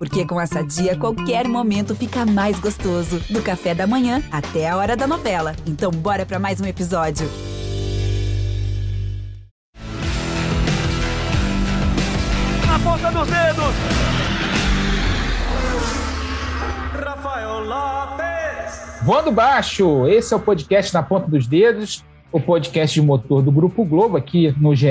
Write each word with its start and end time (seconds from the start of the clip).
Porque 0.00 0.24
com 0.24 0.40
essa 0.40 0.64
dia, 0.64 0.96
qualquer 0.96 1.46
momento 1.46 1.94
fica 1.94 2.24
mais 2.24 2.58
gostoso. 2.58 3.20
Do 3.28 3.42
café 3.42 3.74
da 3.74 3.86
manhã 3.86 4.22
até 4.32 4.66
a 4.66 4.74
hora 4.74 4.96
da 4.96 5.06
novela. 5.06 5.54
Então, 5.66 5.90
bora 5.90 6.24
para 6.24 6.38
mais 6.38 6.58
um 6.58 6.64
episódio. 6.64 7.28
Na 12.66 12.78
ponta 12.78 13.10
dos 13.10 13.28
dedos! 13.28 13.74
Rafael 16.94 17.64
Lopes! 17.66 19.02
Voando 19.02 19.30
Baixo, 19.30 20.08
esse 20.08 20.32
é 20.32 20.36
o 20.38 20.40
podcast 20.40 20.94
Na 20.94 21.02
Ponta 21.02 21.28
dos 21.28 21.46
Dedos, 21.46 22.02
o 22.32 22.40
podcast 22.40 22.98
de 22.98 23.06
motor 23.06 23.42
do 23.42 23.52
Grupo 23.52 23.84
Globo, 23.84 24.16
aqui 24.16 24.54
no 24.58 24.74
GE. 24.74 24.88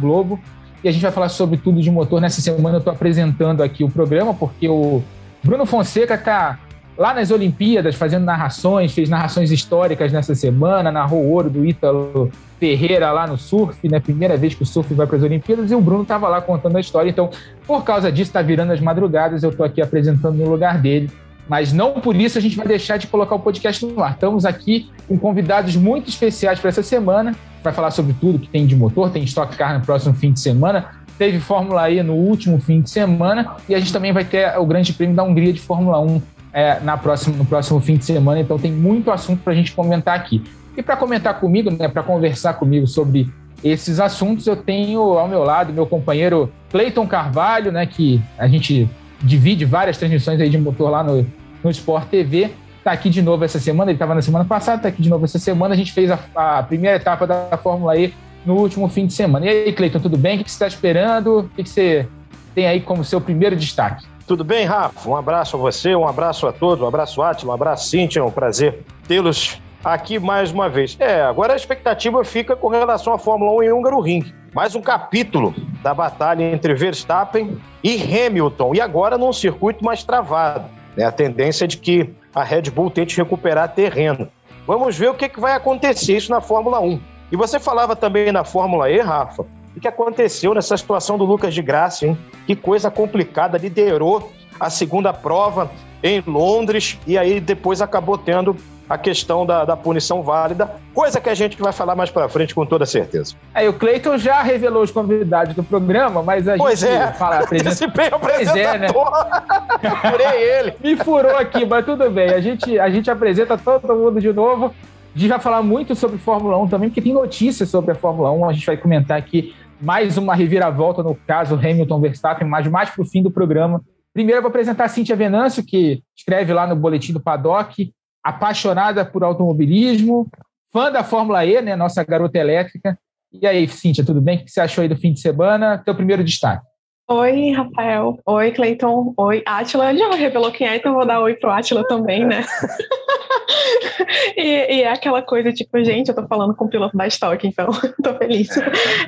Globo 0.00 0.40
e 0.82 0.88
a 0.88 0.92
gente 0.92 1.02
vai 1.02 1.10
falar 1.10 1.28
sobre 1.28 1.56
tudo 1.56 1.80
de 1.80 1.90
motor. 1.90 2.20
Nessa 2.20 2.40
semana 2.40 2.76
eu 2.76 2.78
estou 2.78 2.92
apresentando 2.92 3.62
aqui 3.62 3.84
o 3.84 3.90
programa, 3.90 4.34
porque 4.34 4.68
o 4.68 5.02
Bruno 5.42 5.66
Fonseca 5.66 6.14
está 6.14 6.58
lá 6.96 7.14
nas 7.14 7.30
Olimpíadas 7.30 7.94
fazendo 7.94 8.24
narrações, 8.24 8.92
fez 8.92 9.08
narrações 9.08 9.52
históricas 9.52 10.12
nessa 10.12 10.34
semana, 10.34 10.90
narrou 10.90 11.22
o 11.22 11.30
ouro 11.30 11.48
do 11.48 11.64
Ítalo 11.64 12.30
Ferreira 12.58 13.12
lá 13.12 13.26
no 13.26 13.38
surf, 13.38 13.88
né? 13.88 14.00
Primeira 14.00 14.36
vez 14.36 14.54
que 14.54 14.64
o 14.64 14.66
surf 14.66 14.92
vai 14.94 15.06
para 15.06 15.16
as 15.16 15.22
Olimpíadas, 15.22 15.70
e 15.70 15.74
o 15.74 15.80
Bruno 15.80 16.02
estava 16.02 16.28
lá 16.28 16.40
contando 16.40 16.76
a 16.76 16.80
história. 16.80 17.08
Então, 17.08 17.30
por 17.66 17.84
causa 17.84 18.10
disso, 18.10 18.30
está 18.30 18.42
virando 18.42 18.72
as 18.72 18.80
madrugadas, 18.80 19.44
eu 19.44 19.50
estou 19.50 19.64
aqui 19.64 19.80
apresentando 19.80 20.36
no 20.36 20.50
lugar 20.50 20.78
dele. 20.78 21.08
Mas 21.48 21.72
não 21.72 21.94
por 21.94 22.14
isso 22.14 22.36
a 22.36 22.40
gente 22.40 22.56
vai 22.56 22.66
deixar 22.66 22.96
de 22.98 23.06
colocar 23.06 23.34
o 23.34 23.40
podcast 23.40 23.84
no 23.84 24.02
ar. 24.02 24.12
Estamos 24.12 24.44
aqui 24.44 24.90
com 25.08 25.18
convidados 25.18 25.74
muito 25.76 26.08
especiais 26.08 26.60
para 26.60 26.68
essa 26.68 26.82
semana 26.82 27.34
vai 27.62 27.72
falar 27.72 27.90
sobre 27.90 28.14
tudo 28.14 28.38
que 28.38 28.48
tem 28.48 28.66
de 28.66 28.76
motor, 28.76 29.10
tem 29.10 29.22
Stock 29.24 29.56
Car 29.56 29.78
no 29.78 29.84
próximo 29.84 30.14
fim 30.14 30.32
de 30.32 30.40
semana, 30.40 30.90
teve 31.18 31.40
Fórmula 31.40 31.90
E 31.90 32.02
no 32.02 32.14
último 32.14 32.60
fim 32.60 32.80
de 32.80 32.90
semana 32.90 33.56
e 33.68 33.74
a 33.74 33.78
gente 33.78 33.92
também 33.92 34.12
vai 34.12 34.24
ter 34.24 34.56
o 34.58 34.64
Grande 34.64 34.92
Prêmio 34.92 35.14
da 35.14 35.22
Hungria 35.22 35.52
de 35.52 35.60
Fórmula 35.60 36.00
1 36.00 36.22
é, 36.52 36.80
na 36.80 36.96
próxima, 36.96 37.36
no 37.36 37.44
próximo 37.44 37.80
fim 37.80 37.96
de 37.96 38.04
semana, 38.04 38.40
então 38.40 38.58
tem 38.58 38.72
muito 38.72 39.10
assunto 39.10 39.42
para 39.42 39.52
a 39.52 39.56
gente 39.56 39.72
comentar 39.72 40.16
aqui. 40.16 40.42
E 40.76 40.82
para 40.82 40.96
comentar 40.96 41.38
comigo, 41.40 41.70
né, 41.70 41.88
para 41.88 42.02
conversar 42.02 42.54
comigo 42.54 42.86
sobre 42.86 43.28
esses 43.62 43.98
assuntos, 43.98 44.46
eu 44.46 44.56
tenho 44.56 45.00
ao 45.00 45.28
meu 45.28 45.42
lado 45.42 45.72
meu 45.72 45.86
companheiro 45.86 46.50
Cleiton 46.70 47.06
Carvalho, 47.06 47.72
né, 47.72 47.84
que 47.84 48.22
a 48.38 48.46
gente 48.46 48.88
divide 49.20 49.64
várias 49.64 49.98
transmissões 49.98 50.40
aí 50.40 50.48
de 50.48 50.56
motor 50.56 50.90
lá 50.90 51.02
no, 51.02 51.26
no 51.62 51.70
Sport 51.70 52.08
TV 52.08 52.50
está 52.88 52.92
aqui 52.92 53.10
de 53.10 53.20
novo 53.20 53.44
essa 53.44 53.58
semana, 53.58 53.90
ele 53.90 53.96
estava 53.96 54.14
na 54.14 54.22
semana 54.22 54.44
passada, 54.44 54.78
está 54.78 54.88
aqui 54.88 55.02
de 55.02 55.10
novo 55.10 55.24
essa 55.24 55.38
semana. 55.38 55.74
A 55.74 55.76
gente 55.76 55.92
fez 55.92 56.10
a, 56.10 56.18
a, 56.34 56.62
primeira 56.62 56.96
etapa 56.96 57.26
da 57.26 57.58
Fórmula 57.62 57.96
E 57.96 58.14
no 58.46 58.54
último 58.54 58.88
fim 58.88 59.06
de 59.06 59.12
semana. 59.12 59.46
E 59.46 59.48
aí, 59.48 59.72
Cleiton, 59.72 60.00
tudo 60.00 60.16
bem? 60.16 60.40
O 60.40 60.44
que 60.44 60.50
você 60.50 60.54
está 60.54 60.66
esperando? 60.66 61.40
O 61.40 61.48
que 61.48 61.68
você 61.68 62.08
tem 62.54 62.66
aí 62.66 62.80
como 62.80 63.04
seu 63.04 63.20
primeiro 63.20 63.54
destaque? 63.56 64.06
Tudo 64.26 64.44
bem, 64.44 64.64
Rafa? 64.64 65.08
Um 65.08 65.16
abraço 65.16 65.56
a 65.56 65.58
você, 65.58 65.94
um 65.94 66.06
abraço 66.06 66.46
a 66.46 66.52
todos, 66.52 66.82
um 66.82 66.86
abraço 66.86 67.22
Átila, 67.22 67.52
um 67.52 67.54
abraço 67.54 67.88
Cíntia, 67.88 68.20
é 68.20 68.22
um 68.22 68.30
prazer 68.30 68.84
tê-los 69.06 69.60
aqui 69.82 70.18
mais 70.18 70.50
uma 70.50 70.68
vez. 70.68 70.96
É, 71.00 71.22
agora 71.22 71.54
a 71.54 71.56
expectativa 71.56 72.22
fica 72.24 72.54
com 72.54 72.68
relação 72.68 73.12
à 73.12 73.18
Fórmula 73.18 73.52
1 73.52 73.62
em 73.62 73.72
Húngaro 73.72 74.00
Ring. 74.00 74.32
Mais 74.54 74.74
um 74.74 74.82
capítulo 74.82 75.54
da 75.82 75.94
batalha 75.94 76.42
entre 76.42 76.74
Verstappen 76.74 77.58
e 77.82 77.96
Hamilton, 78.02 78.74
e 78.74 78.80
agora 78.80 79.16
num 79.16 79.32
circuito 79.32 79.84
mais 79.84 80.02
travado. 80.04 80.77
Né? 80.96 81.04
A 81.04 81.12
tendência 81.12 81.64
é 81.64 81.68
de 81.68 81.76
que 81.76 82.10
a 82.34 82.42
Red 82.42 82.62
Bull 82.70 82.90
tente 82.90 83.16
recuperar 83.16 83.74
terreno. 83.74 84.28
Vamos 84.66 84.96
ver 84.96 85.10
o 85.10 85.14
que, 85.14 85.28
que 85.28 85.40
vai 85.40 85.54
acontecer 85.54 86.16
isso 86.16 86.30
na 86.30 86.40
Fórmula 86.40 86.80
1. 86.80 87.00
E 87.32 87.36
você 87.36 87.58
falava 87.58 87.96
também 87.96 88.30
na 88.32 88.44
Fórmula 88.44 88.90
E, 88.90 89.00
Rafa, 89.00 89.46
o 89.76 89.80
que 89.80 89.88
aconteceu 89.88 90.54
nessa 90.54 90.76
situação 90.76 91.16
do 91.16 91.24
Lucas 91.24 91.54
de 91.54 91.62
Graça, 91.62 92.06
hein? 92.06 92.18
Que 92.46 92.56
coisa 92.56 92.90
complicada, 92.90 93.58
liderou 93.58 94.32
a 94.58 94.68
segunda 94.68 95.12
prova 95.12 95.70
em 96.02 96.22
Londres 96.26 96.98
e 97.06 97.16
aí 97.16 97.40
depois 97.40 97.80
acabou 97.80 98.18
tendo 98.18 98.56
a 98.88 98.96
questão 98.96 99.44
da, 99.44 99.64
da 99.64 99.76
punição 99.76 100.22
válida, 100.22 100.70
coisa 100.94 101.20
que 101.20 101.28
a 101.28 101.34
gente 101.34 101.60
vai 101.60 101.72
falar 101.72 101.94
mais 101.94 102.10
para 102.10 102.28
frente 102.28 102.54
com 102.54 102.64
toda 102.64 102.86
certeza. 102.86 103.34
Aí 103.54 103.68
o 103.68 103.72
Cleiton 103.72 104.16
já 104.16 104.40
revelou 104.42 104.82
os 104.82 104.90
convidados 104.90 105.54
do 105.54 105.62
programa, 105.62 106.22
mas 106.22 106.48
a 106.48 106.56
pois 106.56 106.80
gente 106.80 106.92
é. 106.92 107.12
fala 107.12 107.44
o 107.44 107.48
pois 108.18 108.56
é, 108.56 108.78
né? 108.78 108.88
Furei 108.88 110.42
ele. 110.42 110.74
Me 110.82 110.96
furou 110.96 111.36
aqui, 111.36 111.66
mas 111.66 111.84
tudo 111.84 112.10
bem. 112.10 112.30
A 112.30 112.40
gente, 112.40 112.78
a 112.78 112.88
gente 112.88 113.10
apresenta 113.10 113.58
todo 113.58 113.94
mundo 113.94 114.20
de 114.20 114.32
novo. 114.32 114.74
A 115.14 115.18
gente 115.18 115.28
vai 115.28 115.40
falar 115.40 115.62
muito 115.62 115.94
sobre 115.94 116.16
Fórmula 116.16 116.56
1 116.58 116.68
também, 116.68 116.88
porque 116.88 117.02
tem 117.02 117.12
notícias 117.12 117.68
sobre 117.68 117.92
a 117.92 117.94
Fórmula 117.94 118.30
1. 118.32 118.48
A 118.48 118.52
gente 118.52 118.66
vai 118.66 118.76
comentar 118.76 119.18
aqui 119.18 119.54
mais 119.80 120.16
uma 120.16 120.34
reviravolta 120.34 121.02
no 121.02 121.14
caso 121.14 121.54
Hamilton 121.54 122.00
Verstappen, 122.00 122.48
mas 122.48 122.66
mais 122.66 122.90
para 122.90 123.02
o 123.02 123.06
fim 123.06 123.22
do 123.22 123.30
programa. 123.30 123.82
Primeiro 124.12 124.38
eu 124.38 124.42
vou 124.42 124.48
apresentar 124.48 124.84
a 124.84 124.88
Cíntia 124.88 125.14
Venâncio, 125.14 125.64
que 125.64 126.02
escreve 126.16 126.52
lá 126.52 126.66
no 126.66 126.74
Boletim 126.74 127.12
do 127.12 127.20
Paddock, 127.20 127.92
apaixonada 128.22 129.04
por 129.04 129.24
automobilismo, 129.24 130.28
fã 130.72 130.90
da 130.90 131.02
Fórmula 131.02 131.44
E, 131.44 131.60
né, 131.62 131.76
nossa 131.76 132.04
garota 132.04 132.38
elétrica. 132.38 132.98
E 133.32 133.46
aí, 133.46 133.68
Cíntia, 133.68 134.04
tudo 134.04 134.20
bem? 134.20 134.38
O 134.38 134.44
que 134.44 134.50
você 134.50 134.60
achou 134.60 134.82
aí 134.82 134.88
do 134.88 134.96
fim 134.96 135.12
de 135.12 135.20
semana? 135.20 135.78
Teu 135.78 135.94
primeiro 135.94 136.24
destaque. 136.24 136.66
Oi, 137.10 137.52
Rafael. 137.52 138.18
Oi, 138.26 138.50
Cleiton. 138.52 139.14
Oi, 139.16 139.42
Átila. 139.46 139.88
Ele 139.88 139.98
já 139.98 140.10
revelou 140.10 140.52
quem 140.52 140.68
é, 140.68 140.76
então 140.76 140.92
vou 140.92 141.06
dar 141.06 141.20
oi 141.20 141.34
pro 141.36 141.50
Átila 141.50 141.82
também, 141.88 142.22
né? 142.22 142.44
e, 144.36 144.76
e, 144.76 144.82
é 144.82 144.92
aquela 144.92 145.22
coisa 145.22 145.50
tipo, 145.50 145.82
gente, 145.82 146.08
eu 146.08 146.14
tô 146.14 146.26
falando 146.26 146.54
com 146.54 146.66
o 146.66 146.68
piloto 146.68 146.94
da 146.94 147.06
Stock, 147.06 147.46
então 147.46 147.70
tô 148.04 148.14
feliz. 148.18 148.50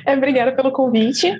É, 0.03 0.15
obrigada 0.15 0.51
pelo 0.51 0.71
convite. 0.71 1.31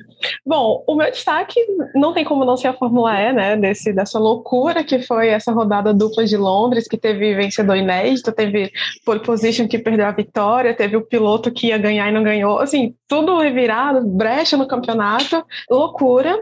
Bom, 0.45 0.83
o 0.87 0.93
meu 0.93 1.09
destaque 1.09 1.59
não 1.95 2.13
tem 2.13 2.23
como 2.23 2.45
não 2.45 2.55
ser 2.55 2.67
a 2.67 2.73
Fórmula 2.73 3.19
E, 3.19 3.33
né? 3.33 3.57
Desse, 3.57 3.91
dessa 3.91 4.19
loucura 4.19 4.83
que 4.83 5.01
foi 5.01 5.29
essa 5.29 5.51
rodada 5.51 5.91
dupla 5.91 6.25
de 6.25 6.37
Londres, 6.37 6.87
que 6.87 6.95
teve 6.95 7.33
vencedor 7.33 7.75
inédito, 7.75 8.31
teve 8.31 8.71
pole 9.03 9.21
position 9.21 9.67
que 9.67 9.79
perdeu 9.79 10.05
a 10.05 10.11
vitória, 10.11 10.75
teve 10.75 10.95
o 10.95 11.07
piloto 11.07 11.51
que 11.51 11.69
ia 11.69 11.77
ganhar 11.79 12.07
e 12.07 12.13
não 12.13 12.21
ganhou. 12.21 12.59
Assim, 12.59 12.93
tudo 13.07 13.39
revirado, 13.39 14.07
brecha 14.07 14.55
no 14.55 14.67
campeonato, 14.67 15.43
loucura 15.67 16.37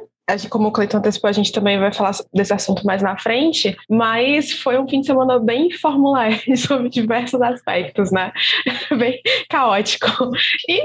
como 0.50 0.68
o 0.68 0.72
Cleiton 0.72 0.98
antecipou, 0.98 1.30
a 1.30 1.34
gente 1.34 1.52
também 1.52 1.80
vai 1.80 1.94
falar 1.94 2.16
desse 2.34 2.54
assunto 2.54 2.86
mais 2.86 3.02
na 3.02 3.18
frente, 3.18 3.76
mas 3.90 4.52
foi 4.52 4.80
um 4.80 4.88
fim 4.88 5.02
de 5.02 5.08
semana 5.08 5.40
bem 5.40 5.72
Fórmula 5.72 6.30
E 6.30 6.56
sobre 6.58 6.90
diversos 6.90 7.42
aspectos, 7.42 8.12
né? 8.12 8.32
bem 8.98 9.20
caótico. 9.50 10.08
E 10.68 10.84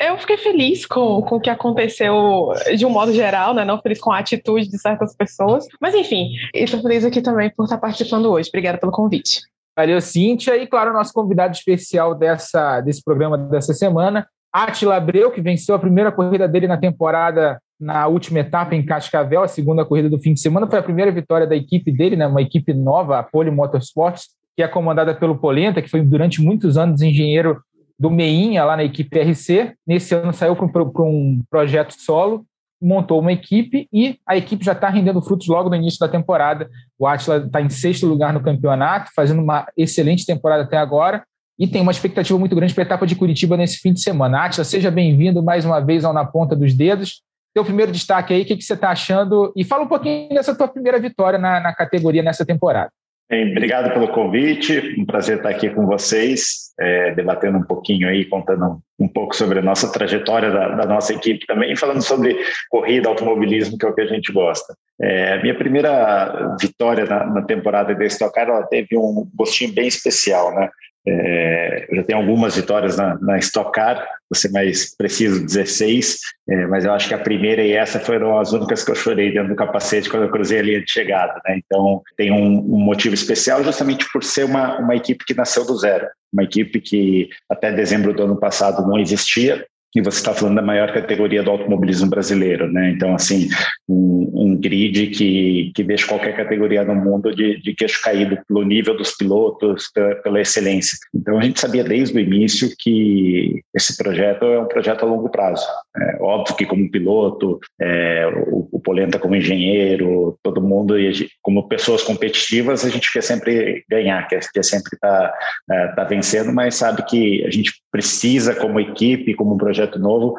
eu 0.00 0.18
fiquei 0.18 0.36
feliz 0.36 0.84
com, 0.84 1.22
com 1.22 1.36
o 1.36 1.40
que 1.40 1.50
aconteceu 1.50 2.52
de 2.76 2.84
um 2.84 2.90
modo 2.90 3.12
geral, 3.12 3.54
né? 3.54 3.64
Não 3.64 3.80
feliz 3.80 4.00
com 4.00 4.10
a 4.10 4.18
atitude 4.18 4.68
de 4.68 4.78
certas 4.78 5.14
pessoas. 5.14 5.66
Mas 5.80 5.94
enfim, 5.94 6.30
estou 6.52 6.80
feliz 6.80 7.04
aqui 7.04 7.22
também 7.22 7.50
por 7.50 7.64
estar 7.64 7.78
participando 7.78 8.30
hoje. 8.30 8.48
Obrigada 8.48 8.78
pelo 8.78 8.92
convite. 8.92 9.40
Valeu, 9.76 10.00
Cíntia. 10.00 10.56
E, 10.56 10.66
claro, 10.66 10.92
nosso 10.92 11.12
convidado 11.12 11.54
especial 11.54 12.14
dessa, 12.14 12.80
desse 12.80 13.02
programa 13.02 13.38
dessa 13.38 13.72
semana, 13.72 14.26
Atila 14.52 14.96
Abreu, 14.96 15.30
que 15.30 15.40
venceu 15.40 15.74
a 15.74 15.78
primeira 15.78 16.12
corrida 16.12 16.46
dele 16.46 16.66
na 16.66 16.76
temporada 16.76 17.58
na 17.82 18.06
última 18.06 18.38
etapa 18.38 18.76
em 18.76 18.86
Cascavel, 18.86 19.42
a 19.42 19.48
segunda 19.48 19.84
corrida 19.84 20.08
do 20.08 20.18
fim 20.20 20.32
de 20.32 20.40
semana. 20.40 20.68
Foi 20.68 20.78
a 20.78 20.82
primeira 20.82 21.10
vitória 21.10 21.48
da 21.48 21.56
equipe 21.56 21.90
dele, 21.90 22.14
né? 22.14 22.24
uma 22.28 22.40
equipe 22.40 22.72
nova, 22.72 23.18
a 23.18 23.24
Poli 23.24 23.50
Motorsports, 23.50 24.28
que 24.56 24.62
é 24.62 24.68
comandada 24.68 25.12
pelo 25.12 25.36
Polenta, 25.36 25.82
que 25.82 25.90
foi 25.90 26.00
durante 26.00 26.40
muitos 26.40 26.78
anos 26.78 27.02
engenheiro 27.02 27.60
do 27.98 28.08
Meinha 28.08 28.64
lá 28.64 28.76
na 28.76 28.84
equipe 28.84 29.18
RC. 29.18 29.74
Nesse 29.84 30.14
ano 30.14 30.32
saiu 30.32 30.54
para 30.54 31.02
um 31.02 31.42
projeto 31.50 31.94
solo, 31.98 32.46
montou 32.80 33.18
uma 33.18 33.32
equipe 33.32 33.88
e 33.92 34.16
a 34.24 34.36
equipe 34.36 34.64
já 34.64 34.72
está 34.72 34.88
rendendo 34.88 35.20
frutos 35.20 35.48
logo 35.48 35.68
no 35.68 35.74
início 35.74 35.98
da 35.98 36.08
temporada. 36.08 36.70
O 36.96 37.04
Atila 37.04 37.38
está 37.38 37.60
em 37.60 37.68
sexto 37.68 38.06
lugar 38.06 38.32
no 38.32 38.40
campeonato, 38.40 39.10
fazendo 39.12 39.42
uma 39.42 39.66
excelente 39.76 40.24
temporada 40.24 40.62
até 40.62 40.76
agora 40.76 41.24
e 41.58 41.66
tem 41.66 41.82
uma 41.82 41.92
expectativa 41.92 42.38
muito 42.38 42.54
grande 42.54 42.74
para 42.74 42.84
a 42.84 42.86
etapa 42.86 43.06
de 43.08 43.16
Curitiba 43.16 43.56
nesse 43.56 43.78
fim 43.78 43.92
de 43.92 44.00
semana. 44.00 44.44
Atila, 44.44 44.64
seja 44.64 44.90
bem-vindo 44.90 45.42
mais 45.42 45.64
uma 45.64 45.80
vez 45.80 46.04
ao 46.04 46.12
Na 46.12 46.24
Ponta 46.24 46.54
dos 46.54 46.74
Dedos 46.74 47.22
teu 47.54 47.64
primeiro 47.64 47.92
destaque 47.92 48.32
aí, 48.32 48.42
o 48.42 48.44
que, 48.44 48.56
que 48.56 48.64
você 48.64 48.74
está 48.74 48.90
achando? 48.90 49.52
E 49.56 49.64
fala 49.64 49.84
um 49.84 49.88
pouquinho 49.88 50.30
dessa 50.30 50.56
tua 50.56 50.68
primeira 50.68 50.98
vitória 50.98 51.38
na, 51.38 51.60
na 51.60 51.74
categoria 51.74 52.22
nessa 52.22 52.44
temporada. 52.46 52.90
Bem, 53.30 53.50
obrigado 53.50 53.94
pelo 53.94 54.08
convite, 54.08 54.94
um 54.98 55.06
prazer 55.06 55.38
estar 55.38 55.48
aqui 55.48 55.70
com 55.70 55.86
vocês, 55.86 56.70
é, 56.78 57.14
debatendo 57.14 57.56
um 57.56 57.62
pouquinho 57.62 58.06
aí, 58.06 58.26
contando 58.26 58.78
um 58.98 59.08
pouco 59.08 59.34
sobre 59.34 59.58
a 59.58 59.62
nossa 59.62 59.90
trajetória 59.90 60.50
da, 60.50 60.68
da 60.76 60.86
nossa 60.86 61.14
equipe 61.14 61.46
também, 61.46 61.74
falando 61.74 62.02
sobre 62.02 62.38
corrida, 62.68 63.08
automobilismo, 63.08 63.78
que 63.78 63.86
é 63.86 63.88
o 63.88 63.94
que 63.94 64.02
a 64.02 64.06
gente 64.06 64.30
gosta. 64.32 64.74
É, 65.02 65.42
minha 65.42 65.56
primeira 65.56 66.56
vitória 66.60 67.04
na, 67.04 67.26
na 67.26 67.42
temporada 67.42 67.92
da 67.94 68.04
Stock 68.04 68.32
Car, 68.32 68.48
ela 68.48 68.62
teve 68.62 68.96
um 68.96 69.28
gostinho 69.34 69.72
bem 69.72 69.88
especial, 69.88 70.54
né? 70.54 70.70
É, 71.04 71.86
eu 71.90 71.96
já 71.96 72.02
tenho 72.04 72.18
algumas 72.20 72.54
vitórias 72.54 72.96
na, 72.96 73.18
na 73.20 73.36
Stock 73.38 73.72
Car, 73.72 73.96
vou 74.30 74.36
ser 74.36 74.52
mais 74.52 74.96
preciso, 74.96 75.44
16, 75.44 76.18
é, 76.48 76.66
mas 76.68 76.84
eu 76.84 76.92
acho 76.92 77.08
que 77.08 77.14
a 77.14 77.18
primeira 77.18 77.62
e 77.62 77.72
essa 77.72 77.98
foram 77.98 78.38
as 78.38 78.52
únicas 78.52 78.84
que 78.84 78.92
eu 78.92 78.94
chorei 78.94 79.32
dentro 79.32 79.48
do 79.48 79.56
capacete 79.56 80.08
quando 80.08 80.24
eu 80.24 80.30
cruzei 80.30 80.60
a 80.60 80.62
linha 80.62 80.80
de 80.80 80.90
chegada. 80.90 81.34
Né? 81.44 81.60
Então, 81.64 82.00
tem 82.16 82.30
um, 82.30 82.58
um, 82.58 82.78
motivo 82.78 83.14
especial 83.14 83.64
justamente 83.64 84.06
por 84.12 84.22
ser 84.22 84.44
uma, 84.44 84.78
uma 84.78 84.94
equipe 84.94 85.24
que 85.24 85.34
nasceu 85.34 85.66
do 85.66 85.76
zero, 85.76 86.06
uma 86.32 86.44
equipe 86.44 86.80
que 86.80 87.28
até 87.50 87.72
dezembro 87.72 88.14
do 88.14 88.22
ano 88.22 88.38
passado 88.38 88.86
não 88.86 88.98
existia, 88.98 89.66
e 89.94 90.00
você 90.00 90.18
está 90.18 90.32
falando 90.32 90.56
da 90.56 90.62
maior 90.62 90.92
categoria 90.92 91.42
do 91.42 91.50
automobilismo 91.50 92.08
brasileiro, 92.08 92.70
né? 92.72 92.90
Então, 92.90 93.14
assim, 93.14 93.48
um, 93.88 94.30
um 94.34 94.56
grid 94.56 95.08
que, 95.08 95.70
que 95.74 95.82
deixa 95.82 96.06
qualquer 96.06 96.34
categoria 96.34 96.82
no 96.82 96.94
mundo 96.94 97.34
de, 97.34 97.60
de 97.60 97.74
queixo 97.74 98.00
caído 98.02 98.38
pelo 98.48 98.64
nível 98.64 98.96
dos 98.96 99.14
pilotos, 99.16 99.90
pela, 99.94 100.14
pela, 100.16 100.40
excelência. 100.40 100.96
Então, 101.14 101.38
a 101.38 101.42
gente 101.42 101.60
sabia 101.60 101.84
desde 101.84 102.16
o 102.16 102.20
início 102.20 102.70
que 102.78 103.60
esse 103.74 103.96
projeto 103.96 104.44
é 104.46 104.60
um 104.60 104.66
projeto 104.66 105.04
a 105.04 105.08
longo 105.08 105.28
prazo. 105.28 105.66
É, 105.96 106.16
óbvio 106.22 106.56
que 106.56 106.64
como 106.64 106.90
piloto, 106.90 107.60
é, 107.80 108.26
o, 108.48 108.68
o 108.72 108.80
Polenta 108.80 109.18
como 109.18 109.36
engenheiro, 109.36 110.38
todo 110.42 110.62
mundo, 110.62 110.98
e 110.98 111.28
como 111.42 111.68
pessoas 111.68 112.02
competitivas, 112.02 112.84
a 112.84 112.88
gente 112.88 113.12
quer 113.12 113.22
sempre 113.22 113.84
ganhar, 113.90 114.26
quer, 114.26 114.40
quer 114.52 114.64
sempre 114.64 114.94
estar 114.94 115.28
tá, 115.28 115.38
é, 115.70 115.86
tá 115.88 116.04
vencendo, 116.04 116.52
mas 116.52 116.76
sabe 116.76 117.04
que 117.04 117.44
a 117.44 117.50
gente 117.50 117.72
precisa, 117.90 118.54
como 118.54 118.80
equipe, 118.80 119.34
como 119.34 119.54
um 119.54 119.58
projeto 119.82 119.98
novo, 119.98 120.34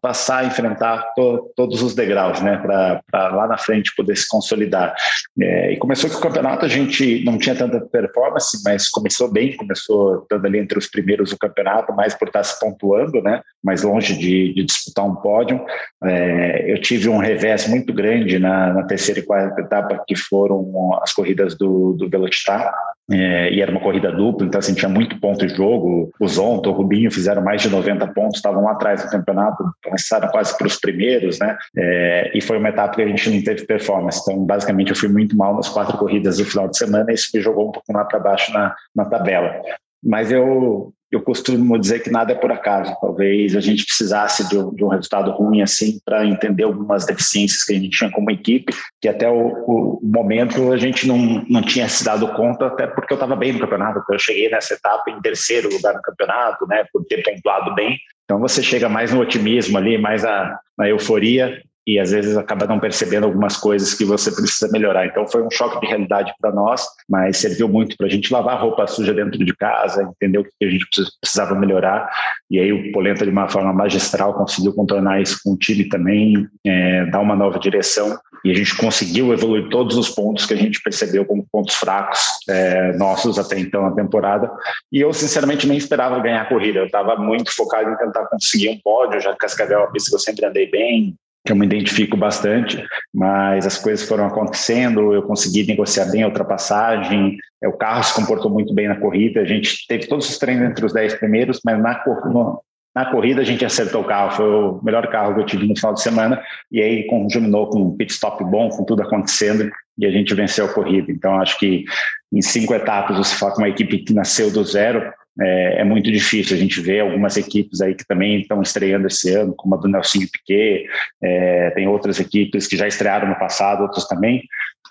passar 0.00 0.38
a 0.38 0.44
enfrentar 0.44 1.12
to, 1.14 1.52
todos 1.54 1.82
os 1.82 1.94
degraus, 1.94 2.40
né, 2.40 2.56
para 2.56 3.02
lá 3.34 3.46
na 3.46 3.56
frente 3.56 3.94
poder 3.96 4.16
se 4.16 4.28
consolidar. 4.28 4.94
É, 5.40 5.72
e 5.72 5.76
começou 5.76 6.10
que 6.10 6.16
o 6.16 6.20
campeonato 6.20 6.64
a 6.64 6.68
gente 6.68 7.24
não 7.24 7.38
tinha 7.38 7.54
tanta 7.54 7.80
performance, 7.80 8.60
mas 8.64 8.88
começou 8.88 9.30
bem, 9.30 9.56
começou 9.56 10.22
estando 10.22 10.46
ali 10.46 10.58
entre 10.58 10.78
os 10.78 10.88
primeiros 10.88 11.30
do 11.30 11.38
campeonato, 11.38 11.92
mais 11.94 12.14
por 12.14 12.28
estar 12.28 12.42
se 12.42 12.58
pontuando, 12.58 13.22
né, 13.22 13.40
mais 13.62 13.82
longe 13.82 14.18
de, 14.18 14.52
de 14.52 14.64
disputar 14.64 15.04
um 15.04 15.14
pódio. 15.14 15.64
É, 16.02 16.72
eu 16.72 16.80
tive 16.80 17.08
um 17.08 17.18
revés 17.18 17.68
muito 17.68 17.92
grande 17.92 18.38
na, 18.38 18.72
na, 18.72 18.82
terceira 18.82 19.20
e 19.20 19.24
quarta 19.24 19.60
etapa, 19.60 20.02
que 20.06 20.16
foram 20.16 20.98
as 21.00 21.12
corridas 21.12 21.56
do, 21.56 21.92
do 21.92 22.08
Velocitar, 22.08 22.72
é, 23.10 23.52
e 23.52 23.60
era 23.60 23.70
uma 23.70 23.80
corrida 23.80 24.12
dupla, 24.12 24.46
então 24.46 24.58
assim, 24.58 24.74
tinha 24.74 24.88
muito 24.88 25.18
ponto 25.20 25.46
de 25.46 25.54
jogo. 25.54 26.10
O 26.20 26.28
Zonto, 26.28 26.70
o 26.70 26.72
Rubinho 26.72 27.10
fizeram 27.10 27.42
mais 27.42 27.60
de 27.60 27.68
90 27.68 28.06
pontos, 28.08 28.36
estavam 28.36 28.64
lá 28.64 28.72
atrás 28.72 29.02
do 29.02 29.10
campeonato, 29.10 29.51
começaram 29.82 30.28
quase 30.28 30.56
para 30.56 30.66
os 30.66 30.76
primeiros, 30.76 31.38
né? 31.38 31.56
É, 31.76 32.30
e 32.34 32.40
foi 32.40 32.58
uma 32.58 32.68
etapa 32.68 32.96
que 32.96 33.02
a 33.02 33.06
gente 33.06 33.30
não 33.30 33.42
teve 33.42 33.66
performance. 33.66 34.20
Então, 34.22 34.44
basicamente, 34.44 34.90
eu 34.90 34.96
fui 34.96 35.08
muito 35.08 35.36
mal 35.36 35.54
nas 35.54 35.68
quatro 35.68 35.96
corridas 35.98 36.38
do 36.38 36.44
final 36.44 36.68
de 36.68 36.76
semana 36.76 37.10
e 37.10 37.14
isso 37.14 37.30
me 37.34 37.40
jogou 37.40 37.68
um 37.68 37.72
pouco 37.72 37.92
lá 37.92 38.04
para 38.04 38.18
baixo 38.18 38.52
na, 38.52 38.74
na 38.94 39.04
tabela. 39.04 39.60
Mas 40.02 40.32
eu, 40.32 40.92
eu 41.12 41.20
costumo 41.20 41.78
dizer 41.78 42.02
que 42.02 42.10
nada 42.10 42.32
é 42.32 42.34
por 42.34 42.50
acaso. 42.50 42.96
Talvez 43.00 43.54
a 43.54 43.60
gente 43.60 43.84
precisasse 43.84 44.48
de 44.48 44.58
um, 44.58 44.74
de 44.74 44.82
um 44.82 44.88
resultado 44.88 45.30
ruim 45.30 45.60
assim 45.60 46.00
para 46.04 46.26
entender 46.26 46.64
algumas 46.64 47.04
deficiências 47.04 47.62
que 47.62 47.74
a 47.74 47.78
gente 47.78 47.96
tinha 47.96 48.10
como 48.10 48.30
equipe, 48.30 48.72
que 49.00 49.08
até 49.08 49.28
o, 49.28 49.48
o 49.66 50.00
momento 50.02 50.72
a 50.72 50.76
gente 50.78 51.06
não, 51.06 51.44
não 51.48 51.60
tinha 51.60 51.86
se 51.88 52.02
dado 52.02 52.26
conta, 52.34 52.66
até 52.66 52.86
porque 52.86 53.12
eu 53.12 53.16
estava 53.16 53.36
bem 53.36 53.52
no 53.52 53.60
campeonato. 53.60 54.02
Eu 54.10 54.18
cheguei 54.18 54.48
nessa 54.48 54.72
etapa 54.72 55.10
em 55.10 55.20
terceiro 55.20 55.70
lugar 55.70 55.94
no 55.94 56.02
campeonato, 56.02 56.66
né, 56.66 56.84
por 56.90 57.04
ter 57.04 57.22
pontuado 57.22 57.74
bem. 57.74 57.98
Então 58.32 58.40
você 58.40 58.62
chega 58.62 58.88
mais 58.88 59.12
no 59.12 59.20
otimismo 59.20 59.76
ali, 59.76 59.98
mais 59.98 60.24
a, 60.24 60.58
na 60.78 60.88
euforia, 60.88 61.62
e 61.86 61.98
às 61.98 62.10
vezes 62.10 62.36
acaba 62.36 62.66
não 62.66 62.78
percebendo 62.78 63.24
algumas 63.24 63.56
coisas 63.56 63.94
que 63.94 64.04
você 64.04 64.30
precisa 64.30 64.70
melhorar. 64.70 65.06
Então 65.06 65.26
foi 65.26 65.42
um 65.42 65.50
choque 65.50 65.80
de 65.80 65.86
realidade 65.86 66.32
para 66.40 66.52
nós, 66.52 66.84
mas 67.08 67.38
serviu 67.38 67.68
muito 67.68 67.96
para 67.96 68.06
a 68.06 68.10
gente 68.10 68.32
lavar 68.32 68.60
roupa 68.60 68.86
suja 68.86 69.12
dentro 69.12 69.44
de 69.44 69.54
casa, 69.56 70.02
entender 70.02 70.38
o 70.38 70.44
que 70.44 70.64
a 70.64 70.70
gente 70.70 70.86
precisava 71.20 71.54
melhorar. 71.54 72.08
E 72.50 72.58
aí 72.58 72.72
o 72.72 72.92
Polenta, 72.92 73.24
de 73.24 73.30
uma 73.30 73.48
forma 73.48 73.72
magistral, 73.72 74.34
conseguiu 74.34 74.72
contornar 74.74 75.20
isso 75.20 75.40
com 75.42 75.52
o 75.52 75.56
time 75.56 75.88
também, 75.88 76.46
é, 76.64 77.06
dar 77.06 77.20
uma 77.20 77.34
nova 77.34 77.58
direção. 77.58 78.16
E 78.44 78.50
a 78.50 78.54
gente 78.54 78.76
conseguiu 78.76 79.32
evoluir 79.32 79.68
todos 79.68 79.96
os 79.96 80.08
pontos 80.08 80.46
que 80.46 80.54
a 80.54 80.56
gente 80.56 80.82
percebeu 80.82 81.24
como 81.24 81.46
pontos 81.50 81.76
fracos 81.76 82.18
é, 82.48 82.92
nossos 82.96 83.38
até 83.38 83.58
então 83.58 83.82
na 83.82 83.92
temporada. 83.92 84.50
E 84.90 85.00
eu, 85.00 85.12
sinceramente, 85.12 85.66
nem 85.66 85.78
esperava 85.78 86.18
ganhar 86.18 86.42
a 86.42 86.48
corrida. 86.48 86.80
Eu 86.80 86.86
estava 86.86 87.14
muito 87.16 87.54
focado 87.54 87.90
em 87.90 87.96
tentar 87.96 88.26
conseguir 88.26 88.70
um 88.70 88.80
pódio, 88.82 89.20
já 89.20 89.32
que 89.32 89.38
Cascavel 89.38 89.78
é 89.78 89.82
uma 89.82 89.92
pista 89.92 90.10
que 90.10 90.16
eu 90.16 90.20
sempre 90.20 90.44
andei 90.44 90.68
bem, 90.68 91.16
que 91.44 91.52
eu 91.52 91.56
me 91.56 91.66
identifico 91.66 92.16
bastante, 92.16 92.84
mas 93.12 93.66
as 93.66 93.76
coisas 93.76 94.06
foram 94.06 94.26
acontecendo, 94.26 95.12
eu 95.12 95.22
consegui 95.22 95.66
negociar 95.66 96.06
bem 96.06 96.22
a 96.22 96.28
ultrapassagem, 96.28 97.36
é, 97.62 97.68
o 97.68 97.72
carro 97.72 98.02
se 98.04 98.14
comportou 98.14 98.50
muito 98.50 98.72
bem 98.72 98.88
na 98.88 99.00
corrida, 99.00 99.40
a 99.40 99.44
gente 99.44 99.86
teve 99.88 100.06
todos 100.06 100.28
os 100.28 100.38
treinos 100.38 100.70
entre 100.70 100.84
os 100.86 100.92
10 100.92 101.14
primeiros, 101.14 101.60
mas 101.64 101.80
na, 101.82 102.00
no, 102.26 102.62
na 102.94 103.10
corrida 103.10 103.40
a 103.40 103.44
gente 103.44 103.64
acertou 103.64 104.02
o 104.02 104.06
carro, 104.06 104.36
foi 104.36 104.46
o 104.46 104.80
melhor 104.84 105.08
carro 105.08 105.34
que 105.34 105.40
eu 105.40 105.46
tive 105.46 105.66
no 105.66 105.74
final 105.74 105.94
de 105.94 106.02
semana, 106.02 106.40
e 106.70 106.80
aí 106.80 107.06
conjuminou 107.08 107.68
com 107.70 107.80
um 107.80 107.96
pit 107.96 108.12
stop 108.12 108.44
bom, 108.44 108.68
com 108.68 108.84
tudo 108.84 109.02
acontecendo, 109.02 109.68
e 109.98 110.06
a 110.06 110.10
gente 110.10 110.34
venceu 110.34 110.66
a 110.66 110.72
corrida. 110.72 111.10
Então 111.10 111.40
acho 111.40 111.58
que 111.58 111.84
em 112.32 112.40
cinco 112.40 112.72
etapas 112.72 113.16
você 113.16 113.34
fala 113.34 113.52
com 113.52 113.62
uma 113.62 113.68
equipe 113.68 113.98
que 113.98 114.14
nasceu 114.14 114.50
do 114.50 114.64
zero, 114.64 115.12
é, 115.40 115.80
é, 115.80 115.84
muito 115.84 116.10
difícil. 116.10 116.56
A 116.56 116.60
gente 116.60 116.80
vê 116.80 117.00
algumas 117.00 117.36
equipes 117.36 117.80
aí 117.80 117.94
que 117.94 118.06
também 118.06 118.40
estão 118.40 118.60
estreando 118.60 119.06
esse 119.06 119.34
ano, 119.34 119.54
como 119.56 119.74
a 119.74 119.78
do 119.78 119.88
Nelsinho 119.88 120.28
Piquet, 120.30 120.86
é, 121.22 121.70
tem 121.70 121.88
outras 121.88 122.20
equipes 122.20 122.66
que 122.66 122.76
já 122.76 122.86
estrearam 122.86 123.28
no 123.28 123.38
passado, 123.38 123.82
outras 123.82 124.06
também, 124.06 124.42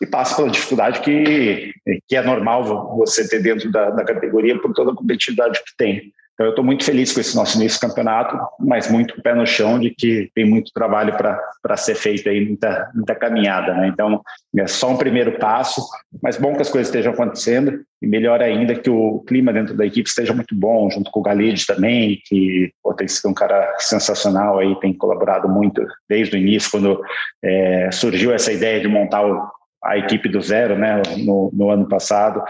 e 0.02 0.06
passa 0.06 0.36
pela 0.36 0.50
dificuldade 0.50 1.02
que, 1.02 1.74
que 2.08 2.16
é 2.16 2.22
normal 2.24 2.98
você 2.98 3.28
ter 3.28 3.42
dentro 3.44 3.72
da, 3.72 3.92
da 3.92 4.04
categoria 4.04 4.60
por 4.60 4.74
toda 4.74 4.92
a 4.92 4.96
competitividade 4.96 5.60
que 5.60 5.78
tem. 5.78 6.12
Então, 6.33 6.45
eu 6.45 6.51
estou 6.51 6.66
muito 6.66 6.83
feliz 6.83 7.13
com 7.13 7.19
esse 7.19 7.36
nosso 7.36 7.57
início 7.57 7.80
de 7.80 7.88
campeonato, 7.88 8.38
mas 8.60 8.89
muito 8.89 9.22
pé 9.22 9.36
no 9.36 9.45
chão 9.45 9.80
de 9.80 9.92
que 9.92 10.31
tem 10.33 10.45
muito 10.45 10.72
trabalho 10.74 11.16
para 11.16 11.78
ser 11.78 11.95
feito 11.95 12.28
aí, 12.30 12.45
muita, 12.45 12.89
muita 12.95 13.16
caminhada. 13.16 13.74
Né? 13.74 13.88
Então, 13.88 14.22
é 14.57 14.68
só 14.68 14.89
um 14.89 14.98
primeiro 14.98 15.38
passo, 15.38 15.81
mas 16.22 16.38
bom 16.38 16.56
que 16.56 16.62
as 16.62 16.69
coisas 16.69 16.88
estejam 16.88 17.13
acontecendo 17.13 17.81
e 18.01 18.07
melhor 18.07 18.42
ainda 18.42 18.74
que 18.74 18.89
o 18.89 19.19
clima 19.19 19.54
dentro 19.54 19.75
da 19.75 19.86
equipe 19.86 20.10
esteja 20.10 20.33
muito 20.33 20.56
bom, 20.56 20.89
junto 20.89 21.12
com 21.12 21.19
o 21.19 21.24
Galide 21.24 21.66
também, 21.66 22.19
que 22.25 22.72
pô, 22.81 22.94
tem 22.94 23.07
sido 23.07 23.30
um 23.30 23.33
cara 23.33 23.75
sensacional 23.78 24.57
aí, 24.57 24.80
tem 24.80 24.94
colaborado 24.94 25.48
muito 25.48 25.86
desde 26.10 26.36
o 26.36 26.39
início, 26.39 26.72
quando 26.72 27.01
é, 27.44 27.89
surgiu 27.92 28.33
essa 28.33 28.51
ideia 28.51 28.80
de 28.80 28.88
montar 28.88 29.24
o, 29.24 29.48
a 29.83 29.98
equipe 29.98 30.30
do 30.30 30.42
zero, 30.42 30.78
né, 30.78 31.01
no, 31.25 31.50
no 31.54 31.69
ano 31.69 31.88
passado. 31.88 32.42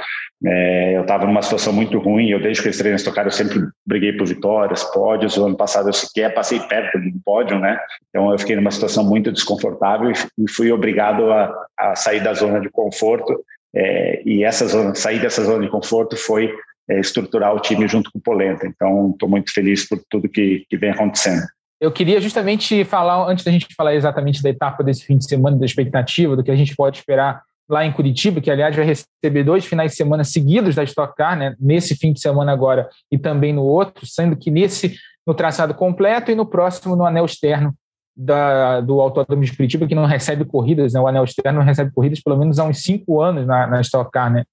É, 0.44 0.98
eu 0.98 1.02
estava 1.02 1.26
numa 1.26 1.42
situação 1.42 1.72
muito 1.72 1.98
ruim, 2.00 2.30
eu 2.30 2.42
desde 2.42 2.64
que 2.64 2.70
os 2.70 2.78
treinos 2.78 3.04
tocaram, 3.04 3.28
eu 3.28 3.32
sempre 3.32 3.60
briguei 3.86 4.14
por 4.14 4.28
vitórias, 4.28 4.84
pódios, 4.86 5.38
o 5.38 5.46
ano 5.46 5.56
passado 5.56 5.88
eu 5.88 5.94
sequer 5.94 6.34
passei 6.34 6.60
perto 6.62 6.98
do 7.00 7.20
pódio, 7.24 7.60
né, 7.60 7.80
então 8.10 8.32
eu 8.32 8.40
fiquei 8.40 8.56
numa 8.56 8.72
situação 8.72 9.04
muito 9.04 9.32
desconfortável 9.32 10.12
e 10.12 10.52
fui 10.52 10.72
obrigado 10.72 11.32
a, 11.32 11.54
a 11.78 11.96
sair 11.96 12.24
da 12.24 12.34
zona 12.34 12.60
de 12.60 12.70
conforto, 12.70 13.40
é, 13.76 14.24
e 14.26 14.44
essa 14.44 14.68
zona, 14.68 14.96
sair 14.96 15.20
dessa 15.20 15.44
zona 15.44 15.64
de 15.64 15.70
conforto 15.70 16.18
foi 16.18 16.52
é, 16.90 17.00
estruturar 17.00 17.56
o 17.56 17.60
time 17.60 17.88
junto 17.88 18.12
com 18.12 18.18
o 18.18 18.22
Polenta, 18.22 18.66
então 18.66 19.12
estou 19.12 19.30
muito 19.30 19.54
feliz 19.54 19.88
por 19.88 20.02
tudo 20.10 20.28
que, 20.28 20.66
que 20.68 20.76
vem 20.76 20.90
acontecendo. 20.90 21.44
Eu 21.82 21.92
queria 21.92 22.22
justamente 22.22 22.86
falar, 22.86 23.28
antes 23.28 23.44
da 23.44 23.52
gente 23.52 23.68
falar 23.76 23.96
exatamente 23.96 24.44
da 24.44 24.50
etapa 24.52 24.84
desse 24.84 25.04
fim 25.04 25.18
de 25.18 25.28
semana, 25.28 25.58
da 25.58 25.66
expectativa, 25.66 26.36
do 26.36 26.44
que 26.44 26.52
a 26.52 26.56
gente 26.56 26.76
pode 26.76 27.00
esperar 27.00 27.42
lá 27.68 27.84
em 27.84 27.92
Curitiba, 27.92 28.40
que 28.40 28.52
aliás 28.52 28.76
vai 28.76 28.86
receber 28.86 29.44
dois 29.44 29.66
finais 29.66 29.92
de 29.92 29.98
semana 29.98 30.24
seguidos 30.24 30.76
da 30.76 30.84
Stock 30.84 31.16
Car, 31.16 31.36
né? 31.36 31.56
nesse 31.60 31.96
fim 31.96 32.14
de 32.14 32.20
semana 32.20 32.52
agora 32.52 32.88
e 33.12 33.18
também 33.18 33.52
no 33.52 33.64
outro, 33.64 34.06
sendo 34.06 34.36
que 34.36 34.52
nesse 34.52 34.96
no 35.26 35.34
traçado 35.34 35.74
completo 35.74 36.30
e 36.30 36.36
no 36.36 36.46
próximo 36.46 36.96
no 36.96 37.04
anel 37.06 37.26
externo 37.26 37.74
da, 38.16 38.82
do 38.82 39.02
Autódromo 39.02 39.44
de 39.44 39.56
Curitiba, 39.56 39.88
que 39.88 39.96
não 39.96 40.06
recebe 40.06 40.46
corridas, 40.46 40.94
né? 40.94 41.00
o 41.00 41.08
anel 41.08 41.24
externo 41.24 41.60
não 41.60 41.66
recebe 41.66 41.92
corridas 41.92 42.22
pelo 42.22 42.38
menos 42.38 42.60
há 42.60 42.64
uns 42.64 42.84
cinco 42.84 43.22
anos 43.22 43.48
na, 43.48 43.66
na 43.66 43.82
Stock 43.82 44.12
Car. 44.12 44.32
Né? 44.32 44.44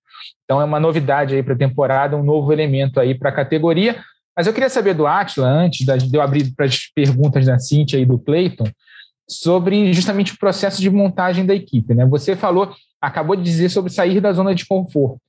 Então 0.44 0.62
é 0.62 0.64
uma 0.64 0.80
novidade 0.80 1.34
aí 1.34 1.42
para 1.42 1.52
a 1.52 1.58
temporada, 1.58 2.16
um 2.16 2.22
novo 2.22 2.52
elemento 2.54 2.98
aí 2.98 3.14
para 3.14 3.28
a 3.28 3.34
categoria. 3.34 3.96
Mas 4.38 4.46
eu 4.46 4.52
queria 4.52 4.70
saber 4.70 4.94
do 4.94 5.04
Atila, 5.04 5.48
antes 5.48 5.84
de 5.84 6.16
eu 6.16 6.22
abrir 6.22 6.54
para 6.54 6.64
as 6.64 6.86
perguntas 6.94 7.44
da 7.44 7.58
Cintia 7.58 7.98
e 7.98 8.06
do 8.06 8.20
Cleiton, 8.20 8.70
sobre 9.28 9.92
justamente 9.92 10.32
o 10.32 10.38
processo 10.38 10.80
de 10.80 10.88
montagem 10.88 11.44
da 11.44 11.56
equipe. 11.56 11.92
Né? 11.92 12.06
Você 12.06 12.36
falou, 12.36 12.72
acabou 13.00 13.34
de 13.34 13.42
dizer 13.42 13.68
sobre 13.68 13.90
sair 13.90 14.20
da 14.20 14.32
zona 14.32 14.54
de 14.54 14.64
conforto. 14.64 15.20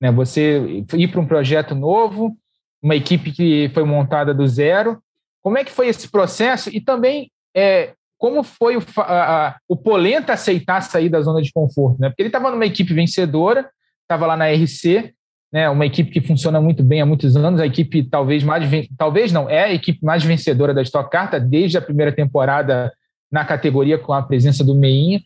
Né? 0.00 0.12
Você 0.12 0.84
ir 0.94 1.08
para 1.08 1.20
um 1.20 1.26
projeto 1.26 1.74
novo, 1.74 2.36
uma 2.80 2.94
equipe 2.94 3.32
que 3.32 3.68
foi 3.74 3.82
montada 3.82 4.32
do 4.32 4.46
zero. 4.46 5.02
Como 5.42 5.58
é 5.58 5.64
que 5.64 5.72
foi 5.72 5.88
esse 5.88 6.08
processo? 6.08 6.70
E 6.72 6.80
também 6.80 7.32
é, 7.56 7.94
como 8.16 8.44
foi 8.44 8.76
o, 8.76 8.82
a, 8.98 9.48
a, 9.48 9.56
o 9.68 9.76
Polenta 9.76 10.34
aceitar 10.34 10.82
sair 10.82 11.08
da 11.08 11.20
zona 11.20 11.42
de 11.42 11.52
conforto? 11.52 12.00
Né? 12.00 12.10
Porque 12.10 12.22
ele 12.22 12.28
estava 12.28 12.48
numa 12.48 12.64
equipe 12.64 12.94
vencedora, 12.94 13.68
estava 14.02 14.24
lá 14.24 14.36
na 14.36 14.52
RC, 14.52 15.12
né, 15.52 15.68
uma 15.68 15.84
equipe 15.84 16.10
que 16.10 16.20
funciona 16.20 16.60
muito 16.60 16.82
bem 16.82 17.02
há 17.02 17.06
muitos 17.06 17.36
anos, 17.36 17.60
a 17.60 17.66
equipe 17.66 18.02
talvez 18.04 18.42
mais, 18.42 18.88
talvez 18.96 19.30
não, 19.30 19.50
é 19.50 19.64
a 19.64 19.72
equipe 19.72 20.02
mais 20.02 20.24
vencedora 20.24 20.72
da 20.72 20.82
Stock 20.82 21.10
Car, 21.10 21.30
tá 21.30 21.38
desde 21.38 21.76
a 21.76 21.82
primeira 21.82 22.10
temporada 22.10 22.92
na 23.30 23.44
categoria 23.44 23.98
com 23.98 24.12
a 24.12 24.22
presença 24.22 24.64
do 24.64 24.74
Meinha, 24.74 25.20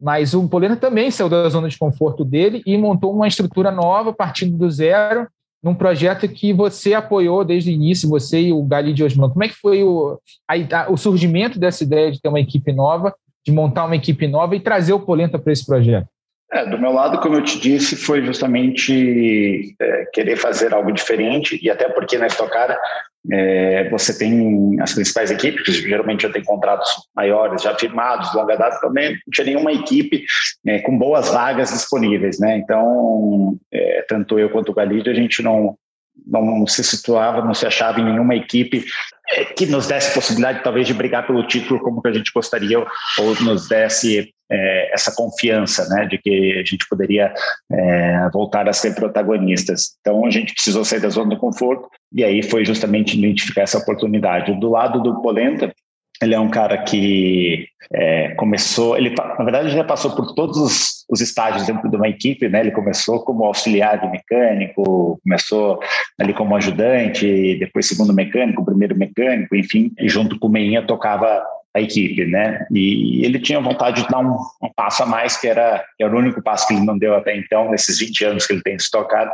mas 0.00 0.34
o 0.34 0.48
Polena 0.48 0.76
também 0.76 1.10
saiu 1.10 1.28
da 1.28 1.48
zona 1.48 1.68
de 1.68 1.78
conforto 1.78 2.24
dele 2.24 2.62
e 2.66 2.76
montou 2.76 3.14
uma 3.14 3.28
estrutura 3.28 3.70
nova, 3.70 4.12
partindo 4.12 4.56
do 4.56 4.70
zero, 4.70 5.28
num 5.62 5.74
projeto 5.74 6.28
que 6.28 6.52
você 6.52 6.92
apoiou 6.92 7.44
desde 7.44 7.70
o 7.70 7.72
início, 7.72 8.08
você 8.08 8.40
e 8.40 8.52
o 8.52 8.64
Gali 8.64 8.92
de 8.92 9.04
Osman. 9.04 9.30
Como 9.30 9.44
é 9.44 9.48
que 9.48 9.54
foi 9.54 9.84
o, 9.84 10.18
a, 10.48 10.90
o 10.90 10.96
surgimento 10.96 11.56
dessa 11.56 11.84
ideia 11.84 12.10
de 12.10 12.20
ter 12.20 12.28
uma 12.28 12.40
equipe 12.40 12.72
nova, 12.72 13.14
de 13.46 13.52
montar 13.52 13.84
uma 13.84 13.94
equipe 13.94 14.26
nova 14.26 14.56
e 14.56 14.60
trazer 14.60 14.92
o 14.92 14.98
Polenta 14.98 15.38
para 15.38 15.52
esse 15.52 15.64
projeto? 15.64 16.08
É, 16.52 16.66
do 16.66 16.78
meu 16.78 16.92
lado, 16.92 17.18
como 17.20 17.36
eu 17.36 17.42
te 17.42 17.58
disse, 17.58 17.96
foi 17.96 18.22
justamente 18.24 19.74
é, 19.80 20.04
querer 20.12 20.36
fazer 20.36 20.74
algo 20.74 20.92
diferente, 20.92 21.58
e 21.62 21.70
até 21.70 21.88
porque 21.88 22.18
na 22.18 22.26
Stock 22.26 22.52
é, 23.30 23.88
você 23.88 24.18
tem 24.18 24.78
as 24.78 24.92
principais 24.92 25.30
equipes, 25.30 25.62
que 25.62 25.88
geralmente 25.88 26.24
já 26.24 26.30
tem 26.30 26.44
contratos 26.44 26.90
maiores, 27.16 27.62
já 27.62 27.74
firmados, 27.74 28.34
longa 28.34 28.56
data 28.56 28.78
também, 28.82 29.12
não 29.12 29.32
tinha 29.32 29.46
nenhuma 29.46 29.72
equipe 29.72 30.24
é, 30.66 30.80
com 30.80 30.98
boas 30.98 31.30
vagas 31.30 31.70
disponíveis, 31.70 32.38
né? 32.38 32.58
Então, 32.58 33.56
é, 33.72 34.04
tanto 34.06 34.38
eu 34.38 34.50
quanto 34.50 34.72
o 34.72 34.74
Galide, 34.74 35.08
a 35.08 35.14
gente 35.14 35.42
não, 35.42 35.76
não 36.26 36.66
se 36.66 36.84
situava, 36.84 37.42
não 37.42 37.54
se 37.54 37.66
achava 37.66 37.98
em 37.98 38.04
nenhuma 38.04 38.34
equipe 38.34 38.84
é, 39.30 39.44
que 39.44 39.64
nos 39.64 39.86
desse 39.86 40.12
possibilidade, 40.12 40.62
talvez, 40.62 40.86
de 40.86 40.92
brigar 40.92 41.26
pelo 41.26 41.46
título 41.46 41.80
como 41.80 42.02
que 42.02 42.08
a 42.08 42.12
gente 42.12 42.30
gostaria, 42.34 42.78
ou 42.78 43.34
nos 43.40 43.68
desse 43.68 44.34
é, 44.50 44.81
essa 44.92 45.14
confiança, 45.14 45.88
né, 45.88 46.06
de 46.06 46.18
que 46.18 46.52
a 46.58 46.64
gente 46.64 46.86
poderia 46.88 47.32
é, 47.70 48.28
voltar 48.32 48.68
a 48.68 48.72
ser 48.72 48.94
protagonistas. 48.94 49.96
Então, 50.00 50.24
a 50.24 50.30
gente 50.30 50.54
precisou 50.54 50.84
sair 50.84 51.00
da 51.00 51.08
zona 51.08 51.30
do 51.30 51.40
conforto, 51.40 51.88
e 52.12 52.22
aí 52.22 52.42
foi 52.42 52.64
justamente 52.64 53.18
identificar 53.18 53.62
essa 53.62 53.78
oportunidade. 53.78 54.58
Do 54.60 54.70
lado 54.70 55.02
do 55.02 55.20
Polenta, 55.22 55.72
ele 56.22 56.34
é 56.34 56.40
um 56.40 56.48
cara 56.48 56.78
que 56.78 57.66
é, 57.92 58.28
começou, 58.34 58.96
ele 58.96 59.10
na 59.10 59.44
verdade 59.44 59.70
já 59.70 59.82
passou 59.82 60.12
por 60.12 60.34
todos 60.34 60.56
os, 60.56 61.04
os, 61.10 61.20
estágios 61.20 61.66
dentro 61.66 61.90
de 61.90 61.96
uma 61.96 62.08
equipe, 62.08 62.48
né? 62.48 62.60
Ele 62.60 62.70
começou 62.70 63.24
como 63.24 63.44
auxiliar 63.44 64.00
de 64.00 64.08
mecânico, 64.08 65.18
começou 65.22 65.80
ali 66.20 66.32
como 66.32 66.54
ajudante, 66.54 67.56
depois 67.58 67.86
segundo 67.86 68.14
mecânico, 68.14 68.64
primeiro 68.64 68.96
mecânico, 68.96 69.56
enfim, 69.56 69.92
e 69.98 70.08
junto 70.08 70.38
com 70.38 70.46
o 70.46 70.50
Meinha 70.50 70.86
tocava 70.86 71.44
a 71.74 71.80
equipe, 71.80 72.26
né? 72.26 72.66
E 72.70 73.24
ele 73.24 73.38
tinha 73.38 73.60
vontade 73.60 74.02
de 74.02 74.08
dar 74.08 74.18
um, 74.18 74.36
um, 74.62 74.70
passo 74.76 75.02
a 75.02 75.06
mais, 75.06 75.36
que 75.38 75.48
era, 75.48 75.84
que 75.96 76.04
era 76.04 76.14
o 76.14 76.18
único 76.18 76.42
passo 76.42 76.66
que 76.68 76.74
ele 76.74 76.84
não 76.84 76.98
deu 76.98 77.14
até 77.14 77.36
então, 77.36 77.70
nesses 77.70 77.98
20 77.98 78.24
anos 78.24 78.46
que 78.46 78.52
ele 78.52 78.62
tem 78.62 78.76
estocado, 78.76 79.30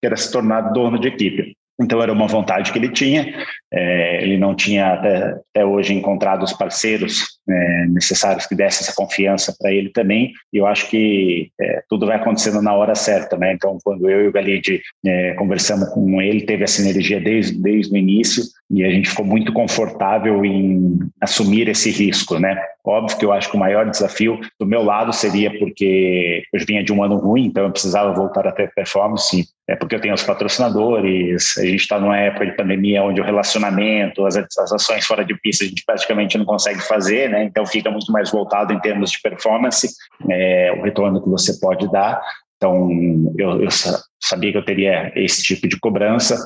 que 0.00 0.06
era 0.06 0.16
se 0.16 0.30
tornar 0.30 0.72
dono 0.72 0.98
de 0.98 1.08
equipe. 1.08 1.56
Então 1.80 2.02
era 2.02 2.12
uma 2.12 2.26
vontade 2.26 2.72
que 2.72 2.78
ele 2.78 2.90
tinha. 2.90 3.26
É, 3.72 4.22
ele 4.22 4.36
não 4.36 4.54
tinha 4.54 4.92
até, 4.92 5.38
até, 5.54 5.64
hoje 5.64 5.94
encontrado 5.94 6.42
os 6.42 6.52
parceiros 6.52 7.38
é, 7.48 7.86
necessários 7.86 8.46
que 8.46 8.54
dessem 8.54 8.84
essa 8.84 8.94
confiança 8.94 9.54
para 9.58 9.72
ele 9.72 9.90
também. 9.90 10.32
E 10.52 10.58
eu 10.58 10.66
acho 10.66 10.88
que 10.90 11.50
é, 11.60 11.82
tudo 11.88 12.06
vai 12.06 12.16
acontecendo 12.16 12.60
na 12.60 12.74
hora 12.74 12.94
certa, 12.94 13.36
né? 13.36 13.52
Então 13.52 13.78
quando 13.82 14.10
eu 14.10 14.24
e 14.24 14.28
o 14.28 14.32
Galide 14.32 14.82
é, 15.06 15.34
conversamos 15.34 15.88
com 15.90 16.20
ele, 16.20 16.44
teve 16.44 16.64
essa 16.64 16.82
energia 16.82 17.20
desde 17.20 17.60
desde 17.60 17.92
o 17.92 17.96
início 17.96 18.42
e 18.70 18.84
a 18.84 18.90
gente 18.90 19.08
ficou 19.08 19.24
muito 19.24 19.52
confortável 19.52 20.44
em 20.44 20.98
assumir 21.20 21.68
esse 21.68 21.90
risco, 21.90 22.38
né? 22.38 22.56
Óbvio 22.84 23.18
que 23.18 23.24
eu 23.24 23.32
acho 23.32 23.50
que 23.50 23.56
o 23.56 23.60
maior 23.60 23.88
desafio 23.90 24.40
do 24.58 24.66
meu 24.66 24.82
lado 24.82 25.12
seria 25.12 25.56
porque 25.58 26.42
eu 26.52 26.64
vinha 26.66 26.82
de 26.82 26.92
um 26.92 27.02
ano 27.02 27.16
ruim, 27.16 27.46
então 27.46 27.64
eu 27.64 27.70
precisava 27.70 28.12
voltar 28.12 28.46
a 28.46 28.52
ter 28.52 28.72
performance 28.72 29.44
é 29.70 29.76
porque 29.76 29.94
eu 29.94 30.00
tenho 30.00 30.14
os 30.14 30.22
patrocinadores, 30.24 31.56
a 31.56 31.64
gente 31.64 31.76
está 31.76 32.00
numa 32.00 32.18
época 32.18 32.44
de 32.44 32.56
pandemia 32.56 33.04
onde 33.04 33.20
o 33.20 33.24
relacionamento, 33.24 34.26
as, 34.26 34.36
as, 34.36 34.72
ações 34.72 35.06
fora 35.06 35.24
de 35.24 35.32
pista 35.40 35.64
a 35.64 35.68
gente 35.68 35.84
praticamente 35.86 36.36
não 36.36 36.44
consegue 36.44 36.80
fazer, 36.80 37.30
né? 37.30 37.44
Então 37.44 37.64
fica 37.64 37.88
muito 37.88 38.10
mais 38.10 38.32
voltado 38.32 38.72
em 38.72 38.80
termos 38.80 39.12
de 39.12 39.20
performance, 39.20 39.88
é, 40.28 40.72
o 40.76 40.82
retorno 40.82 41.22
que 41.22 41.28
você 41.28 41.56
pode 41.60 41.88
dar. 41.92 42.20
Então 42.56 42.90
eu, 43.38 43.62
eu 43.62 43.68
sabia 44.20 44.50
que 44.50 44.58
eu 44.58 44.64
teria 44.64 45.12
esse 45.14 45.40
tipo 45.40 45.68
de 45.68 45.78
cobrança. 45.78 46.36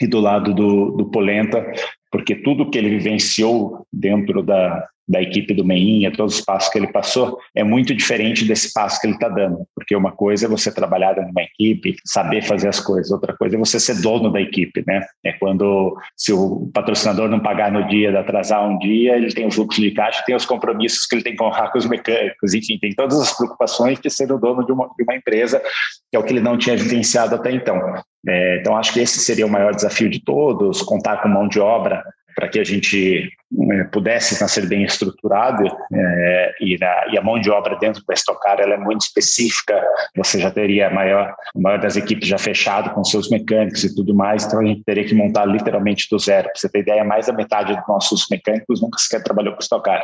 E 0.00 0.06
do 0.06 0.20
lado 0.20 0.54
do, 0.54 0.92
do 0.92 1.10
Polenta, 1.10 1.62
porque 2.10 2.34
tudo 2.34 2.68
que 2.70 2.78
ele 2.78 2.90
vivenciou 2.90 3.86
dentro 3.92 4.42
da, 4.42 4.86
da 5.10 5.20
equipe 5.20 5.52
do 5.52 5.64
Meinha, 5.64 6.12
todos 6.12 6.36
os 6.36 6.40
passos 6.40 6.70
que 6.70 6.78
ele 6.78 6.86
passou, 6.86 7.36
é 7.52 7.64
muito 7.64 7.92
diferente 7.92 8.44
desse 8.44 8.72
passo 8.72 9.00
que 9.00 9.08
ele 9.08 9.14
está 9.14 9.28
dando. 9.28 9.66
Porque 9.74 9.96
uma 9.96 10.12
coisa 10.12 10.46
é 10.46 10.48
você 10.48 10.72
trabalhar 10.72 11.16
numa 11.16 11.42
equipe, 11.42 11.96
saber 12.04 12.42
fazer 12.42 12.68
as 12.68 12.78
coisas, 12.78 13.10
outra 13.10 13.36
coisa 13.36 13.56
é 13.56 13.58
você 13.58 13.80
ser 13.80 14.00
dono 14.00 14.30
da 14.30 14.40
equipe, 14.40 14.84
né? 14.86 15.04
É 15.24 15.32
quando, 15.32 15.96
se 16.16 16.32
o 16.32 16.70
patrocinador 16.72 17.28
não 17.28 17.40
pagar 17.40 17.72
no 17.72 17.88
dia, 17.88 18.16
atrasar 18.16 18.64
um 18.64 18.78
dia, 18.78 19.16
ele 19.16 19.34
tem 19.34 19.48
o 19.48 19.50
fluxo 19.50 19.80
de 19.80 19.90
caixa, 19.90 20.22
tem 20.24 20.36
os 20.36 20.46
compromissos 20.46 21.04
que 21.06 21.16
ele 21.16 21.24
tem 21.24 21.34
com 21.34 21.50
os 21.74 21.86
mecânicos, 21.86 22.54
enfim, 22.54 22.78
tem 22.78 22.94
todas 22.94 23.20
as 23.20 23.36
preocupações 23.36 23.98
de 23.98 24.08
ser 24.10 24.30
o 24.30 24.38
dono 24.38 24.64
de 24.64 24.70
uma, 24.70 24.88
de 24.96 25.02
uma 25.02 25.16
empresa, 25.16 25.60
que 26.08 26.16
é 26.16 26.18
o 26.20 26.22
que 26.22 26.32
ele 26.32 26.40
não 26.40 26.56
tinha 26.56 26.76
vivenciado 26.76 27.34
até 27.34 27.50
então. 27.50 27.80
É, 28.28 28.58
então, 28.60 28.76
acho 28.76 28.92
que 28.92 29.00
esse 29.00 29.18
seria 29.18 29.46
o 29.46 29.50
maior 29.50 29.74
desafio 29.74 30.08
de 30.08 30.22
todos, 30.22 30.82
contar 30.82 31.22
com 31.22 31.28
mão 31.28 31.48
de 31.48 31.58
obra 31.58 31.99
para 32.40 32.48
que 32.48 32.58
a 32.58 32.64
gente 32.64 33.30
é, 33.72 33.84
pudesse 33.84 34.34
ser 34.48 34.66
bem 34.66 34.82
estruturado 34.82 35.62
é, 35.92 36.54
e, 36.60 36.78
na, 36.78 37.12
e, 37.12 37.18
a 37.18 37.22
mão 37.22 37.38
de 37.38 37.50
obra 37.50 37.76
dentro 37.76 38.02
da 38.06 38.14
Estocar 38.14 38.58
ela 38.58 38.74
é 38.74 38.78
muito 38.78 39.02
específica, 39.02 39.78
você 40.16 40.40
já 40.40 40.50
teria 40.50 40.88
a 40.88 40.90
maior, 40.90 41.34
a 41.54 41.60
maior 41.60 41.78
das 41.78 41.96
equipes 41.96 42.26
já 42.26 42.38
fechado 42.38 42.90
com 42.94 43.04
seus 43.04 43.28
mecânicos 43.28 43.84
e 43.84 43.94
tudo 43.94 44.14
mais, 44.14 44.44
então 44.44 44.60
a 44.60 44.64
gente 44.64 44.82
teria 44.84 45.04
que 45.04 45.14
montar 45.14 45.44
literalmente 45.44 46.08
do 46.10 46.18
zero. 46.18 46.44
Para 46.44 46.56
você 46.56 46.68
ter 46.70 46.80
ideia, 46.80 47.04
mais 47.04 47.26
da 47.26 47.34
metade 47.34 47.76
dos 47.76 47.86
nossos 47.86 48.26
mecânicos 48.30 48.80
nunca 48.80 48.98
sequer 48.98 49.22
trabalhou 49.22 49.52
com 49.52 49.60
Estocar 49.60 50.02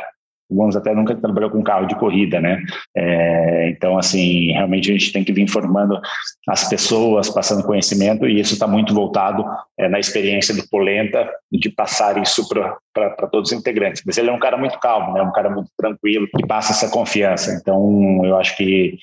alguns 0.49 0.75
até 0.75 0.93
nunca 0.93 1.15
trabalhou 1.15 1.49
com 1.49 1.63
carro 1.63 1.85
de 1.85 1.95
corrida, 1.95 2.39
né? 2.39 2.61
É, 2.95 3.69
então, 3.69 3.97
assim, 3.97 4.51
realmente 4.51 4.89
a 4.89 4.93
gente 4.93 5.11
tem 5.11 5.23
que 5.23 5.33
vir 5.33 5.47
formando 5.47 5.99
as 6.47 6.67
pessoas, 6.69 7.29
passando 7.29 7.65
conhecimento, 7.65 8.27
e 8.27 8.39
isso 8.39 8.53
está 8.53 8.67
muito 8.67 8.93
voltado 8.93 9.45
é, 9.77 9.89
na 9.89 9.99
experiência 9.99 10.55
do 10.55 10.67
Polenta, 10.69 11.29
de 11.51 11.69
passar 11.69 12.21
isso 12.21 12.47
para 12.47 13.27
todos 13.27 13.51
os 13.51 13.57
integrantes. 13.57 14.01
Mas 14.05 14.17
ele 14.17 14.29
é 14.29 14.33
um 14.33 14.39
cara 14.39 14.57
muito 14.57 14.79
calmo, 14.79 15.13
né? 15.13 15.21
Um 15.21 15.31
cara 15.31 15.49
muito 15.49 15.69
tranquilo, 15.77 16.27
que 16.35 16.47
passa 16.47 16.71
essa 16.71 16.89
confiança. 16.89 17.57
Então, 17.59 18.21
eu 18.23 18.37
acho 18.37 18.55
que 18.55 18.97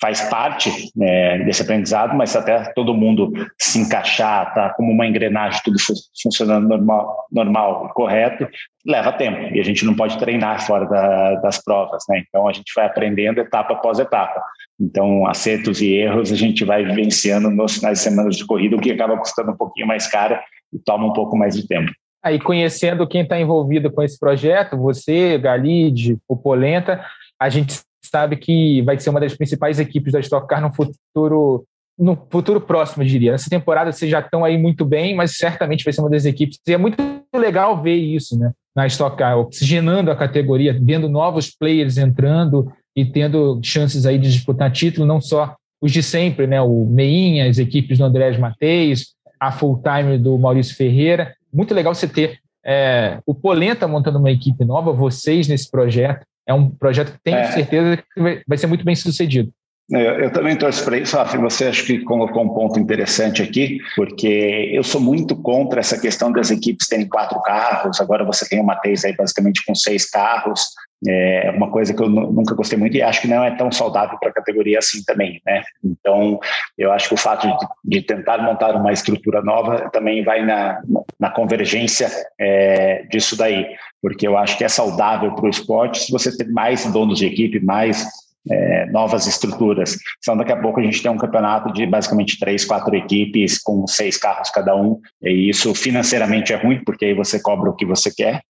faz 0.00 0.22
parte 0.22 0.70
né, 0.96 1.38
desse 1.44 1.62
aprendizado, 1.62 2.16
mas 2.16 2.34
até 2.34 2.72
todo 2.72 2.94
mundo 2.94 3.32
se 3.60 3.78
encaixar, 3.78 4.54
tá 4.54 4.70
como 4.70 4.90
uma 4.90 5.06
engrenagem, 5.06 5.60
tudo 5.62 5.76
funcionando 6.22 6.68
normal, 6.68 7.26
normal 7.30 7.90
correto, 7.94 8.48
leva 8.86 9.12
tempo 9.12 9.54
e 9.54 9.60
a 9.60 9.62
gente 9.62 9.84
não 9.84 9.94
pode 9.94 10.18
treinar 10.18 10.66
fora 10.66 10.86
da, 10.86 11.34
das 11.36 11.62
provas, 11.62 12.02
né? 12.08 12.22
Então 12.26 12.48
a 12.48 12.52
gente 12.52 12.72
vai 12.74 12.86
aprendendo 12.86 13.40
etapa 13.40 13.74
após 13.74 13.98
etapa. 13.98 14.42
Então 14.80 15.26
acertos 15.26 15.82
e 15.82 15.92
erros 15.92 16.32
a 16.32 16.36
gente 16.36 16.64
vai 16.64 16.82
vivenciando 16.82 17.50
nos 17.50 17.74
finais 17.76 17.98
de 17.98 18.04
semana 18.04 18.30
de 18.30 18.44
corrida, 18.46 18.76
o 18.76 18.80
que 18.80 18.90
acaba 18.90 19.18
custando 19.18 19.52
um 19.52 19.56
pouquinho 19.56 19.86
mais 19.86 20.06
caro 20.06 20.38
e 20.72 20.78
toma 20.78 21.06
um 21.06 21.12
pouco 21.12 21.36
mais 21.36 21.54
de 21.54 21.66
tempo. 21.68 21.92
Aí 22.22 22.38
conhecendo 22.38 23.06
quem 23.06 23.22
está 23.22 23.38
envolvido 23.38 23.90
com 23.90 24.02
esse 24.02 24.18
projeto, 24.18 24.76
você, 24.76 25.38
Galide, 25.38 26.18
o 26.28 26.36
Polenta, 26.36 27.04
a 27.38 27.48
gente 27.48 27.80
sabe 28.02 28.36
que 28.36 28.82
vai 28.82 28.98
ser 28.98 29.10
uma 29.10 29.20
das 29.20 29.34
principais 29.34 29.78
equipes 29.78 30.12
da 30.12 30.20
Stock 30.20 30.46
Car 30.46 30.60
no 30.60 30.72
futuro 30.72 31.64
no 32.00 32.16
futuro 32.30 32.60
próximo, 32.62 33.04
diria. 33.04 33.32
Nessa 33.32 33.50
temporada 33.50 33.92
vocês 33.92 34.10
já 34.10 34.20
estão 34.20 34.42
aí 34.42 34.56
muito 34.56 34.86
bem, 34.86 35.14
mas 35.14 35.36
certamente 35.36 35.84
vai 35.84 35.92
ser 35.92 36.00
uma 36.00 36.08
das 36.08 36.24
equipes. 36.24 36.58
E 36.66 36.72
é 36.72 36.78
muito 36.78 36.96
legal 37.36 37.82
ver 37.82 37.96
isso, 37.96 38.38
né? 38.38 38.52
Na 38.74 38.86
Stock 38.86 39.18
Car, 39.18 39.38
oxigenando 39.38 40.10
a 40.10 40.16
categoria, 40.16 40.76
vendo 40.80 41.10
novos 41.10 41.50
players 41.50 41.98
entrando 41.98 42.72
e 42.96 43.04
tendo 43.04 43.60
chances 43.62 44.06
aí 44.06 44.18
de 44.18 44.32
disputar 44.32 44.72
título, 44.72 45.06
não 45.06 45.20
só 45.20 45.54
os 45.82 45.92
de 45.92 46.02
sempre, 46.02 46.46
né? 46.46 46.60
O 46.62 46.86
Meinha, 46.86 47.48
as 47.50 47.58
equipes 47.58 47.98
do 47.98 48.04
Andrés 48.04 48.38
Mateus, 48.38 49.14
a 49.38 49.52
full 49.52 49.82
time 49.82 50.16
do 50.16 50.38
Maurício 50.38 50.74
Ferreira. 50.74 51.34
Muito 51.52 51.74
legal 51.74 51.94
você 51.94 52.08
ter 52.08 52.38
é, 52.64 53.18
o 53.26 53.34
Polenta 53.34 53.86
montando 53.86 54.18
uma 54.18 54.30
equipe 54.30 54.64
nova, 54.64 54.90
vocês 54.90 55.48
nesse 55.48 55.70
projeto 55.70 56.24
é 56.46 56.54
um 56.54 56.70
projeto 56.70 57.12
que 57.12 57.18
tenho 57.22 57.38
é. 57.38 57.52
certeza 57.52 57.96
que 57.96 58.42
vai, 58.46 58.58
ser 58.58 58.66
muito 58.66 58.84
bem 58.84 58.94
sucedido. 58.94 59.52
Eu, 59.90 59.98
eu, 59.98 60.32
também 60.32 60.56
torço 60.56 60.84
para 60.84 60.98
isso, 60.98 61.16
Rafa. 61.16 61.36
Você 61.38 61.66
acho 61.66 61.84
que 61.84 61.98
colocou 62.04 62.44
um 62.44 62.54
ponto 62.54 62.78
interessante 62.78 63.42
aqui, 63.42 63.80
porque 63.96 64.70
eu 64.72 64.84
sou 64.84 65.00
muito 65.00 65.34
contra 65.34 65.80
essa 65.80 66.00
questão 66.00 66.30
das 66.30 66.50
equipes 66.50 66.86
terem 66.86 67.08
quatro 67.08 67.40
carros. 67.42 68.00
Agora 68.00 68.24
você 68.24 68.48
tem 68.48 68.60
uma 68.60 68.74
Matheus 68.74 69.04
aí 69.04 69.16
basicamente 69.16 69.64
com 69.66 69.74
seis 69.74 70.08
carros. 70.08 70.64
É 71.08 71.50
uma 71.56 71.70
coisa 71.70 71.94
que 71.94 72.02
eu 72.02 72.08
nunca 72.08 72.54
gostei 72.54 72.78
muito 72.78 72.96
e 72.96 73.02
acho 73.02 73.22
que 73.22 73.28
não 73.28 73.42
é 73.42 73.50
tão 73.52 73.72
saudável 73.72 74.18
para 74.18 74.28
a 74.28 74.34
categoria 74.34 74.78
assim 74.78 75.02
também, 75.02 75.40
né? 75.46 75.62
Então, 75.82 76.38
eu 76.76 76.92
acho 76.92 77.08
que 77.08 77.14
o 77.14 77.18
fato 77.18 77.46
de, 77.46 78.00
de 78.00 78.02
tentar 78.02 78.38
montar 78.42 78.76
uma 78.76 78.92
estrutura 78.92 79.40
nova 79.40 79.88
também 79.90 80.22
vai 80.22 80.44
na, 80.44 80.82
na 81.18 81.30
convergência 81.30 82.10
é, 82.38 83.04
disso 83.10 83.36
daí, 83.36 83.66
porque 84.02 84.28
eu 84.28 84.36
acho 84.36 84.58
que 84.58 84.64
é 84.64 84.68
saudável 84.68 85.34
para 85.34 85.46
o 85.46 85.50
esporte 85.50 86.00
se 86.00 86.12
você 86.12 86.36
ter 86.36 86.48
mais 86.50 86.84
donos 86.92 87.18
de 87.18 87.26
equipe, 87.26 87.60
mais 87.60 88.06
é, 88.50 88.86
novas 88.86 89.26
estruturas. 89.26 89.96
Então, 90.18 90.36
daqui 90.36 90.52
a 90.52 90.60
pouco 90.60 90.80
a 90.80 90.82
gente 90.82 91.02
tem 91.02 91.10
um 91.10 91.16
campeonato 91.16 91.72
de 91.72 91.86
basicamente 91.86 92.38
três, 92.38 92.64
quatro 92.64 92.94
equipes 92.94 93.58
com 93.58 93.86
seis 93.86 94.16
carros 94.16 94.50
cada 94.50 94.74
um, 94.76 94.98
e 95.22 95.48
isso 95.48 95.74
financeiramente 95.74 96.52
é 96.52 96.56
ruim, 96.56 96.82
porque 96.84 97.06
aí 97.06 97.14
você 97.14 97.40
cobra 97.40 97.70
o 97.70 97.74
que 97.74 97.84
você 97.84 98.12
quer, 98.12 98.42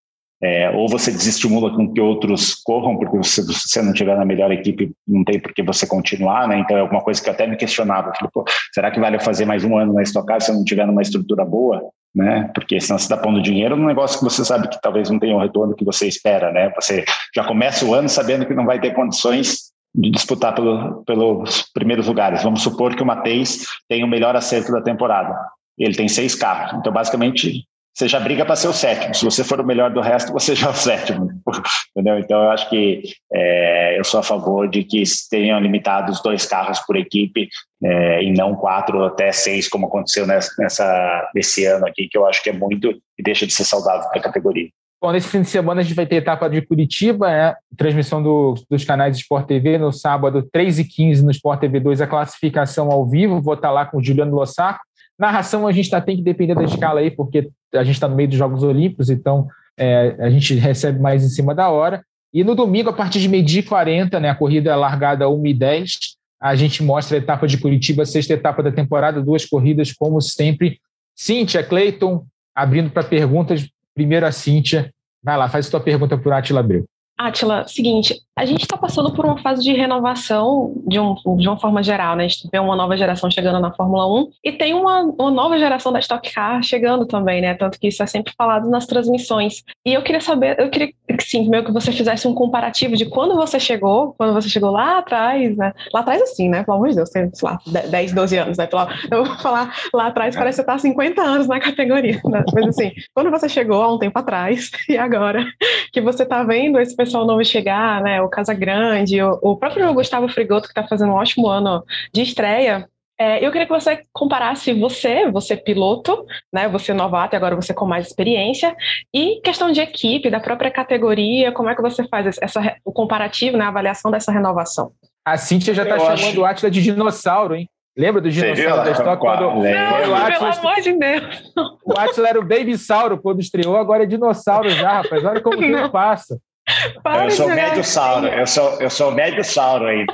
é, 0.43 0.71
ou 0.71 0.89
você 0.89 1.11
desestimula 1.11 1.75
com 1.75 1.93
que 1.93 2.01
outros 2.01 2.55
corram, 2.55 2.97
porque 2.97 3.23
se 3.23 3.43
você 3.45 3.83
não 3.83 3.93
tiver 3.93 4.17
na 4.17 4.25
melhor 4.25 4.51
equipe, 4.51 4.91
não 5.07 5.23
tem 5.23 5.39
por 5.39 5.53
que 5.53 5.63
você 5.63 5.87
continuar, 5.87 6.49
né? 6.49 6.59
Então 6.59 6.77
é 6.77 6.81
alguma 6.81 7.03
coisa 7.03 7.23
que 7.23 7.29
eu 7.29 7.33
até 7.33 7.47
me 7.47 7.57
questionava. 7.57 8.13
Falei, 8.15 8.31
será 8.73 8.91
que 8.91 8.99
vale 8.99 9.17
eu 9.17 9.21
fazer 9.21 9.45
mais 9.45 9.65
um 9.65 9.77
ano 9.77 9.93
na 9.93 10.03
Stock 10.03 10.27
Car 10.27 10.41
se 10.41 10.51
eu 10.51 10.55
não 10.55 10.65
tiver 10.65 10.87
numa 10.87 11.03
estrutura 11.03 11.45
boa? 11.45 11.83
Né? 12.13 12.51
Porque 12.55 12.81
senão 12.81 12.99
você 12.99 13.05
está 13.05 13.17
pondo 13.17 13.41
dinheiro 13.41 13.77
num 13.77 13.87
negócio 13.87 14.19
que 14.19 14.25
você 14.25 14.45
sabe 14.45 14.69
que 14.69 14.81
talvez 14.81 15.09
não 15.11 15.21
tenha 15.21 15.37
o 15.37 15.39
retorno 15.39 15.77
que 15.77 15.85
você 15.85 16.09
espera, 16.09 16.51
né? 16.51 16.73
Você 16.75 17.05
já 17.37 17.45
começa 17.45 17.85
o 17.85 17.95
ano 17.95 18.09
sabendo 18.09 18.47
que 18.47 18.55
não 18.55 18.67
vai 18.67 18.81
ter 18.81 18.95
condições 18.95 19.71
de 19.95 20.11
disputar 20.11 20.55
pelo, 20.55 21.05
pelos 21.05 21.71
primeiros 21.73 22.07
lugares. 22.07 22.43
Vamos 22.43 22.63
supor 22.63 22.97
que 22.97 23.03
o 23.03 23.07
Matheus 23.07 23.65
tem 23.89 24.03
o 24.03 24.09
melhor 24.09 24.35
acerto 24.35 24.73
da 24.73 24.81
temporada. 24.81 25.37
Ele 25.79 25.95
tem 25.95 26.09
seis 26.09 26.35
carros. 26.35 26.79
Então, 26.79 26.93
basicamente, 26.93 27.65
você 28.01 28.09
já 28.09 28.19
briga 28.19 28.47
para 28.47 28.57
ser 28.57 28.69
o 28.69 28.73
sétimo. 28.73 29.15
Se 29.15 29.25
você 29.25 29.45
for 29.45 29.61
o 29.61 29.67
melhor 29.67 29.91
do 29.91 30.01
resto, 30.01 30.33
você 30.33 30.55
já 30.55 30.69
é 30.69 30.71
o 30.71 30.75
sétimo. 30.75 31.29
Entendeu? 31.95 32.19
Então, 32.19 32.43
eu 32.43 32.51
acho 32.51 32.71
que 32.71 33.03
é, 33.31 33.99
eu 33.99 34.05
sou 34.05 34.21
a 34.21 34.23
favor 34.23 34.69
de 34.69 34.83
que 34.85 35.03
tenham 35.31 35.61
limitados 35.61 36.23
dois 36.23 36.47
carros 36.47 36.81
por 36.81 36.97
equipe 36.97 37.49
é, 37.85 38.23
e 38.25 38.33
não 38.33 38.57
quatro 38.57 39.01
ou 39.01 39.05
até 39.05 39.31
seis, 39.33 39.69
como 39.69 39.87
aconteceu 39.87 40.27
nessa, 40.27 40.51
nessa, 40.59 41.31
nesse 41.35 41.67
ano 41.67 41.87
aqui, 41.87 42.09
que 42.09 42.17
eu 42.17 42.27
acho 42.27 42.43
que 42.43 42.49
é 42.49 42.55
muito 42.55 42.91
e 42.91 43.23
deixa 43.23 43.47
de 43.47 43.53
ser 43.53 43.65
saudável 43.65 44.09
para 44.09 44.19
a 44.19 44.25
categoria. 44.25 44.71
Bom, 45.03 45.13
nesse 45.13 45.29
fim 45.29 45.41
de 45.41 45.49
semana 45.49 45.81
a 45.81 45.85
gente 45.85 45.95
vai 45.95 46.07
ter 46.07 46.17
etapa 46.17 46.49
de 46.49 46.61
Curitiba, 46.61 47.29
né? 47.29 47.55
transmissão 47.77 48.23
do, 48.23 48.55
dos 48.71 48.85
canais 48.85 49.17
Sport 49.17 49.47
TV, 49.47 49.79
no 49.79 49.93
sábado, 49.93 50.47
3h15 50.55 51.23
no 51.23 51.31
Sport 51.31 51.61
TV 51.61 51.81
2, 51.81 52.03
a 52.03 52.07
classificação 52.07 52.91
ao 52.91 53.07
vivo, 53.07 53.41
vou 53.41 53.55
estar 53.55 53.71
lá 53.71 53.87
com 53.87 53.97
o 53.97 54.03
Juliano 54.03 54.35
Lossaco. 54.35 54.81
Narração 55.21 55.67
a 55.67 55.73
gente 55.73 55.91
tá, 55.91 56.01
tem 56.01 56.17
que 56.17 56.23
depender 56.23 56.55
da 56.55 56.65
escala 56.65 57.01
aí, 57.01 57.11
porque 57.11 57.51
a 57.75 57.85
gente 57.85 57.95
está 57.95 58.09
no 58.09 58.17
meio 58.17 58.29
dos 58.29 58.39
Jogos 58.39 58.63
Olímpicos, 58.63 59.11
então 59.11 59.47
é, 59.79 60.17
a 60.19 60.31
gente 60.31 60.55
recebe 60.55 60.99
mais 60.99 61.23
em 61.23 61.29
cima 61.29 61.55
da 61.55 61.69
hora. 61.69 62.03
E 62.33 62.43
no 62.43 62.55
domingo, 62.55 62.89
a 62.89 62.93
partir 62.93 63.21
de 63.21 63.29
meio-dia 63.29 63.61
e 63.61 63.65
40, 63.65 64.19
né, 64.19 64.31
a 64.31 64.35
corrida 64.35 64.75
largada 64.75 65.27
1h10, 65.27 66.15
a 66.41 66.57
gente 66.57 66.83
mostra 66.83 67.19
a 67.19 67.21
etapa 67.21 67.47
de 67.47 67.59
Curitiba, 67.59 68.07
sexta 68.07 68.33
etapa 68.33 68.63
da 68.63 68.73
temporada, 68.73 69.21
duas 69.21 69.45
corridas, 69.45 69.93
como 69.93 70.21
sempre. 70.23 70.81
Cíntia, 71.15 71.63
Cleiton, 71.63 72.25
abrindo 72.55 72.91
para 72.91 73.03
perguntas, 73.03 73.69
Primeiro 73.95 74.25
a 74.25 74.33
Cíntia. 74.33 74.91
Vai 75.23 75.37
lá, 75.37 75.49
faz 75.49 75.67
a 75.67 75.71
tua 75.71 75.81
pergunta 75.81 76.17
para 76.17 76.31
o 76.31 76.33
Atila 76.33 76.61
Abreu. 76.61 76.87
Atila, 77.19 77.69
seguinte, 77.69 78.17
a 78.41 78.47
gente 78.47 78.63
está 78.63 78.75
passando 78.75 79.13
por 79.13 79.27
uma 79.27 79.37
fase 79.37 79.63
de 79.63 79.71
renovação 79.75 80.73
de, 80.87 80.99
um, 80.99 81.15
de 81.37 81.47
uma 81.47 81.59
forma 81.59 81.83
geral, 81.83 82.17
né? 82.17 82.25
A 82.25 82.29
gente 82.29 82.49
vê 82.51 82.59
uma 82.59 82.75
nova 82.75 82.97
geração 82.97 83.31
chegando 83.31 83.61
na 83.61 83.71
Fórmula 83.71 84.11
1 84.11 84.31
e 84.43 84.53
tem 84.53 84.73
uma, 84.73 85.03
uma 85.03 85.31
nova 85.31 85.59
geração 85.59 85.93
da 85.93 85.99
Stock 85.99 86.33
Car 86.33 86.63
chegando 86.63 87.05
também, 87.05 87.43
né? 87.43 87.53
Tanto 87.53 87.79
que 87.79 87.89
isso 87.89 88.03
é 88.03 88.07
sempre 88.07 88.33
falado 88.39 88.71
nas 88.71 88.87
transmissões. 88.87 89.63
E 89.85 89.93
eu 89.93 90.01
queria 90.03 90.23
saber, 90.23 90.59
eu 90.59 90.71
queria 90.71 90.89
que 90.89 91.23
sim, 91.23 91.51
meio 91.51 91.63
que 91.63 91.71
você 91.71 91.93
fizesse 91.93 92.27
um 92.27 92.33
comparativo 92.33 92.97
de 92.97 93.05
quando 93.05 93.35
você 93.35 93.61
chegou, 93.61 94.15
quando 94.17 94.33
você 94.33 94.49
chegou 94.49 94.71
lá 94.71 95.01
atrás, 95.01 95.55
né? 95.55 95.75
Lá 95.93 96.01
atrás, 96.01 96.23
assim, 96.23 96.49
né? 96.49 96.65
Pelo 96.65 96.79
amor 96.79 96.89
de 96.89 96.97
Deus, 96.97 97.11
tem, 97.11 97.29
sei 97.35 97.47
lá, 97.47 97.59
10, 97.91 98.15
12 98.15 98.39
anos, 98.39 98.57
né? 98.57 98.67
Eu 99.11 99.23
vou 99.23 99.37
falar 99.37 99.75
lá 99.93 100.07
atrás, 100.07 100.35
parece 100.35 100.63
que 100.63 100.63
você 100.63 100.67
tá 100.67 100.79
50 100.79 101.21
anos 101.21 101.47
na 101.47 101.61
categoria, 101.61 102.19
né? 102.25 102.43
Mas 102.55 102.69
assim, 102.69 102.91
quando 103.15 103.31
você 103.31 103.51
chegou 103.51 103.83
há 103.83 103.93
um 103.93 103.99
tempo 103.99 104.19
atrás 104.19 104.71
e 104.89 104.97
agora 104.97 105.45
que 105.93 106.01
você 106.01 106.25
tá 106.25 106.43
vendo 106.43 106.81
esse 106.81 106.97
pessoal 106.97 107.27
novo 107.27 107.45
chegar, 107.45 108.01
né? 108.03 108.23
O 108.31 108.37
Casagrande, 108.37 109.21
o, 109.21 109.39
o 109.43 109.57
próprio 109.57 109.93
Gustavo 109.93 110.29
Frigoto, 110.29 110.69
que 110.69 110.75
tá 110.75 110.87
fazendo 110.87 111.13
um 111.13 111.17
ótimo 111.17 111.49
ano 111.49 111.85
de 112.15 112.23
estreia, 112.23 112.89
é, 113.19 113.45
eu 113.45 113.51
queria 113.51 113.67
que 113.67 113.73
você 113.73 114.03
comparasse 114.15 114.73
você, 114.73 115.31
você 115.31 115.55
piloto, 115.55 116.25
né, 116.51 116.69
você 116.69 116.95
novato 116.95 117.35
e 117.35 117.37
agora 117.37 117.55
você 117.55 117.75
com 117.75 117.85
mais 117.85 118.07
experiência, 118.07 118.75
e 119.13 119.41
questão 119.43 119.71
de 119.71 119.81
equipe, 119.81 120.31
da 120.31 120.41
própria 120.41 120.71
categoria, 120.71 121.53
como 121.53 121.69
é 121.69 121.75
que 121.75 121.83
você 121.83 122.07
faz 122.09 122.39
essa, 122.41 122.77
o 122.83 122.91
comparativo, 122.91 123.59
né, 123.59 123.65
a 123.65 123.69
avaliação 123.69 124.11
dessa 124.11 124.33
renovação? 124.33 124.93
A 125.23 125.37
Cíntia 125.37 125.75
já 125.75 125.83
está 125.83 125.99
chamando 125.99 126.17
acho... 126.17 126.41
o 126.41 126.45
Atila 126.47 126.71
de 126.71 126.81
dinossauro, 126.81 127.57
hein? 127.57 127.69
Lembra 127.99 128.23
do 128.23 128.31
dinossauro 128.31 128.85
da 128.85 128.93
Stock? 128.93 129.21
Quando... 129.21 129.43
Não, 129.43 129.61
o 129.61 130.15
Atila... 130.15 130.31
pelo 130.31 130.47
amor 130.47 130.81
de 130.81 130.93
Deus! 130.99 131.53
O 131.85 131.99
Atila 131.99 132.29
era 132.29 132.41
o 132.41 132.45
Baby 132.45 132.79
Sauro 132.79 133.21
quando 133.21 133.41
estreou, 133.41 133.77
agora 133.77 134.05
é 134.05 134.07
dinossauro 134.07 134.71
já, 134.71 135.03
rapaz. 135.03 135.23
Olha 135.23 135.43
como 135.43 135.59
o 135.59 135.61
tempo 135.61 135.91
passa. 135.91 136.41
Para 137.03 137.25
eu 137.25 137.31
sou 137.31 137.49
médio 137.49 137.85
sauro, 137.85 138.27
eu 138.27 138.47
sou, 138.47 138.81
eu 138.81 138.91
sou 138.91 139.13
médio 139.13 139.45
sauro 139.45 139.87
ainda. 139.87 140.13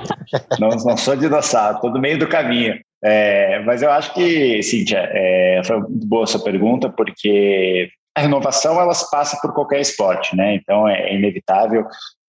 não, 0.59 0.69
não 0.69 0.97
sou 0.97 1.17
dinossauro, 1.17 1.77
estou 1.77 1.91
no 1.91 2.01
meio 2.01 2.19
do 2.19 2.29
caminho. 2.29 2.79
É, 3.05 3.61
mas 3.61 3.83
eu 3.83 3.91
acho 3.91 4.13
que, 4.15 4.63
Cíntia, 4.63 5.09
é, 5.13 5.61
foi 5.65 5.81
boa 5.89 6.25
essa 6.25 6.39
pergunta, 6.39 6.89
porque 6.89 7.89
a 8.17 8.23
renovação 8.23 8.81
elas 8.81 9.09
passa 9.11 9.39
por 9.41 9.53
qualquer 9.53 9.81
esporte, 9.81 10.35
né? 10.35 10.55
Então 10.55 10.89
é 10.89 11.15
inevitável 11.15 11.85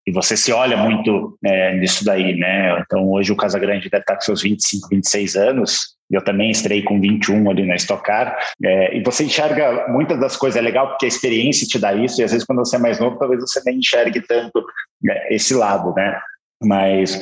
e 0.06 0.12
você 0.12 0.36
se 0.36 0.52
olha 0.52 0.76
muito 0.76 1.38
é, 1.44 1.74
nisso 1.74 2.04
daí, 2.04 2.36
né? 2.36 2.78
Então 2.80 3.10
hoje 3.10 3.32
o 3.32 3.36
Casagrande 3.36 3.88
deve 3.88 4.02
estar 4.02 4.14
com 4.14 4.20
seus 4.20 4.42
25, 4.42 4.88
26 4.88 5.36
anos. 5.36 5.97
Eu 6.10 6.22
também 6.22 6.50
estrei 6.50 6.82
com 6.82 7.00
21 7.00 7.50
ali 7.50 7.66
na 7.66 7.74
Stock 7.76 8.02
Car. 8.02 8.36
É, 8.64 8.96
e 8.96 9.02
você 9.02 9.24
enxerga 9.24 9.88
muitas 9.88 10.18
das 10.18 10.36
coisas, 10.36 10.58
é 10.58 10.62
legal 10.62 10.88
porque 10.88 11.04
a 11.04 11.08
experiência 11.08 11.66
te 11.66 11.78
dá 11.78 11.92
isso, 11.94 12.20
e 12.20 12.24
às 12.24 12.32
vezes 12.32 12.46
quando 12.46 12.60
você 12.60 12.76
é 12.76 12.78
mais 12.78 12.98
novo, 12.98 13.18
talvez 13.18 13.40
você 13.40 13.60
nem 13.64 13.78
enxergue 13.78 14.20
tanto 14.20 14.64
né, 15.02 15.26
esse 15.30 15.54
lado, 15.54 15.92
né? 15.94 16.18
mas 16.62 17.20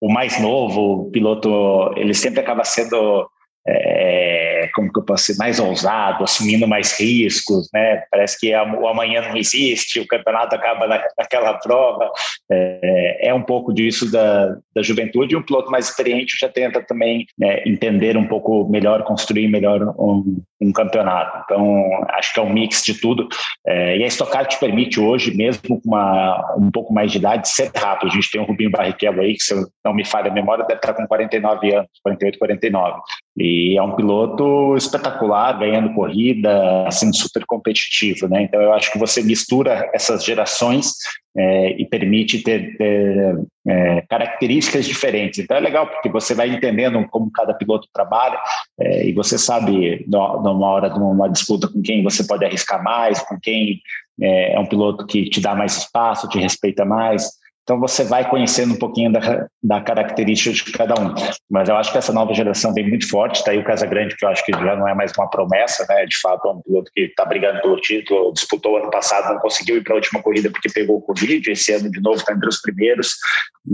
o 0.00 0.12
mais 0.12 0.40
novo, 0.40 0.80
o 0.80 1.10
piloto, 1.10 1.92
ele 1.96 2.14
sempre 2.14 2.40
acaba 2.40 2.64
sendo 2.64 3.28
é, 3.68 4.68
como 4.74 4.92
que 4.92 4.98
eu 4.98 5.04
posso 5.04 5.24
ser, 5.24 5.36
mais 5.38 5.58
ousado, 5.58 6.24
assumindo 6.24 6.68
mais 6.68 6.98
riscos, 6.98 7.68
né? 7.72 8.02
Parece 8.10 8.38
que 8.38 8.54
o 8.54 8.86
amanhã 8.86 9.22
não 9.22 9.36
existe, 9.36 10.00
o 10.00 10.06
campeonato 10.06 10.54
acaba 10.54 10.86
na, 10.86 11.02
naquela 11.18 11.54
prova. 11.54 12.10
É, 12.50 13.28
é, 13.28 13.34
um 13.34 13.42
pouco 13.42 13.72
disso 13.72 14.10
da, 14.10 14.56
da 14.74 14.82
juventude 14.82 15.36
um 15.36 15.42
piloto 15.42 15.70
mais 15.70 15.88
experiente 15.88 16.36
já 16.40 16.48
tenta 16.48 16.80
também 16.80 17.26
né, 17.38 17.62
entender 17.66 18.16
um 18.16 18.26
pouco 18.26 18.68
melhor, 18.68 19.02
construir 19.04 19.48
melhor 19.48 19.82
um, 19.98 20.42
um, 20.60 20.72
campeonato. 20.72 21.42
Então, 21.44 22.04
acho 22.10 22.32
que 22.32 22.40
é 22.40 22.42
um 22.42 22.52
mix 22.52 22.82
de 22.82 23.00
tudo. 23.00 23.28
É, 23.66 23.96
e 23.96 24.04
a 24.04 24.06
Stock 24.06 24.30
Car 24.30 24.46
te 24.46 24.58
permite 24.58 25.00
hoje, 25.00 25.36
mesmo 25.36 25.62
com 25.62 25.80
uma, 25.84 26.56
um 26.58 26.70
pouco 26.70 26.92
mais 26.92 27.10
de 27.10 27.18
idade, 27.18 27.48
ser 27.48 27.70
rápido. 27.74 28.10
A 28.10 28.14
gente 28.14 28.30
tem 28.30 28.40
o 28.40 28.44
Rubinho 28.44 28.70
Barrichello 28.70 29.20
aí, 29.20 29.34
que 29.34 29.42
se 29.42 29.54
eu 29.54 29.66
não 29.84 29.94
me 29.94 30.04
falha 30.04 30.30
a 30.30 30.34
memória, 30.34 30.64
deve 30.64 30.78
estar 30.78 30.94
com 30.94 31.06
49 31.06 31.74
anos, 31.74 31.88
48, 32.02 32.38
49. 32.38 33.00
E 33.36 33.76
é 33.76 33.82
um 33.82 33.94
piloto 33.94 34.74
espetacular, 34.76 35.58
ganhando 35.58 35.92
corrida, 35.92 36.88
sendo 36.90 37.14
super 37.14 37.44
competitivo, 37.44 38.26
né? 38.28 38.42
Então 38.42 38.60
eu 38.60 38.72
acho 38.72 38.90
que 38.90 38.98
você 38.98 39.22
mistura 39.22 39.90
essas 39.92 40.24
gerações 40.24 40.92
é, 41.36 41.70
e 41.78 41.84
permite 41.84 42.42
ter, 42.42 42.78
ter 42.78 43.38
é, 43.66 44.00
características 44.08 44.86
diferentes. 44.86 45.38
Então 45.38 45.56
é 45.56 45.60
legal 45.60 45.86
porque 45.86 46.08
você 46.08 46.34
vai 46.34 46.48
entendendo 46.48 47.06
como 47.10 47.30
cada 47.30 47.52
piloto 47.52 47.86
trabalha 47.92 48.40
é, 48.80 49.06
e 49.06 49.12
você 49.12 49.36
sabe 49.36 50.06
numa 50.08 50.66
hora 50.66 50.88
de 50.88 50.98
uma 50.98 51.28
disputa 51.28 51.68
com 51.68 51.82
quem 51.82 52.02
você 52.02 52.26
pode 52.26 52.44
arriscar 52.44 52.82
mais, 52.82 53.20
com 53.20 53.38
quem 53.38 53.80
é, 54.18 54.54
é 54.54 54.58
um 54.58 54.66
piloto 54.66 55.04
que 55.04 55.28
te 55.28 55.42
dá 55.42 55.54
mais 55.54 55.76
espaço, 55.76 56.28
te 56.28 56.38
respeita 56.38 56.86
mais. 56.86 57.32
Então 57.66 57.80
você 57.80 58.04
vai 58.04 58.30
conhecendo 58.30 58.74
um 58.74 58.78
pouquinho 58.78 59.10
da, 59.10 59.48
da 59.60 59.80
característica 59.80 60.54
de 60.54 60.70
cada 60.70 60.94
um. 60.94 61.12
Mas 61.50 61.68
eu 61.68 61.76
acho 61.76 61.90
que 61.90 61.98
essa 61.98 62.12
nova 62.12 62.32
geração 62.32 62.72
vem 62.72 62.88
muito 62.88 63.08
forte. 63.08 63.40
Está 63.40 63.50
aí 63.50 63.58
o 63.58 63.64
Casagrande, 63.64 64.16
que 64.16 64.24
eu 64.24 64.28
acho 64.28 64.44
que 64.44 64.52
já 64.52 64.76
não 64.76 64.88
é 64.88 64.94
mais 64.94 65.10
uma 65.18 65.28
promessa, 65.28 65.84
né? 65.88 66.06
De 66.06 66.16
fato, 66.20 66.46
é 66.46 66.52
um 66.52 66.62
piloto 66.62 66.92
que 66.94 67.00
está 67.00 67.24
brigando 67.24 67.60
pelo 67.60 67.76
título, 67.80 68.32
disputou 68.32 68.76
ano 68.76 68.88
passado, 68.88 69.34
não 69.34 69.40
conseguiu 69.40 69.78
ir 69.78 69.82
para 69.82 69.94
a 69.94 69.96
última 69.96 70.22
corrida 70.22 70.48
porque 70.48 70.68
pegou 70.68 70.98
o 70.98 71.02
Covid. 71.02 71.50
Esse 71.50 71.72
ano, 71.72 71.90
de 71.90 72.00
novo, 72.00 72.18
está 72.18 72.32
entre 72.32 72.48
os 72.48 72.62
primeiros. 72.62 73.16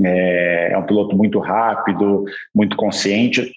É, 0.03 0.71
é 0.73 0.79
um 0.79 0.87
piloto 0.87 1.15
muito 1.15 1.39
rápido, 1.39 2.25
muito 2.55 2.75
consciente 2.79 3.53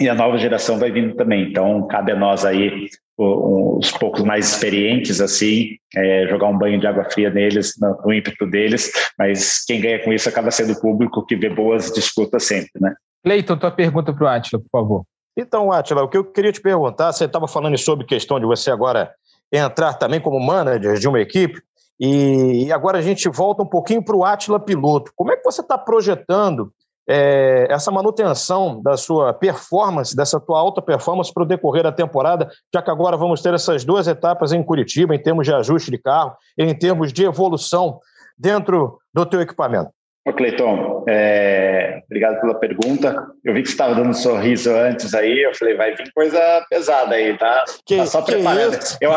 e 0.00 0.08
a 0.08 0.14
nova 0.14 0.38
geração 0.38 0.78
vai 0.78 0.90
vindo 0.90 1.14
também. 1.14 1.50
Então, 1.50 1.86
cabe 1.86 2.12
a 2.12 2.16
nós 2.16 2.46
aí 2.46 2.88
os 3.22 3.90
poucos 3.92 4.22
mais 4.22 4.48
experientes, 4.48 5.20
assim, 5.20 5.76
é, 5.94 6.26
jogar 6.28 6.48
um 6.48 6.56
banho 6.56 6.80
de 6.80 6.86
água 6.86 7.04
fria 7.10 7.30
neles, 7.30 7.74
no, 7.78 7.96
no, 8.04 8.12
ímpeto 8.12 8.46
deles, 8.46 8.90
mas 9.18 9.64
quem 9.66 9.80
ganha 9.80 10.02
com 10.02 10.12
isso 10.12 10.28
acaba 10.28 10.50
sendo 10.50 10.72
o 10.72 10.80
público 10.80 11.24
que 11.26 11.36
vê 11.36 11.50
boas 11.50 11.92
disputas 11.92 12.44
sempre, 12.44 12.70
né? 12.80 12.94
Cleiton, 13.22 13.58
tua 13.58 13.70
pergunta 13.70 14.12
para 14.12 14.24
o 14.24 14.28
Atila, 14.28 14.62
por 14.62 14.70
favor. 14.70 15.04
Então, 15.36 15.70
Atila, 15.70 16.02
o 16.02 16.08
que 16.08 16.16
eu 16.16 16.24
queria 16.24 16.52
te 16.52 16.60
perguntar, 16.60 17.12
você 17.12 17.26
estava 17.26 17.46
falando 17.46 17.76
sobre 17.76 18.06
questão 18.06 18.40
de 18.40 18.46
você 18.46 18.70
agora 18.70 19.12
entrar 19.52 19.94
também 19.94 20.20
como 20.20 20.40
manager 20.40 20.94
de 20.94 21.06
uma 21.06 21.20
equipe, 21.20 21.60
e 21.98 22.72
agora 22.72 22.96
a 22.96 23.02
gente 23.02 23.28
volta 23.28 23.62
um 23.62 23.66
pouquinho 23.66 24.02
para 24.02 24.16
o 24.16 24.24
Atila 24.24 24.58
piloto. 24.58 25.12
Como 25.14 25.30
é 25.30 25.36
que 25.36 25.44
você 25.44 25.60
está 25.60 25.76
projetando 25.76 26.72
é, 27.08 27.66
essa 27.70 27.90
manutenção 27.90 28.80
da 28.82 28.96
sua 28.96 29.32
performance, 29.32 30.14
dessa 30.14 30.38
tua 30.38 30.58
alta 30.58 30.80
performance 30.80 31.32
para 31.32 31.42
o 31.42 31.46
decorrer 31.46 31.82
da 31.82 31.92
temporada, 31.92 32.48
já 32.72 32.80
que 32.82 32.90
agora 32.90 33.16
vamos 33.16 33.42
ter 33.42 33.52
essas 33.54 33.84
duas 33.84 34.06
etapas 34.06 34.52
em 34.52 34.62
Curitiba, 34.62 35.14
em 35.14 35.22
termos 35.22 35.46
de 35.46 35.52
ajuste 35.52 35.90
de 35.90 35.98
carro, 35.98 36.36
em 36.56 36.74
termos 36.74 37.12
de 37.12 37.24
evolução 37.24 38.00
dentro 38.38 38.98
do 39.12 39.26
teu 39.26 39.40
equipamento? 39.40 39.90
Ô 40.26 40.34
Cleiton, 40.34 41.04
é, 41.08 42.02
obrigado 42.04 42.40
pela 42.42 42.54
pergunta. 42.54 43.26
Eu 43.42 43.54
vi 43.54 43.62
que 43.62 43.68
você 43.68 43.72
estava 43.72 43.94
dando 43.94 44.10
um 44.10 44.14
sorriso 44.14 44.70
antes 44.70 45.14
aí, 45.14 45.42
eu 45.42 45.54
falei, 45.54 45.74
vai 45.74 45.94
vir 45.96 46.12
coisa 46.12 46.38
pesada 46.68 47.14
aí, 47.14 47.38
tá? 47.38 47.64
Que, 47.86 47.96
tá 47.96 48.04
só 48.04 48.20
preparando. 48.20 48.78
Eu, 49.00 49.12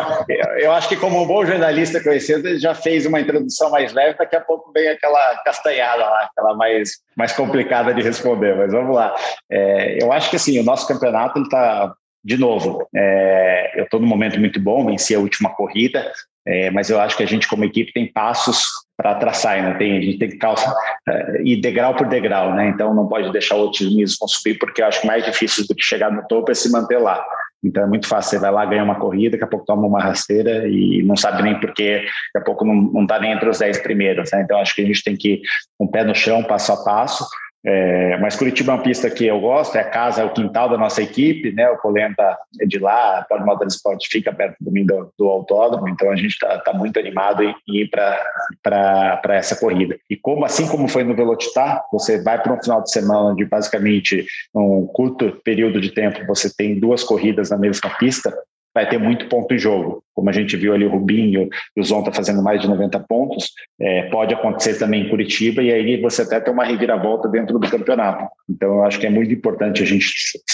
eu, 0.59 0.71
acho 0.71 0.87
que 0.87 0.95
como 0.95 1.21
um 1.21 1.27
bom 1.27 1.45
jornalista 1.45 2.01
conhecido, 2.01 2.47
ele 2.47 2.57
já 2.57 2.73
fez 2.73 3.05
uma 3.05 3.19
introdução 3.19 3.69
mais 3.69 3.91
leve, 3.91 4.17
daqui 4.17 4.37
a 4.37 4.41
pouco 4.41 4.71
vem 4.71 4.87
aquela 4.87 5.41
castanhada 5.43 6.05
lá, 6.05 6.29
aquela 6.31 6.55
mais, 6.55 6.91
mais 7.17 7.33
complicada 7.33 7.93
de 7.93 8.01
responder, 8.01 8.55
mas 8.55 8.71
vamos 8.71 8.95
lá. 8.95 9.13
É, 9.51 10.01
eu 10.01 10.09
acho 10.13 10.29
que 10.29 10.37
assim, 10.37 10.57
o 10.57 10.63
nosso 10.63 10.87
campeonato 10.87 11.41
está 11.41 11.93
de 12.23 12.37
novo, 12.37 12.87
é, 12.95 13.73
eu 13.75 13.83
estou 13.83 13.99
num 13.99 14.07
momento 14.07 14.39
muito 14.39 14.57
bom, 14.57 14.85
venci 14.85 15.13
a 15.13 15.19
última 15.19 15.53
corrida, 15.53 16.09
é, 16.45 16.69
mas 16.71 16.89
eu 16.89 16.99
acho 16.99 17.15
que 17.15 17.23
a 17.23 17.27
gente, 17.27 17.47
como 17.47 17.63
equipe, 17.63 17.93
tem 17.93 18.11
passos 18.11 18.65
para 18.97 19.15
traçar, 19.15 19.61
né? 19.61 19.73
tem, 19.75 19.97
a 19.97 20.01
gente 20.01 20.19
tem 20.19 20.29
que 20.29 20.37
calça, 20.37 20.73
é, 21.07 21.41
ir 21.43 21.61
degrau 21.61 21.95
por 21.95 22.07
degrau, 22.07 22.53
né? 22.53 22.67
então 22.69 22.93
não 22.93 23.07
pode 23.07 23.31
deixar 23.31 23.55
o 23.55 23.65
otimismo 23.65 24.27
subir, 24.27 24.57
porque 24.59 24.81
eu 24.81 24.85
acho 24.85 25.01
que 25.01 25.07
mais 25.07 25.25
difícil 25.25 25.65
do 25.67 25.75
que 25.75 25.83
chegar 25.83 26.11
no 26.11 26.27
topo 26.27 26.51
é 26.51 26.53
se 26.53 26.71
manter 26.71 26.99
lá. 26.99 27.23
Então 27.63 27.83
é 27.83 27.87
muito 27.87 28.07
fácil, 28.07 28.31
você 28.31 28.39
vai 28.39 28.51
lá, 28.51 28.65
ganha 28.65 28.83
uma 28.83 28.99
corrida, 28.99 29.31
daqui 29.31 29.45
a 29.45 29.47
pouco 29.47 29.65
toma 29.65 29.87
uma 29.87 30.01
rasteira 30.01 30.67
e 30.67 31.01
não 31.03 31.15
sabe 31.15 31.41
nem 31.41 31.57
porquê, 31.59 32.03
daqui 32.33 32.43
a 32.43 32.45
pouco 32.45 32.65
não 32.65 33.03
está 33.03 33.19
nem 33.19 33.31
entre 33.31 33.47
os 33.47 33.59
10 33.59 33.77
primeiros. 33.79 34.29
Né? 34.31 34.41
Então 34.41 34.59
acho 34.59 34.75
que 34.75 34.81
a 34.81 34.85
gente 34.85 35.01
tem 35.01 35.15
que 35.15 35.35
ir 35.35 35.41
com 35.77 35.85
um 35.85 35.87
o 35.87 35.91
pé 35.91 36.03
no 36.03 36.13
chão, 36.13 36.43
passo 36.43 36.73
a 36.73 36.83
passo, 36.83 37.25
é, 37.65 38.17
mas 38.17 38.35
Curitiba 38.35 38.73
é 38.73 38.75
uma 38.75 38.83
pista 38.83 39.09
que 39.09 39.25
eu 39.25 39.39
gosto, 39.39 39.77
é 39.77 39.81
a 39.81 39.89
casa, 39.89 40.21
é 40.21 40.25
o 40.25 40.33
quintal 40.33 40.67
da 40.67 40.77
nossa 40.77 41.01
equipe, 41.01 41.51
né? 41.53 41.69
O 41.69 41.77
Polenta 41.77 42.37
é 42.59 42.65
de 42.65 42.77
lá, 42.77 43.19
a 43.19 43.21
Pode 43.23 43.45
Modern 43.45 43.69
Sport 43.69 44.05
fica 44.11 44.33
perto 44.33 44.57
do, 44.59 44.71
do, 44.71 45.13
do 45.17 45.29
autódromo, 45.29 45.87
então 45.87 46.11
a 46.11 46.15
gente 46.15 46.31
está 46.31 46.59
tá 46.59 46.73
muito 46.73 46.99
animado 46.99 47.41
em, 47.41 47.55
em 47.69 47.81
ir 47.81 47.89
para 47.89 49.21
essa 49.29 49.55
corrida. 49.55 49.97
E 50.09 50.17
como 50.17 50.43
assim 50.43 50.67
como 50.67 50.89
foi 50.89 51.05
no 51.05 51.15
Velocitar, 51.15 51.85
você 51.91 52.21
vai 52.21 52.41
para 52.41 52.53
um 52.53 52.61
final 52.61 52.83
de 52.83 52.91
semana 52.91 53.31
onde 53.31 53.45
basicamente 53.45 54.25
um 54.53 54.85
curto 54.85 55.39
período 55.43 55.79
de 55.79 55.91
tempo 55.91 56.25
você 56.27 56.53
tem 56.53 56.77
duas 56.77 57.01
corridas 57.01 57.49
na 57.49 57.57
mesma 57.57 57.89
pista, 57.91 58.33
vai 58.73 58.89
ter 58.89 58.97
muito 58.97 59.27
ponto 59.29 59.53
em 59.53 59.57
jogo. 59.57 60.03
Como 60.13 60.29
a 60.29 60.33
gente 60.33 60.55
viu 60.55 60.73
ali 60.73 60.85
o 60.85 60.89
Rubinho 60.89 61.49
e 61.75 61.81
o 61.81 61.83
Zonta 61.83 62.11
fazendo 62.11 62.43
mais 62.43 62.61
de 62.61 62.67
90 62.67 62.99
pontos, 63.01 63.51
é, 63.79 64.03
pode 64.09 64.33
acontecer 64.33 64.77
também 64.77 65.03
em 65.05 65.09
Curitiba 65.09 65.61
e 65.61 65.71
aí 65.71 66.01
você 66.01 66.21
até 66.21 66.39
tem 66.39 66.53
uma 66.53 66.65
reviravolta 66.65 67.27
dentro 67.27 67.57
do 67.57 67.69
campeonato. 67.69 68.27
Então 68.49 68.69
eu 68.75 68.83
acho 68.83 68.99
que 68.99 69.07
é 69.07 69.09
muito 69.09 69.33
importante 69.33 69.81
a 69.81 69.85
gente 69.85 70.07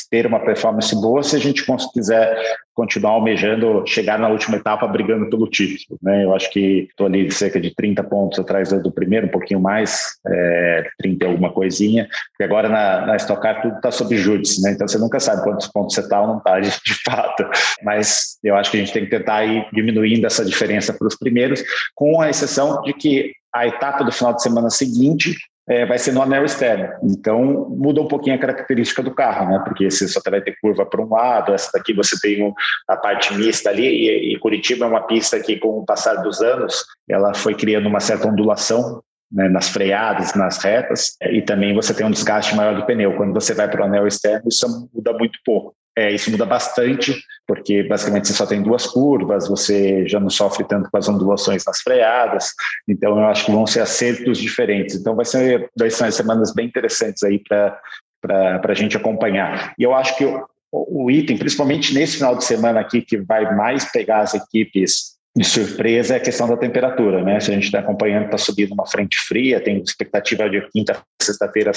ter 0.09 0.25
uma 0.25 0.39
performance 0.39 0.95
boa 0.95 1.23
se 1.23 1.35
a 1.35 1.39
gente 1.39 1.63
quiser 1.93 2.37
continuar 2.79 3.11
almejando 3.11 3.83
chegar 3.85 4.17
na 4.17 4.29
última 4.29 4.55
etapa 4.55 4.87
brigando 4.87 5.29
pelo 5.29 5.49
título. 5.49 5.99
Né? 6.01 6.23
Eu 6.23 6.33
acho 6.33 6.49
que 6.49 6.87
estou 6.89 7.07
ali 7.07 7.29
cerca 7.29 7.59
de 7.59 7.75
30 7.75 8.01
pontos 8.05 8.39
atrás 8.39 8.69
do 8.69 8.89
primeiro, 8.89 9.27
um 9.27 9.31
pouquinho 9.31 9.59
mais, 9.59 10.05
é, 10.25 10.87
30 10.97 11.25
alguma 11.25 11.51
coisinha, 11.51 12.07
porque 12.29 12.43
agora 12.43 12.69
na, 12.69 13.05
na 13.05 13.15
Stock 13.17 13.41
Car 13.41 13.61
tudo 13.61 13.75
está 13.75 13.91
sob 13.91 14.15
júdice, 14.15 14.61
né? 14.61 14.71
então 14.71 14.87
você 14.87 14.97
nunca 14.97 15.19
sabe 15.19 15.43
quantos 15.43 15.67
pontos 15.67 15.93
você 15.93 15.99
está 15.99 16.21
ou 16.21 16.27
não 16.27 16.37
está 16.37 16.57
de, 16.61 16.71
fato, 17.03 17.45
mas 17.83 18.37
eu 18.41 18.55
acho 18.55 18.71
que 18.71 18.77
a 18.77 18.79
gente 18.79 18.93
tem 18.93 19.03
que 19.03 19.11
tentar 19.11 19.45
ir 19.49 19.67
diminuindo 19.73 20.25
essa 20.25 20.45
diferença 20.45 20.93
para 20.93 21.07
os 21.07 21.17
primeiros, 21.17 21.63
com 21.95 22.21
a 22.21 22.29
exceção 22.29 22.81
de 22.83 22.93
que 22.93 23.33
a 23.53 23.67
etapa 23.67 24.03
do 24.03 24.12
final 24.12 24.33
de 24.33 24.43
semana 24.43 24.69
seguinte 24.69 25.35
é, 25.69 25.85
vai 25.85 25.99
ser 25.99 26.13
no 26.13 26.21
anel 26.21 26.43
externo. 26.43 26.89
Então, 27.03 27.69
muda 27.69 28.01
um 28.01 28.07
pouquinho 28.07 28.35
a 28.35 28.39
característica 28.39 29.03
do 29.03 29.13
carro, 29.13 29.49
né? 29.51 29.62
Porque 29.63 29.89
você 29.89 30.07
só 30.07 30.19
vai 30.27 30.41
ter 30.41 30.55
curva 30.59 30.83
para 30.83 31.01
um 31.01 31.09
lado, 31.09 31.53
essa 31.53 31.69
daqui 31.71 31.93
você 31.93 32.19
tem 32.19 32.51
a 32.88 32.97
parte 32.97 33.33
mista 33.35 33.69
ali, 33.69 33.85
e, 33.85 34.33
e 34.33 34.39
Curitiba 34.39 34.85
é 34.85 34.88
uma 34.88 35.05
pista 35.05 35.39
que, 35.39 35.57
com 35.57 35.79
o 35.79 35.85
passar 35.85 36.15
dos 36.23 36.41
anos, 36.41 36.83
ela 37.07 37.35
foi 37.35 37.53
criando 37.53 37.88
uma 37.88 37.99
certa 37.99 38.27
ondulação 38.27 39.03
né, 39.31 39.47
nas 39.47 39.69
freadas, 39.69 40.33
nas 40.33 40.57
retas, 40.57 41.15
e 41.21 41.39
também 41.43 41.75
você 41.75 41.93
tem 41.93 42.03
um 42.03 42.12
desgaste 42.12 42.55
maior 42.55 42.75
do 42.75 42.85
pneu. 42.88 43.15
Quando 43.15 43.33
você 43.33 43.53
vai 43.53 43.69
para 43.69 43.81
o 43.81 43.85
anel 43.85 44.07
externo, 44.07 44.47
isso 44.47 44.89
muda 44.91 45.13
muito 45.13 45.38
pouco. 45.45 45.75
É, 45.95 46.12
isso 46.12 46.31
muda 46.31 46.45
bastante, 46.45 47.21
porque 47.49 47.81
basicamente 47.81 48.27
você 48.27 48.33
só 48.35 48.45
tem 48.45 48.62
duas 48.62 48.85
curvas, 48.85 49.47
você 49.47 50.07
já 50.07 50.19
não 50.19 50.29
sofre 50.29 50.63
tanto 50.65 50.88
com 50.91 50.97
as 50.99 51.09
ondulações 51.09 51.65
nas 51.65 51.81
freadas, 51.81 52.53
então 52.88 53.17
eu 53.17 53.25
acho 53.25 53.43
que 53.43 53.51
vão 53.51 53.65
ser 53.65 53.79
acertos 53.79 54.38
diferentes. 54.38 54.95
Então 54.95 55.15
vai 55.15 55.25
ser 55.25 55.67
dois 55.75 55.95
semanas 55.95 56.53
bem 56.53 56.67
interessantes 56.67 57.23
aí 57.23 57.39
para 57.39 58.62
a 58.63 58.73
gente 58.75 58.95
acompanhar. 58.95 59.73
E 59.79 59.83
eu 59.83 59.95
acho 59.95 60.15
que 60.15 60.25
o, 60.25 60.45
o 60.71 61.09
item, 61.09 61.39
principalmente 61.39 61.91
nesse 61.91 62.17
final 62.17 62.35
de 62.35 62.43
semana 62.43 62.81
aqui, 62.81 63.01
que 63.01 63.17
vai 63.17 63.55
mais 63.55 63.83
pegar 63.91 64.19
as 64.19 64.35
equipes 64.35 65.17
de 65.35 65.43
surpresa 65.43 66.15
é 66.15 66.17
a 66.17 66.19
questão 66.19 66.47
da 66.47 66.57
temperatura, 66.57 67.23
né? 67.23 67.39
Se 67.39 67.51
a 67.51 67.53
gente 67.53 67.65
está 67.65 67.79
acompanhando, 67.79 68.25
está 68.25 68.37
subindo 68.37 68.73
uma 68.73 68.87
frente 68.87 69.15
fria, 69.27 69.61
tem 69.61 69.81
expectativa 69.81 70.49
de 70.49 70.61
quinta, 70.71 71.01
sexta-feira 71.21 71.71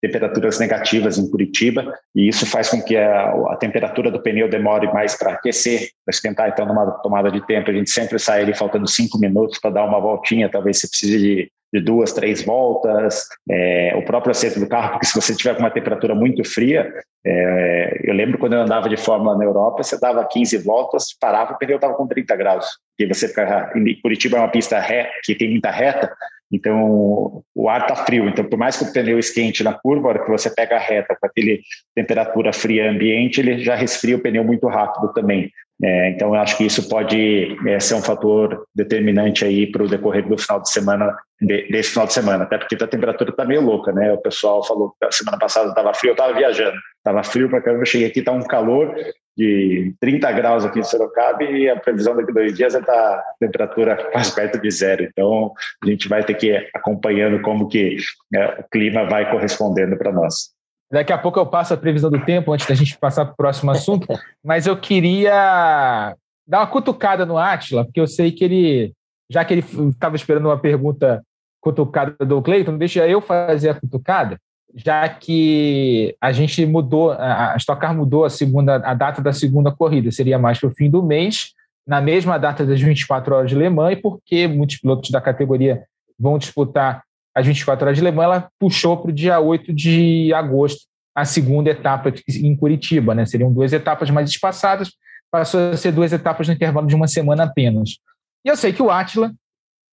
temperaturas 0.00 0.58
negativas 0.58 1.18
em 1.18 1.30
Curitiba, 1.30 1.94
e 2.14 2.28
isso 2.28 2.46
faz 2.46 2.70
com 2.70 2.82
que 2.82 2.96
a, 2.96 3.30
a 3.50 3.56
temperatura 3.56 4.10
do 4.10 4.22
pneu 4.22 4.48
demore 4.48 4.86
mais 4.92 5.14
para 5.14 5.32
aquecer, 5.32 5.90
para 6.04 6.10
esquentar. 6.10 6.48
Então, 6.48 6.66
numa 6.66 6.90
tomada 7.02 7.30
de 7.30 7.46
tempo, 7.46 7.70
a 7.70 7.74
gente 7.74 7.90
sempre 7.90 8.18
sai 8.18 8.42
ali 8.42 8.54
faltando 8.54 8.88
cinco 8.88 9.18
minutos 9.18 9.58
para 9.60 9.70
dar 9.70 9.84
uma 9.84 10.00
voltinha, 10.00 10.48
talvez 10.48 10.78
você 10.78 10.88
precise 10.88 11.18
de 11.18 11.52
de 11.76 11.84
duas, 11.84 12.12
três 12.12 12.42
voltas, 12.42 13.26
é, 13.50 13.94
o 13.96 14.02
próprio 14.02 14.30
acerto 14.30 14.58
do 14.58 14.68
carro, 14.68 14.92
porque 14.92 15.06
se 15.06 15.14
você 15.14 15.34
tiver 15.34 15.54
com 15.54 15.60
uma 15.60 15.70
temperatura 15.70 16.14
muito 16.14 16.42
fria, 16.44 16.92
é, 17.24 18.00
eu 18.04 18.14
lembro 18.14 18.38
quando 18.38 18.54
eu 18.54 18.62
andava 18.62 18.88
de 18.88 18.96
Fórmula 18.96 19.36
na 19.36 19.44
Europa, 19.44 19.82
você 19.82 19.98
dava 19.98 20.26
15 20.26 20.58
voltas, 20.58 21.16
parava, 21.20 21.52
o 21.52 21.58
pneu 21.58 21.76
estava 21.76 21.94
com 21.94 22.06
30 22.06 22.36
graus, 22.36 22.66
e 22.98 23.06
você 23.06 23.28
fica, 23.28 23.72
em 23.74 24.00
Curitiba 24.00 24.38
é 24.38 24.40
uma 24.40 24.50
pista 24.50 24.78
ré, 24.78 25.10
que 25.22 25.34
tem 25.34 25.50
muita 25.50 25.70
reta, 25.70 26.10
então 26.50 27.42
o 27.54 27.68
ar 27.68 27.82
está 27.82 27.96
frio, 27.96 28.28
então 28.28 28.44
por 28.44 28.58
mais 28.58 28.76
que 28.76 28.84
o 28.84 28.92
pneu 28.92 29.18
esquente 29.18 29.64
na 29.64 29.74
curva, 29.74 30.06
a 30.06 30.10
hora 30.10 30.24
que 30.24 30.30
você 30.30 30.48
pega 30.48 30.76
a 30.76 30.80
reta 30.80 31.16
com 31.20 31.26
aquele 31.26 31.60
temperatura 31.94 32.52
fria 32.52 32.90
ambiente, 32.90 33.40
ele 33.40 33.58
já 33.58 33.74
resfria 33.74 34.16
o 34.16 34.20
pneu 34.20 34.44
muito 34.44 34.66
rápido 34.68 35.12
também. 35.12 35.50
É, 35.82 36.10
então, 36.10 36.34
eu 36.34 36.40
acho 36.40 36.56
que 36.56 36.64
isso 36.64 36.88
pode 36.88 37.56
é, 37.68 37.78
ser 37.78 37.94
um 37.94 38.02
fator 38.02 38.66
determinante 38.74 39.44
aí 39.44 39.70
para 39.70 39.82
o 39.82 39.88
decorrer 39.88 40.26
do 40.26 40.38
final 40.38 40.62
de 40.62 40.70
semana, 40.70 41.14
de, 41.40 41.68
desse 41.68 41.90
final 41.90 42.06
de 42.06 42.14
semana, 42.14 42.44
até 42.44 42.56
porque 42.56 42.82
a 42.82 42.88
temperatura 42.88 43.30
está 43.30 43.44
meio 43.44 43.60
louca, 43.60 43.92
né? 43.92 44.12
O 44.12 44.18
pessoal 44.18 44.64
falou 44.66 44.94
que 44.98 45.12
semana 45.12 45.38
passada 45.38 45.68
estava 45.68 45.92
frio, 45.92 46.10
eu 46.10 46.14
estava 46.14 46.32
viajando, 46.32 46.76
estava 46.96 47.22
frio 47.22 47.50
para 47.50 47.60
caramba, 47.60 47.82
eu 47.82 47.86
cheguei 47.86 48.06
aqui, 48.06 48.20
está 48.20 48.32
um 48.32 48.42
calor 48.42 48.94
de 49.36 49.94
30 50.00 50.32
graus 50.32 50.64
aqui 50.64 50.78
em 50.78 50.82
Sorocaba 50.82 51.44
e 51.44 51.68
a 51.68 51.78
previsão 51.78 52.16
daqui 52.16 52.32
dois 52.32 52.54
dias 52.54 52.74
é 52.74 52.80
estar 52.80 52.92
tá 52.92 53.24
temperatura 53.38 53.96
quase 54.10 54.34
perto 54.34 54.58
de 54.58 54.70
zero. 54.70 55.04
Então, 55.04 55.52
a 55.84 55.86
gente 55.86 56.08
vai 56.08 56.24
ter 56.24 56.34
que 56.34 56.46
ir 56.46 56.70
acompanhando 56.74 57.42
como 57.42 57.68
que 57.68 57.98
né, 58.32 58.46
o 58.58 58.64
clima 58.70 59.04
vai 59.04 59.30
correspondendo 59.30 59.94
para 59.98 60.10
nós. 60.10 60.55
Daqui 60.90 61.12
a 61.12 61.18
pouco 61.18 61.38
eu 61.38 61.46
passo 61.46 61.74
a 61.74 61.76
previsão 61.76 62.10
do 62.10 62.24
tempo 62.24 62.52
antes 62.52 62.66
da 62.66 62.74
gente 62.74 62.96
passar 62.98 63.24
para 63.24 63.32
o 63.32 63.36
próximo 63.36 63.70
assunto, 63.70 64.06
mas 64.44 64.66
eu 64.66 64.76
queria 64.76 66.14
dar 66.46 66.60
uma 66.60 66.66
cutucada 66.66 67.26
no 67.26 67.36
Atila, 67.36 67.84
porque 67.84 68.00
eu 68.00 68.06
sei 68.06 68.30
que 68.30 68.44
ele, 68.44 68.92
já 69.28 69.44
que 69.44 69.54
ele 69.54 69.64
estava 69.90 70.14
esperando 70.14 70.46
uma 70.46 70.58
pergunta 70.58 71.22
cutucada 71.60 72.24
do 72.24 72.40
Cleiton, 72.40 72.78
deixa 72.78 73.06
eu 73.08 73.20
fazer 73.20 73.70
a 73.70 73.74
cutucada, 73.74 74.38
já 74.74 75.08
que 75.08 76.14
a 76.20 76.30
gente 76.30 76.64
mudou, 76.66 77.10
a 77.12 77.54
Stock 77.56 77.80
Car 77.80 77.96
mudou 77.96 78.24
a 78.24 78.30
segunda, 78.30 78.76
a 78.76 78.94
data 78.94 79.20
da 79.20 79.32
segunda 79.32 79.72
corrida, 79.72 80.12
seria 80.12 80.38
mais 80.38 80.60
para 80.60 80.68
o 80.68 80.74
fim 80.74 80.88
do 80.88 81.02
mês, 81.02 81.52
na 81.86 82.00
mesma 82.00 82.38
data 82.38 82.64
das 82.64 82.80
24 82.80 83.34
horas 83.34 83.50
de 83.50 83.56
Le 83.56 83.68
Mans, 83.68 83.92
e 83.92 83.96
porque 83.96 84.46
muitos 84.46 84.76
pilotos 84.76 85.10
da 85.10 85.20
categoria 85.20 85.84
vão 86.18 86.38
disputar 86.38 87.02
as 87.36 87.44
24 87.44 87.84
horas 87.84 87.98
de 87.98 88.02
Le 88.02 88.10
Mans, 88.10 88.24
ela 88.24 88.50
puxou 88.58 88.96
para 88.96 89.10
o 89.10 89.14
dia 89.14 89.38
8 89.38 89.70
de 89.70 90.32
agosto, 90.32 90.86
a 91.14 91.26
segunda 91.26 91.68
etapa 91.68 92.10
em 92.30 92.56
Curitiba. 92.56 93.14
Né? 93.14 93.26
Seriam 93.26 93.52
duas 93.52 93.74
etapas 93.74 94.08
mais 94.08 94.30
espaçadas, 94.30 94.92
passou 95.30 95.70
a 95.70 95.76
ser 95.76 95.92
duas 95.92 96.14
etapas 96.14 96.48
no 96.48 96.54
intervalo 96.54 96.86
de 96.86 96.94
uma 96.94 97.06
semana 97.06 97.44
apenas. 97.44 97.98
E 98.42 98.48
eu 98.48 98.56
sei 98.56 98.72
que 98.72 98.82
o 98.82 98.90
Atila 98.90 99.34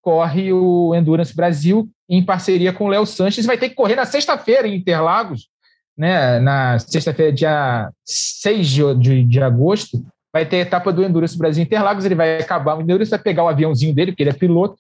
corre 0.02 0.54
o 0.54 0.96
Endurance 0.96 1.36
Brasil 1.36 1.90
em 2.10 2.24
parceria 2.24 2.72
com 2.72 2.86
o 2.86 2.88
Léo 2.88 3.06
Sanches, 3.06 3.46
vai 3.46 3.58
ter 3.58 3.70
que 3.70 3.76
correr 3.76 3.96
na 3.96 4.06
sexta-feira 4.06 4.66
em 4.66 4.76
Interlagos, 4.76 5.50
né? 5.98 6.40
na 6.40 6.80
sexta-feira, 6.80 7.34
dia 7.34 7.90
6 8.06 8.68
de, 8.70 8.96
de, 8.96 9.24
de, 9.26 9.42
agosto, 9.42 10.02
vai 10.32 10.46
ter 10.46 10.58
a 10.58 10.62
etapa 10.62 10.94
do 10.94 11.04
Endurance 11.04 11.38
Brasil 11.38 11.62
Interlagos, 11.62 12.06
ele 12.06 12.16
vai 12.16 12.38
acabar, 12.38 12.78
o 12.78 12.82
Endurance 12.82 13.12
vai 13.12 13.20
pegar 13.20 13.44
o 13.44 13.50
aviãozinho 13.50 13.94
dele, 13.94 14.12
porque 14.12 14.24
ele 14.24 14.30
é 14.30 14.34
piloto, 14.34 14.78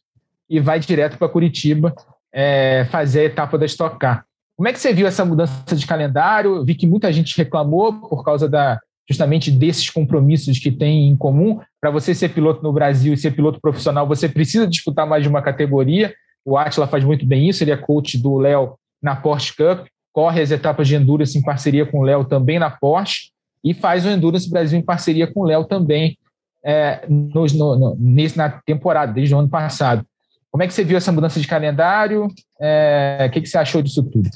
e 0.49 0.61
vai 0.61 0.79
direto 0.79 1.17
para 1.17 1.27
Curitiba 1.27 1.93
é, 2.33 2.85
fazer 2.89 3.21
a 3.21 3.25
etapa 3.25 3.57
da 3.57 3.65
Stock 3.65 3.97
Car. 3.99 4.25
Como 4.57 4.67
é 4.67 4.73
que 4.73 4.79
você 4.79 4.93
viu 4.93 5.07
essa 5.07 5.23
mudança 5.25 5.75
de 5.75 5.85
calendário? 5.85 6.63
Vi 6.63 6.75
que 6.75 6.87
muita 6.87 7.11
gente 7.11 7.37
reclamou 7.37 7.93
por 7.93 8.23
causa 8.23 8.47
da 8.49 8.79
justamente 9.09 9.51
desses 9.51 9.89
compromissos 9.89 10.59
que 10.59 10.71
tem 10.71 11.09
em 11.09 11.15
comum. 11.15 11.59
Para 11.81 11.91
você 11.91 12.15
ser 12.15 12.29
piloto 12.29 12.63
no 12.63 12.71
Brasil 12.71 13.13
e 13.13 13.17
ser 13.17 13.31
piloto 13.31 13.59
profissional, 13.59 14.07
você 14.07 14.29
precisa 14.29 14.65
disputar 14.65 15.05
mais 15.05 15.23
de 15.23 15.29
uma 15.29 15.41
categoria. 15.41 16.13
O 16.45 16.57
Atila 16.57 16.87
faz 16.87 17.03
muito 17.03 17.25
bem 17.25 17.49
isso, 17.49 17.63
ele 17.63 17.71
é 17.71 17.77
coach 17.77 18.17
do 18.17 18.37
Léo 18.37 18.75
na 19.01 19.15
Porsche 19.15 19.55
Cup, 19.55 19.87
corre 20.13 20.41
as 20.41 20.51
etapas 20.51 20.87
de 20.87 20.95
Endurance 20.95 21.37
em 21.37 21.41
parceria 21.41 21.85
com 21.85 21.99
o 21.99 22.03
Léo 22.03 22.23
também 22.23 22.59
na 22.59 22.69
Porsche 22.69 23.31
e 23.63 23.73
faz 23.73 24.05
o 24.05 24.09
Endurance 24.09 24.49
Brasil 24.49 24.79
em 24.79 24.83
parceria 24.83 25.27
com 25.27 25.41
o 25.41 25.45
Léo 25.45 25.65
também 25.65 26.17
é, 26.63 27.05
no, 27.09 27.45
no, 27.45 27.97
nesse, 27.99 28.37
na 28.37 28.49
temporada, 28.49 29.11
desde 29.11 29.35
o 29.35 29.39
ano 29.39 29.49
passado. 29.49 30.05
Como 30.53 30.61
é 30.61 30.67
que 30.67 30.73
você 30.73 30.83
viu 30.83 30.97
essa 30.97 31.11
mudança 31.11 31.39
de 31.39 31.47
calendário? 31.47 32.27
É, 32.61 33.25
o 33.27 33.31
que, 33.31 33.41
que 33.41 33.47
você 33.47 33.57
achou 33.57 33.81
disso 33.81 34.03
tudo? 34.03 34.29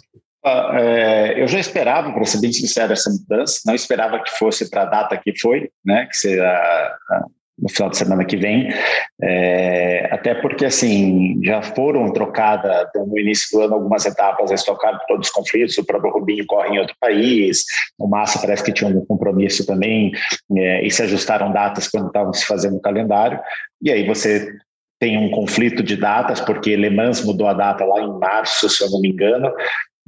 Uh, 0.44 0.74
é, 0.76 1.44
eu 1.44 1.48
já 1.48 1.60
esperava, 1.60 2.12
para 2.12 2.26
ser 2.26 2.42
bem 2.42 2.52
sincero, 2.52 2.92
essa 2.92 3.12
mudança. 3.12 3.60
Não 3.68 3.76
esperava 3.76 4.24
que 4.24 4.32
fosse 4.32 4.68
para 4.68 4.82
a 4.82 4.86
data 4.86 5.16
que 5.16 5.38
foi, 5.40 5.70
né? 5.86 6.08
Que 6.08 6.18
será 6.18 6.98
no 7.60 7.70
final 7.70 7.92
de 7.92 7.98
semana 7.98 8.26
que 8.26 8.36
vem. 8.36 8.68
É, 9.22 10.10
até 10.12 10.34
porque, 10.34 10.66
assim, 10.66 11.40
já 11.44 11.62
foram 11.62 12.12
trocadas 12.12 12.88
no 12.96 13.20
início 13.20 13.56
do 13.56 13.66
ano 13.66 13.76
algumas 13.76 14.04
etapas 14.04 14.50
estocadas 14.50 15.00
por 15.02 15.08
todos 15.08 15.28
os 15.28 15.34
conflitos. 15.34 15.78
O 15.78 15.86
próprio 15.86 16.14
Rubinho 16.14 16.48
corre 16.48 16.70
em 16.70 16.80
outro 16.80 16.96
país. 17.00 17.64
O 18.00 18.08
Massa 18.08 18.40
parece 18.40 18.64
que 18.64 18.74
tinha 18.74 18.90
um 18.90 19.06
compromisso 19.06 19.68
também. 19.68 20.12
É, 20.58 20.84
e 20.84 20.90
se 20.90 21.04
ajustaram 21.04 21.54
datas 21.54 21.88
quando 21.88 22.08
estavam 22.08 22.34
se 22.34 22.44
fazendo 22.44 22.78
o 22.78 22.82
calendário. 22.82 23.40
E 23.84 23.92
aí 23.92 24.04
você 24.08 24.52
tem 25.00 25.18
um 25.18 25.30
conflito 25.30 25.84
de 25.84 25.96
datas, 25.96 26.42
porque 26.42 26.76
Le 26.76 26.90
Mans 26.90 27.24
mudou 27.24 27.48
a 27.48 27.54
data 27.54 27.86
lá 27.86 28.02
em 28.02 28.20
março, 28.20 28.70
se 28.70 28.84
eu 28.84 28.90
não 28.90 29.00
me 29.00 29.10
engano, 29.10 29.52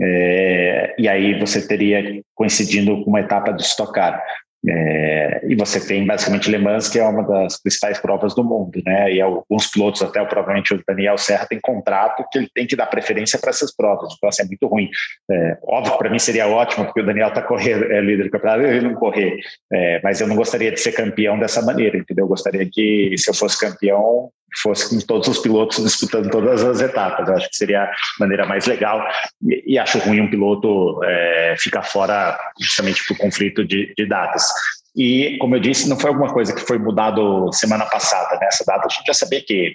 é, 0.01 0.95
e 0.97 1.07
aí 1.07 1.37
você 1.37 1.67
teria 1.67 2.21
coincidindo 2.33 3.03
com 3.03 3.09
uma 3.09 3.19
etapa 3.19 3.51
de 3.51 3.61
estocar. 3.61 4.23
É, 4.67 5.41
e 5.47 5.55
você 5.55 5.79
tem 5.79 6.05
basicamente 6.05 6.51
Le 6.51 6.57
Mans, 6.57 6.89
que 6.89 6.99
é 6.99 7.03
uma 7.03 7.23
das 7.23 7.61
principais 7.61 7.97
provas 7.97 8.35
do 8.35 8.43
mundo, 8.43 8.81
né? 8.85 9.13
E 9.13 9.21
alguns 9.21 9.67
pilotos, 9.67 10.01
até 10.01 10.23
provavelmente 10.25 10.73
o 10.73 10.83
Daniel 10.85 11.17
Serra, 11.17 11.45
tem 11.45 11.59
contrato 11.61 12.25
que 12.29 12.39
ele 12.39 12.49
tem 12.53 12.67
que 12.67 12.75
dar 12.75 12.87
preferência 12.87 13.39
para 13.39 13.51
essas 13.51 13.73
provas. 13.73 14.13
Então, 14.17 14.27
assim, 14.27 14.43
é 14.43 14.45
muito 14.45 14.67
ruim. 14.67 14.89
É, 15.31 15.57
óbvio, 15.63 15.97
para 15.97 16.09
mim 16.09 16.19
seria 16.19 16.47
ótimo, 16.47 16.85
porque 16.85 16.99
o 16.99 17.05
Daniel 17.05 17.29
está 17.29 17.41
correndo, 17.41 17.85
é 17.85 18.01
líder 18.01 18.25
do 18.25 18.31
campeonato, 18.31 18.63
ele 18.63 18.89
não 18.89 18.95
correr. 18.95 19.37
É, 19.71 20.01
mas 20.03 20.19
eu 20.19 20.27
não 20.27 20.35
gostaria 20.35 20.71
de 20.71 20.79
ser 20.79 20.91
campeão 20.91 21.39
dessa 21.39 21.61
maneira, 21.61 21.97
entendeu? 21.97 22.25
Eu 22.25 22.29
gostaria 22.29 22.67
que, 22.69 23.15
se 23.17 23.29
eu 23.29 23.33
fosse 23.33 23.57
campeão, 23.57 24.29
fosse 24.61 24.89
com 24.89 25.05
todos 25.05 25.27
os 25.27 25.39
pilotos 25.39 25.83
disputando 25.83 26.29
todas 26.29 26.63
as 26.63 26.81
etapas. 26.81 27.27
Eu 27.27 27.35
acho 27.35 27.49
que 27.49 27.55
seria 27.55 27.83
a 27.83 27.91
maneira 28.19 28.45
mais 28.45 28.65
legal. 28.65 29.01
E, 29.43 29.73
e 29.73 29.79
acho 29.79 29.99
ruim 29.99 30.21
um 30.21 30.29
piloto 30.29 31.03
é, 31.03 31.55
ficar 31.57 31.83
fora 31.83 32.37
justamente 32.59 33.01
por 33.07 33.17
conflito 33.17 33.65
de, 33.65 33.93
de, 33.95 34.05
datas. 34.05 34.43
E, 34.95 35.37
como 35.39 35.55
eu 35.55 35.59
disse, 35.59 35.87
não 35.87 35.99
foi 35.99 36.09
alguma 36.09 36.33
coisa 36.33 36.53
que 36.53 36.61
foi 36.61 36.77
mudado 36.77 37.51
semana 37.53 37.85
passada. 37.85 38.37
Né? 38.39 38.47
data 38.65 38.85
a 38.85 38.89
gente 38.89 39.05
já 39.05 39.13
sabia 39.13 39.41
que 39.41 39.73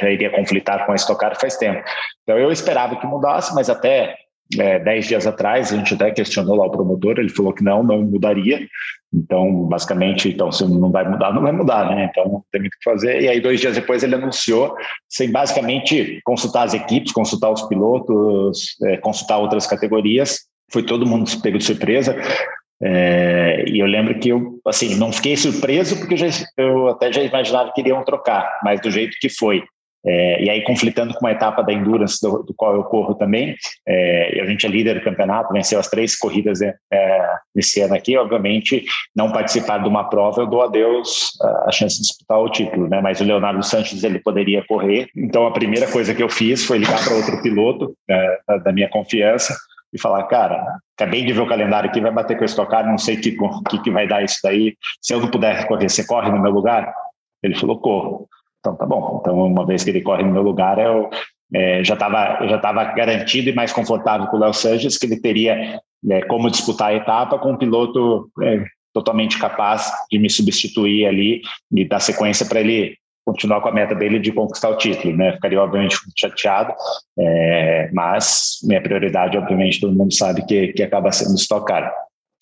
já 0.00 0.10
iria 0.10 0.30
conflitar 0.30 0.84
com 0.84 0.92
a 0.92 0.96
Stock 0.96 1.18
Car 1.18 1.38
faz 1.40 1.56
tempo. 1.56 1.82
Então 2.22 2.38
eu 2.38 2.52
esperava 2.52 2.96
que 2.96 3.06
mudasse, 3.06 3.54
mas 3.54 3.70
até 3.70 4.14
é, 4.56 4.78
dez 4.78 5.06
dias 5.06 5.26
atrás, 5.26 5.72
a 5.72 5.76
gente 5.76 5.94
até 5.94 6.10
questionou 6.10 6.56
lá 6.56 6.66
o 6.66 6.70
promotor, 6.70 7.18
ele 7.18 7.28
falou 7.28 7.52
que 7.52 7.62
não, 7.62 7.82
não 7.82 8.02
mudaria. 8.02 8.66
Então, 9.12 9.64
basicamente, 9.64 10.28
então, 10.28 10.52
se 10.52 10.64
não 10.64 10.90
vai 10.90 11.08
mudar, 11.08 11.32
não 11.32 11.42
vai 11.42 11.52
mudar, 11.52 11.88
né? 11.90 12.08
Então, 12.10 12.24
não 12.30 12.44
tem 12.52 12.60
muito 12.60 12.74
o 12.74 12.78
que 12.78 12.90
fazer. 12.90 13.22
E 13.22 13.28
aí, 13.28 13.40
dois 13.40 13.60
dias 13.60 13.74
depois, 13.74 14.02
ele 14.02 14.14
anunciou, 14.14 14.74
sem 15.08 15.30
basicamente 15.30 16.20
consultar 16.24 16.64
as 16.64 16.74
equipes, 16.74 17.12
consultar 17.12 17.50
os 17.50 17.62
pilotos, 17.62 18.76
é, 18.84 18.96
consultar 18.98 19.38
outras 19.38 19.66
categorias. 19.66 20.40
Foi 20.70 20.82
todo 20.82 21.06
mundo 21.06 21.30
pego 21.42 21.58
de 21.58 21.64
surpresa. 21.64 22.16
É, 22.82 23.64
e 23.66 23.80
eu 23.80 23.86
lembro 23.86 24.18
que 24.18 24.28
eu, 24.28 24.60
assim, 24.66 24.94
não 24.96 25.10
fiquei 25.10 25.36
surpreso, 25.36 25.98
porque 25.98 26.14
eu, 26.14 26.18
já, 26.18 26.26
eu 26.56 26.88
até 26.88 27.12
já 27.12 27.22
imaginava 27.22 27.72
que 27.74 27.80
iriam 27.80 28.04
trocar, 28.04 28.60
mas 28.62 28.80
do 28.80 28.90
jeito 28.90 29.16
que 29.20 29.28
foi. 29.28 29.62
É, 30.06 30.44
e 30.44 30.50
aí, 30.50 30.62
conflitando 30.62 31.12
com 31.14 31.20
uma 31.20 31.32
etapa 31.32 31.62
da 31.62 31.72
Endurance, 31.72 32.18
do, 32.22 32.42
do 32.42 32.54
qual 32.54 32.74
eu 32.74 32.84
corro 32.84 33.14
também, 33.14 33.54
é, 33.86 34.40
a 34.40 34.46
gente 34.46 34.64
é 34.64 34.68
líder 34.68 34.94
do 34.94 35.04
campeonato, 35.04 35.52
venceu 35.52 35.78
as 35.78 35.88
três 35.88 36.16
corridas 36.16 36.60
é, 36.62 37.28
esse 37.56 37.80
ano 37.80 37.94
aqui. 37.94 38.16
Obviamente, 38.16 38.84
não 39.14 39.32
participar 39.32 39.78
de 39.78 39.88
uma 39.88 40.08
prova, 40.08 40.42
eu 40.42 40.46
dou 40.46 40.62
a 40.62 40.68
Deus 40.68 41.30
a 41.66 41.72
chance 41.72 41.96
de 41.96 42.02
disputar 42.02 42.38
o 42.38 42.50
título, 42.50 42.88
né? 42.88 43.00
Mas 43.00 43.20
o 43.20 43.24
Leonardo 43.24 43.62
Sanches 43.62 44.04
ele 44.04 44.20
poderia 44.20 44.64
correr. 44.66 45.08
Então, 45.16 45.46
a 45.46 45.52
primeira 45.52 45.90
coisa 45.90 46.14
que 46.14 46.22
eu 46.22 46.28
fiz 46.28 46.64
foi 46.64 46.78
ligar 46.78 47.02
para 47.04 47.14
outro 47.14 47.42
piloto 47.42 47.94
é, 48.08 48.38
da 48.64 48.72
minha 48.72 48.88
confiança 48.88 49.56
e 49.92 50.00
falar, 50.00 50.24
cara, 50.24 50.62
acabei 50.96 51.24
de 51.24 51.32
ver 51.32 51.40
o 51.40 51.48
calendário 51.48 51.88
aqui, 51.88 52.00
vai 52.00 52.12
bater 52.12 52.36
com 52.36 52.44
esse 52.44 52.54
tocar, 52.54 52.84
não 52.84 52.98
sei 52.98 53.16
o 53.16 53.20
que, 53.20 53.36
que, 53.70 53.82
que 53.82 53.90
vai 53.90 54.06
dar 54.06 54.22
isso 54.22 54.38
daí. 54.42 54.74
Se 55.00 55.14
eu 55.14 55.20
não 55.20 55.30
puder 55.30 55.66
correr, 55.66 55.88
você 55.88 56.06
corre 56.06 56.30
no 56.30 56.40
meu 56.40 56.52
lugar? 56.52 56.92
Ele 57.42 57.54
falou, 57.54 57.80
corro. 57.80 58.28
Então 58.60 58.76
tá 58.76 58.86
bom. 58.86 59.18
Então, 59.20 59.34
uma 59.38 59.66
vez 59.66 59.84
que 59.84 59.90
ele 59.90 60.02
corre 60.02 60.22
no 60.22 60.32
meu 60.32 60.42
lugar, 60.42 60.78
eu 60.78 61.08
é, 61.54 61.82
já 61.82 61.94
estava 61.94 62.46
já 62.46 62.58
tava 62.58 62.84
garantido 62.84 63.48
e 63.50 63.54
mais 63.54 63.72
confortável 63.72 64.26
com 64.26 64.36
o 64.36 64.40
Léo 64.40 64.52
Sanches, 64.52 64.98
que 64.98 65.06
ele 65.06 65.20
teria 65.20 65.80
é, 66.10 66.22
como 66.22 66.50
disputar 66.50 66.88
a 66.88 66.94
etapa 66.94 67.38
com 67.38 67.52
um 67.52 67.56
piloto 67.56 68.30
é, 68.42 68.64
totalmente 68.92 69.38
capaz 69.38 69.90
de 70.10 70.18
me 70.18 70.28
substituir 70.28 71.06
ali 71.06 71.40
e 71.72 71.86
dar 71.86 72.00
sequência 72.00 72.46
para 72.46 72.60
ele 72.60 72.96
continuar 73.24 73.60
com 73.60 73.68
a 73.68 73.72
meta 73.72 73.94
dele 73.94 74.18
de 74.18 74.32
conquistar 74.32 74.70
o 74.70 74.76
título, 74.76 75.14
né? 75.14 75.32
Ficaria 75.32 75.62
obviamente 75.62 75.96
chateado, 76.16 76.72
é, 77.18 77.90
mas 77.92 78.58
minha 78.62 78.80
prioridade, 78.80 79.36
obviamente, 79.36 79.80
todo 79.80 79.94
mundo 79.94 80.14
sabe 80.14 80.46
que, 80.46 80.68
que 80.68 80.82
acaba 80.82 81.12
sendo 81.12 81.34
estocar. 81.34 81.92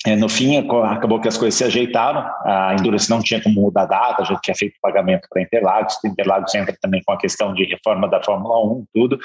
É, 0.05 0.15
no 0.15 0.29
fim, 0.29 0.59
acabou 0.59 1.21
que 1.21 1.29
as 1.29 1.39
coisas 1.39 1.57
se 1.57 1.65
ajeitaram. 1.65 2.21
A 2.45 2.75
Endurance 2.79 3.09
não 3.09 3.21
tinha 3.21 3.43
como 3.43 3.63
mudar 3.63 3.83
a 3.83 3.87
data, 3.87 4.25
já 4.25 4.37
tinha 4.37 4.55
feito 4.55 4.77
pagamento 4.81 5.27
para 5.31 5.43
Interlagos. 5.43 5.97
Interlagos 6.05 6.55
entra 6.55 6.77
também 6.81 7.03
com 7.05 7.13
a 7.13 7.19
questão 7.19 7.55
de 7.55 7.65
reforma 7.65 8.09
da 8.09 8.23
Fórmula 8.23 8.63
1, 8.65 8.87
tudo, 8.93 9.19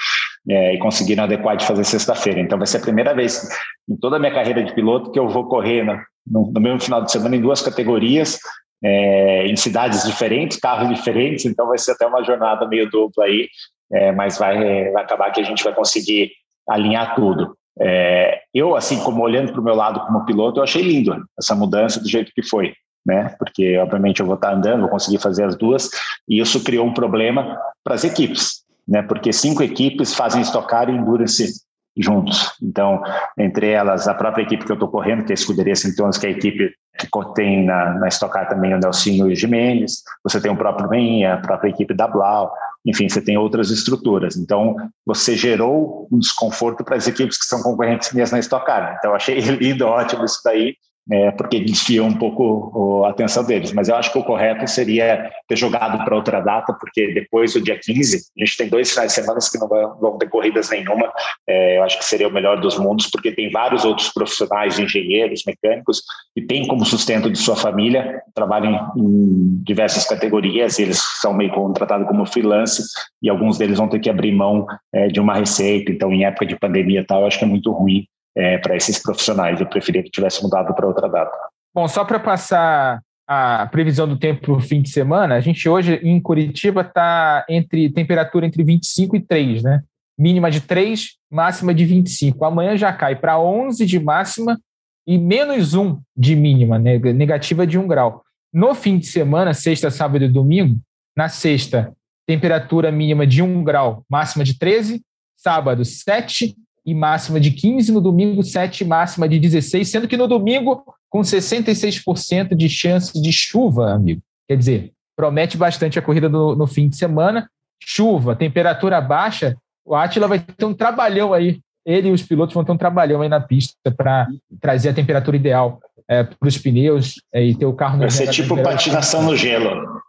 é, 0.49 0.75
e 0.75 0.79
conseguiram 0.79 1.25
adequar 1.25 1.57
de 1.57 1.65
fazer 1.65 1.83
sexta-feira. 1.83 2.39
Então, 2.39 2.57
vai 2.57 2.67
ser 2.67 2.77
a 2.77 2.81
primeira 2.81 3.13
vez 3.13 3.47
em 3.89 3.97
toda 3.97 4.15
a 4.15 4.19
minha 4.19 4.33
carreira 4.33 4.63
de 4.63 4.73
piloto 4.73 5.11
que 5.11 5.19
eu 5.19 5.27
vou 5.27 5.47
correr 5.47 5.83
no, 6.25 6.51
no 6.51 6.61
mesmo 6.61 6.79
final 6.79 7.03
de 7.03 7.11
semana 7.11 7.35
em 7.35 7.41
duas 7.41 7.61
categorias, 7.61 8.39
é, 8.83 9.47
em 9.47 9.55
cidades 9.55 10.03
diferentes, 10.05 10.57
carros 10.57 10.89
diferentes. 10.89 11.45
Então, 11.45 11.67
vai 11.67 11.77
ser 11.77 11.91
até 11.91 12.07
uma 12.07 12.23
jornada 12.23 12.65
meio 12.67 12.89
dupla 12.89 13.25
aí, 13.25 13.49
é, 13.91 14.11
mas 14.13 14.37
vai, 14.37 14.89
vai 14.89 15.03
acabar 15.03 15.31
que 15.31 15.41
a 15.41 15.45
gente 15.45 15.63
vai 15.63 15.75
conseguir 15.75 16.31
alinhar 16.67 17.13
tudo. 17.13 17.55
É, 17.83 18.41
eu, 18.53 18.75
assim, 18.75 18.99
como 18.99 19.23
olhando 19.23 19.51
para 19.51 19.61
o 19.61 19.63
meu 19.63 19.73
lado 19.73 19.99
como 20.01 20.25
piloto, 20.25 20.59
eu 20.59 20.63
achei 20.63 20.83
lindo 20.83 21.15
essa 21.37 21.55
mudança 21.55 21.99
do 21.99 22.07
jeito 22.07 22.31
que 22.33 22.43
foi, 22.43 22.73
né? 23.05 23.35
Porque, 23.39 23.75
obviamente, 23.77 24.19
eu 24.19 24.25
vou 24.25 24.35
estar 24.35 24.53
andando, 24.53 24.81
vou 24.81 24.89
conseguir 24.89 25.17
fazer 25.17 25.45
as 25.45 25.55
duas, 25.55 25.89
e 26.29 26.39
isso 26.39 26.63
criou 26.63 26.85
um 26.85 26.93
problema 26.93 27.57
para 27.83 27.95
as 27.95 28.03
equipes, 28.03 28.63
né? 28.87 29.01
Porque 29.01 29.33
cinco 29.33 29.63
equipes 29.63 30.13
fazem 30.13 30.41
estocar 30.41 30.89
e 30.89 30.93
endurance 30.93 31.61
juntos. 31.97 32.53
Então, 32.61 33.01
entre 33.37 33.69
elas, 33.69 34.07
a 34.07 34.13
própria 34.13 34.43
equipe 34.43 34.65
que 34.65 34.71
eu 34.71 34.75
estou 34.75 34.89
correndo, 34.89 35.25
que 35.25 35.31
é 35.31 35.33
a 35.33 35.35
Escuderia 35.35 35.75
Sintones, 35.75 36.17
que 36.17 36.25
é 36.25 36.29
a 36.29 36.33
equipe 36.33 36.73
que 36.97 37.07
tem 37.33 37.65
na, 37.65 37.93
na 37.95 38.07
Estocar 38.07 38.47
também 38.47 38.73
o 38.73 38.79
Nelsinho 38.79 39.29
e 39.29 39.33
o 39.33 39.35
Jimenez, 39.35 40.03
você 40.23 40.39
tem 40.39 40.51
o 40.51 40.57
próprio 40.57 40.87
Ben, 40.87 41.25
a 41.25 41.37
própria 41.37 41.69
equipe 41.69 41.93
da 41.93 42.07
Blau, 42.07 42.53
enfim, 42.85 43.07
você 43.07 43.21
tem 43.21 43.37
outras 43.37 43.69
estruturas. 43.69 44.35
Então, 44.37 44.75
você 45.05 45.35
gerou 45.35 46.07
um 46.11 46.19
desconforto 46.19 46.83
para 46.83 46.95
as 46.95 47.07
equipes 47.07 47.37
que 47.37 47.45
são 47.45 47.61
concorrentes 47.61 48.11
minhas 48.13 48.31
na 48.31 48.39
Estocar. 48.39 48.95
Então, 48.97 49.13
achei 49.13 49.39
lindo, 49.39 49.85
ótimo 49.85 50.25
isso 50.25 50.41
daí, 50.43 50.75
é, 51.09 51.31
porque 51.31 51.59
desfia 51.59 52.03
um 52.03 52.13
pouco 52.13 53.03
a 53.05 53.09
atenção 53.09 53.43
deles. 53.43 53.71
Mas 53.71 53.89
eu 53.89 53.95
acho 53.95 54.11
que 54.11 54.19
o 54.19 54.23
correto 54.23 54.67
seria 54.67 55.31
ter 55.47 55.55
jogado 55.55 56.03
para 56.03 56.15
outra 56.15 56.39
data, 56.39 56.73
porque 56.73 57.13
depois 57.13 57.53
do 57.53 57.61
dia 57.61 57.79
15, 57.79 58.17
a 58.17 58.45
gente 58.45 58.57
tem 58.57 58.69
dois 58.69 58.91
finais 58.91 59.09
de 59.09 59.15
semana 59.15 59.39
que 59.39 59.57
não 59.57 59.67
vão, 59.67 59.97
vão 59.99 60.17
ter 60.17 60.29
corridas 60.29 60.69
nenhuma. 60.69 61.11
É, 61.47 61.77
eu 61.77 61.83
acho 61.83 61.97
que 61.97 62.05
seria 62.05 62.27
o 62.27 62.31
melhor 62.31 62.59
dos 62.59 62.77
mundos, 62.77 63.07
porque 63.07 63.31
tem 63.31 63.49
vários 63.49 63.83
outros 63.83 64.09
profissionais, 64.09 64.77
engenheiros, 64.77 65.43
mecânicos, 65.45 66.03
que 66.35 66.41
têm 66.41 66.67
como 66.67 66.85
sustento 66.85 67.29
de 67.29 67.37
sua 67.37 67.55
família, 67.55 68.21
trabalham 68.35 68.91
em 68.95 69.61
diversas 69.63 70.05
categorias, 70.05 70.79
eles 70.79 71.01
são 71.19 71.33
meio 71.33 71.51
contratados 71.51 72.07
como 72.07 72.25
freelance, 72.25 72.83
e 73.21 73.29
alguns 73.29 73.57
deles 73.57 73.77
vão 73.77 73.87
ter 73.87 73.99
que 73.99 74.09
abrir 74.09 74.31
mão 74.31 74.65
é, 74.93 75.07
de 75.07 75.19
uma 75.19 75.35
receita. 75.35 75.91
Então, 75.91 76.11
em 76.11 76.25
época 76.25 76.45
de 76.45 76.57
pandemia 76.57 77.01
e 77.01 77.05
tal, 77.05 77.21
eu 77.21 77.27
acho 77.27 77.39
que 77.39 77.45
é 77.45 77.47
muito 77.47 77.71
ruim 77.71 78.05
é, 78.35 78.57
para 78.57 78.75
esses 78.75 79.01
profissionais. 79.01 79.59
Eu 79.59 79.67
preferia 79.67 80.03
que 80.03 80.09
tivesse 80.09 80.41
mudado 80.41 80.73
para 80.73 80.87
outra 80.87 81.07
data. 81.07 81.37
Bom, 81.73 81.87
só 81.87 82.03
para 82.03 82.19
passar 82.19 83.01
a 83.27 83.65
previsão 83.67 84.07
do 84.07 84.17
tempo 84.17 84.41
para 84.41 84.51
o 84.53 84.59
fim 84.59 84.81
de 84.81 84.89
semana, 84.89 85.35
a 85.35 85.39
gente 85.39 85.67
hoje 85.69 85.95
em 86.03 86.19
Curitiba 86.19 86.81
está 86.81 87.45
entre 87.47 87.89
temperatura 87.89 88.45
entre 88.45 88.63
25 88.63 89.15
e 89.15 89.21
3, 89.21 89.63
né? 89.63 89.81
Mínima 90.19 90.51
de 90.51 90.61
3, 90.61 91.17
máxima 91.31 91.73
de 91.73 91.85
25. 91.85 92.43
Amanhã 92.43 92.75
já 92.75 92.91
cai 92.91 93.15
para 93.15 93.39
11 93.39 93.85
de 93.85 93.99
máxima 93.99 94.59
e 95.07 95.17
menos 95.17 95.73
1 95.73 95.99
de 96.15 96.35
mínima, 96.35 96.77
né? 96.77 96.97
negativa 96.99 97.65
de 97.65 97.79
1 97.79 97.87
grau. 97.87 98.21
No 98.53 98.75
fim 98.75 98.97
de 98.97 99.07
semana, 99.07 99.53
sexta, 99.53 99.89
sábado 99.89 100.25
e 100.25 100.27
domingo, 100.27 100.77
na 101.15 101.29
sexta, 101.29 101.93
temperatura 102.27 102.91
mínima 102.91 103.25
de 103.25 103.41
1 103.41 103.63
grau, 103.63 104.03
máxima 104.09 104.43
de 104.43 104.57
13, 104.57 105.01
sábado 105.37 105.85
7, 105.85 106.55
e 106.85 106.93
máxima 106.93 107.39
de 107.39 107.51
15, 107.51 107.91
no 107.91 108.01
domingo 108.01 108.43
7 108.43 108.83
máxima 108.83 109.27
de 109.27 109.39
16, 109.39 109.87
sendo 109.87 110.07
que 110.07 110.17
no 110.17 110.27
domingo 110.27 110.83
com 111.09 111.21
66% 111.21 112.55
de 112.55 112.69
chance 112.69 113.21
de 113.21 113.31
chuva, 113.31 113.91
amigo. 113.91 114.21
Quer 114.47 114.57
dizer, 114.57 114.91
promete 115.15 115.57
bastante 115.57 115.99
a 115.99 116.01
corrida 116.01 116.29
no, 116.29 116.55
no 116.55 116.65
fim 116.65 116.87
de 116.89 116.95
semana. 116.95 117.49
Chuva, 117.83 118.35
temperatura 118.35 118.99
baixa, 119.01 119.55
o 119.85 119.95
Atila 119.95 120.27
vai 120.27 120.39
ter 120.39 120.65
um 120.65 120.73
trabalhão 120.73 121.33
aí. 121.33 121.59
Ele 121.85 122.09
e 122.09 122.11
os 122.11 122.21
pilotos 122.21 122.53
vão 122.53 122.63
ter 122.63 122.71
um 122.71 122.77
trabalhão 122.77 123.21
aí 123.21 123.29
na 123.29 123.39
pista 123.39 123.91
para 123.95 124.27
trazer 124.59 124.89
a 124.89 124.93
temperatura 124.93 125.35
ideal 125.35 125.79
é, 126.07 126.23
para 126.23 126.47
os 126.47 126.57
pneus 126.57 127.15
é, 127.33 127.43
e 127.43 127.55
ter 127.55 127.65
o 127.65 127.73
carro... 127.73 127.99
Vai 127.99 128.11
ser 128.11 128.29
tipo 128.29 128.61
patinação 128.61 129.23
no 129.23 129.35
gelo. 129.35 130.01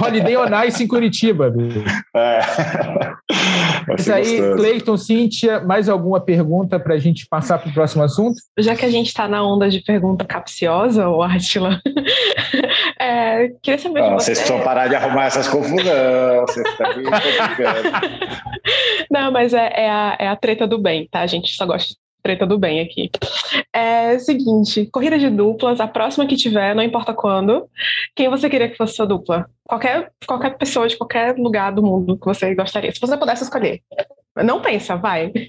Holiday 0.00 0.36
on 0.36 0.64
Ice 0.66 0.84
em 0.84 0.86
Curitiba. 0.86 1.52
É. 2.14 2.40
Mas 3.88 4.08
aí, 4.08 4.40
Cleiton, 4.54 4.96
Cíntia, 4.96 5.60
mais 5.60 5.88
alguma 5.88 6.20
pergunta 6.20 6.78
para 6.78 6.94
a 6.94 6.98
gente 6.98 7.26
passar 7.26 7.58
para 7.58 7.70
o 7.70 7.74
próximo 7.74 8.02
assunto? 8.02 8.36
Já 8.58 8.76
que 8.76 8.84
a 8.84 8.90
gente 8.90 9.08
está 9.08 9.26
na 9.26 9.44
onda 9.44 9.68
de 9.68 9.80
pergunta 9.80 10.24
capciosa, 10.24 11.08
o 11.08 11.22
Atila, 11.22 11.80
é, 13.00 13.48
queria 13.62 13.78
saber 13.78 14.00
Não, 14.00 14.08
de 14.08 14.14
você. 14.14 14.26
Vocês 14.26 14.38
precisam 14.38 14.64
parar 14.64 14.88
de 14.88 14.94
arrumar 14.94 15.26
essas 15.26 15.48
confusões, 15.48 15.84
me 15.84 15.92
Não, 19.10 19.32
mas 19.32 19.52
é, 19.52 19.72
é, 19.74 19.90
a, 19.90 20.16
é 20.18 20.28
a 20.28 20.36
treta 20.36 20.66
do 20.66 20.78
bem, 20.78 21.08
tá? 21.10 21.20
A 21.20 21.26
gente 21.26 21.54
só 21.54 21.66
gosta 21.66 21.94
treta 22.22 22.46
do 22.46 22.58
bem 22.58 22.80
aqui. 22.80 23.10
É 23.72 24.18
seguinte, 24.18 24.86
corrida 24.86 25.18
de 25.18 25.28
duplas, 25.28 25.80
a 25.80 25.88
próxima 25.88 26.26
que 26.26 26.36
tiver, 26.36 26.74
não 26.74 26.82
importa 26.82 27.12
quando, 27.12 27.68
quem 28.14 28.28
você 28.28 28.48
queria 28.48 28.68
que 28.68 28.76
fosse 28.76 28.94
sua 28.94 29.06
dupla? 29.06 29.48
Qualquer, 29.64 30.12
qualquer 30.26 30.56
pessoa 30.56 30.86
de 30.88 30.96
qualquer 30.96 31.36
lugar 31.36 31.72
do 31.72 31.82
mundo 31.82 32.18
que 32.18 32.26
você 32.26 32.54
gostaria, 32.54 32.92
se 32.92 33.00
você 33.00 33.16
pudesse 33.16 33.42
escolher. 33.44 33.80
Não 34.36 34.62
pensa, 34.62 34.96
vai. 34.96 35.32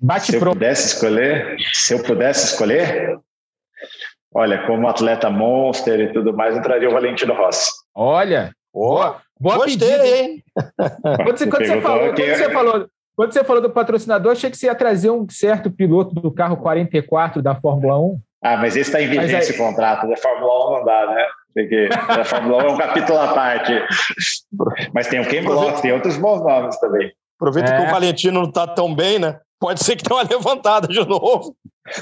Bate 0.00 0.26
se 0.26 0.36
eu 0.36 0.40
pudesse 0.40 0.94
escolher, 0.94 1.56
se 1.72 1.94
eu 1.94 2.02
pudesse 2.02 2.52
escolher, 2.52 3.18
Olha, 4.36 4.66
como 4.66 4.88
atleta 4.88 5.30
monster 5.30 6.00
e 6.00 6.12
tudo 6.12 6.36
mais, 6.36 6.56
entraria 6.56 6.88
o 6.88 6.92
Valentino 6.92 7.32
Rossi. 7.34 7.70
Olha, 7.94 8.52
boa, 8.72 9.22
boa 9.38 9.58
Gostei, 9.58 9.78
pedida. 9.78 10.06
hein? 10.06 10.44
Quando 11.24 11.38
você, 11.38 11.46
quando 11.46 11.66
você 11.66 11.80
falou, 11.80 12.14
quando 12.14 12.36
você 12.36 12.50
falou, 12.50 12.88
quando 13.16 13.32
você 13.32 13.44
falou 13.44 13.62
do 13.62 13.70
patrocinador, 13.70 14.32
achei 14.32 14.50
que 14.50 14.56
você 14.56 14.66
ia 14.66 14.74
trazer 14.74 15.10
um 15.10 15.26
certo 15.28 15.70
piloto 15.70 16.14
do 16.14 16.30
carro 16.30 16.56
44 16.56 17.40
da 17.42 17.54
Fórmula 17.54 17.98
1. 17.98 18.20
Ah, 18.42 18.56
mas 18.56 18.76
esse 18.76 18.90
está 18.90 19.00
em 19.00 19.08
vigência 19.08 19.38
Mas 19.38 19.50
o 19.50 19.56
contrato. 19.56 20.06
Da 20.08 20.16
Fórmula 20.16 20.68
1 20.68 20.78
não 20.78 20.84
dá, 20.84 21.06
né? 21.14 21.24
Porque 21.54 21.88
a 21.92 22.24
Fórmula 22.24 22.64
1 22.64 22.66
é 22.66 22.72
um 22.72 22.76
capítulo 22.76 23.18
à 23.18 23.28
parte. 23.32 23.72
Mas 24.92 25.06
tem 25.08 25.20
o 25.20 25.28
Ken 25.28 25.42
Block, 25.44 25.80
tem 25.80 25.92
outros 25.92 26.16
bons 26.18 26.42
nomes 26.42 26.78
também. 26.78 27.10
Aproveita 27.38 27.72
É. 27.72 27.76
que 27.76 27.86
o 27.86 27.90
Valentino 27.90 28.42
não 28.42 28.50
tá 28.50 28.66
tão 28.66 28.94
bem, 28.94 29.18
né? 29.18 29.38
Pode 29.64 29.82
ser 29.82 29.96
que 29.96 30.04
tenha 30.04 30.20
uma 30.20 30.28
levantada 30.30 30.86
de 30.86 31.00
novo. 31.08 31.56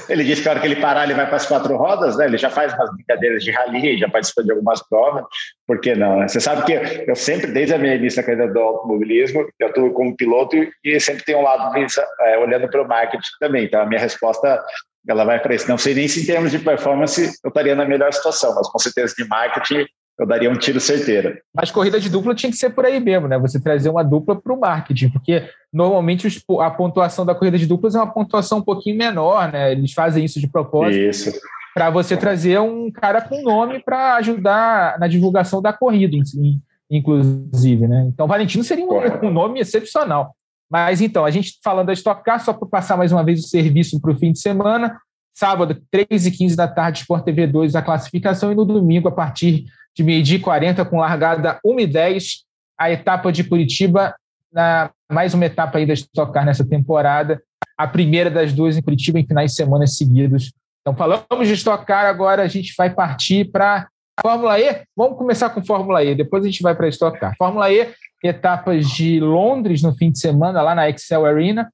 Ele 0.09 0.25
disse 0.25 0.41
que 0.41 0.49
a 0.49 0.51
hora 0.51 0.59
que 0.59 0.67
ele 0.67 0.81
parar, 0.81 1.05
ele 1.05 1.13
vai 1.13 1.25
para 1.25 1.37
as 1.37 1.45
quatro 1.45 1.77
rodas, 1.77 2.17
né? 2.17 2.25
Ele 2.25 2.37
já 2.37 2.49
faz 2.49 2.73
umas 2.73 2.93
brincadeiras 2.93 3.41
de 3.41 3.51
rally, 3.51 3.97
já 3.97 4.09
participa 4.09 4.43
de 4.43 4.51
algumas 4.51 4.85
provas. 4.89 5.23
Por 5.65 5.79
que 5.79 5.95
não? 5.95 6.19
né? 6.19 6.27
Você 6.27 6.41
sabe 6.41 6.65
que 6.65 6.73
eu 7.09 7.15
sempre, 7.15 7.53
desde 7.53 7.73
a 7.73 7.77
minha 7.77 7.95
início 7.95 8.21
da 8.21 8.27
carreira 8.27 8.51
do 8.51 8.59
automobilismo, 8.59 9.47
eu 9.57 9.69
estou 9.69 9.93
como 9.93 10.13
piloto 10.13 10.57
e 10.83 10.99
sempre 10.99 11.23
tem 11.23 11.37
um 11.37 11.41
lado 11.41 11.73
é, 12.19 12.37
olhando 12.37 12.67
para 12.67 12.81
o 12.81 12.87
marketing 12.87 13.29
também. 13.39 13.63
Então, 13.63 13.81
a 13.81 13.85
minha 13.85 14.01
resposta 14.01 14.61
ela 15.07 15.23
vai 15.23 15.39
para 15.39 15.55
isso. 15.55 15.69
Não 15.69 15.77
sei 15.77 15.93
nem 15.93 16.05
se 16.05 16.21
em 16.21 16.25
termos 16.25 16.51
de 16.51 16.59
performance 16.59 17.31
eu 17.41 17.47
estaria 17.47 17.75
na 17.75 17.85
melhor 17.85 18.11
situação, 18.11 18.53
mas 18.55 18.67
com 18.67 18.79
certeza 18.79 19.13
de 19.17 19.25
marketing 19.25 19.85
eu 20.19 20.27
daria 20.27 20.49
um 20.49 20.55
tiro 20.55 20.79
certeiro. 20.79 21.37
Mas 21.53 21.71
corrida 21.71 21.99
de 21.99 22.09
dupla 22.09 22.35
tinha 22.35 22.51
que 22.51 22.57
ser 22.57 22.69
por 22.69 22.85
aí 22.85 22.99
mesmo, 22.99 23.27
né? 23.27 23.37
Você 23.39 23.59
trazer 23.59 23.89
uma 23.89 24.03
dupla 24.03 24.39
para 24.39 24.53
o 24.53 24.59
marketing, 24.59 25.09
porque 25.09 25.43
normalmente 25.71 26.27
os, 26.27 26.41
a 26.59 26.69
pontuação 26.69 27.25
da 27.25 27.33
corrida 27.33 27.57
de 27.57 27.65
duplas 27.65 27.95
é 27.95 27.99
uma 27.99 28.13
pontuação 28.13 28.59
um 28.59 28.63
pouquinho 28.63 28.97
menor, 28.97 29.51
né? 29.51 29.71
Eles 29.71 29.91
fazem 29.93 30.23
isso 30.23 30.39
de 30.39 30.47
propósito 30.47 31.01
Isso. 31.01 31.31
para 31.73 31.89
você 31.89 32.15
trazer 32.15 32.59
um 32.59 32.91
cara 32.91 33.21
com 33.21 33.41
nome 33.41 33.81
para 33.83 34.15
ajudar 34.17 34.99
na 34.99 35.07
divulgação 35.07 35.61
da 35.61 35.73
corrida, 35.73 36.15
in- 36.15 36.61
inclusive, 36.91 37.87
né? 37.87 38.05
Então, 38.13 38.27
Valentino 38.27 38.63
seria 38.63 38.85
um, 38.85 39.27
um 39.27 39.31
nome 39.31 39.59
excepcional. 39.59 40.35
Mas 40.69 41.01
então, 41.01 41.25
a 41.25 41.31
gente 41.31 41.59
falando 41.63 41.87
da 41.87 41.93
Stock 41.93 42.23
Car, 42.23 42.39
só 42.43 42.53
para 42.53 42.67
passar 42.67 42.97
mais 42.97 43.11
uma 43.11 43.23
vez 43.23 43.39
o 43.39 43.47
serviço 43.47 43.99
para 43.99 44.11
o 44.11 44.17
fim 44.17 44.31
de 44.31 44.39
semana, 44.39 44.97
sábado, 45.35 45.81
3h15 45.93 46.55
da 46.55 46.67
tarde, 46.67 46.99
Sport 46.99 47.23
TV 47.23 47.47
2, 47.47 47.75
a 47.75 47.81
classificação, 47.81 48.51
e 48.51 48.55
no 48.55 48.65
domingo, 48.65 49.07
a 49.07 49.11
partir 49.11 49.65
de 49.95 50.03
meio-dia 50.03 50.37
e 50.37 50.41
40, 50.41 50.83
com 50.85 50.97
largada 50.97 51.59
1h10, 51.65 52.41
a 52.77 52.91
etapa 52.91 53.31
de 53.31 53.43
Curitiba, 53.43 54.15
na, 54.51 54.91
mais 55.11 55.33
uma 55.33 55.45
etapa 55.45 55.77
aí 55.77 55.85
da 55.85 55.93
Stock 55.93 56.31
Car 56.31 56.45
nessa 56.45 56.65
temporada, 56.65 57.41
a 57.77 57.87
primeira 57.87 58.29
das 58.29 58.53
duas 58.53 58.77
em 58.77 58.81
Curitiba 58.81 59.19
em 59.19 59.25
finais 59.25 59.51
de 59.51 59.57
semana 59.57 59.87
seguidos. 59.87 60.51
Então, 60.81 60.95
falamos 60.95 61.47
de 61.47 61.53
Stock 61.53 61.85
Car, 61.85 62.05
agora 62.05 62.43
a 62.43 62.47
gente 62.47 62.73
vai 62.77 62.89
partir 62.89 63.45
para 63.45 63.87
Fórmula 64.21 64.59
E. 64.59 64.83
Vamos 64.95 65.17
começar 65.17 65.49
com 65.49 65.63
Fórmula 65.63 66.03
E, 66.03 66.15
depois 66.15 66.43
a 66.43 66.47
gente 66.47 66.61
vai 66.61 66.75
para 66.75 66.87
Stock 66.89 67.19
Car. 67.19 67.35
Fórmula 67.37 67.71
E, 67.71 67.93
etapas 68.23 68.89
de 68.89 69.19
Londres 69.19 69.81
no 69.81 69.93
fim 69.95 70.11
de 70.11 70.19
semana, 70.19 70.61
lá 70.61 70.75
na 70.75 70.89
Excel 70.89 71.25
Arena. 71.25 71.71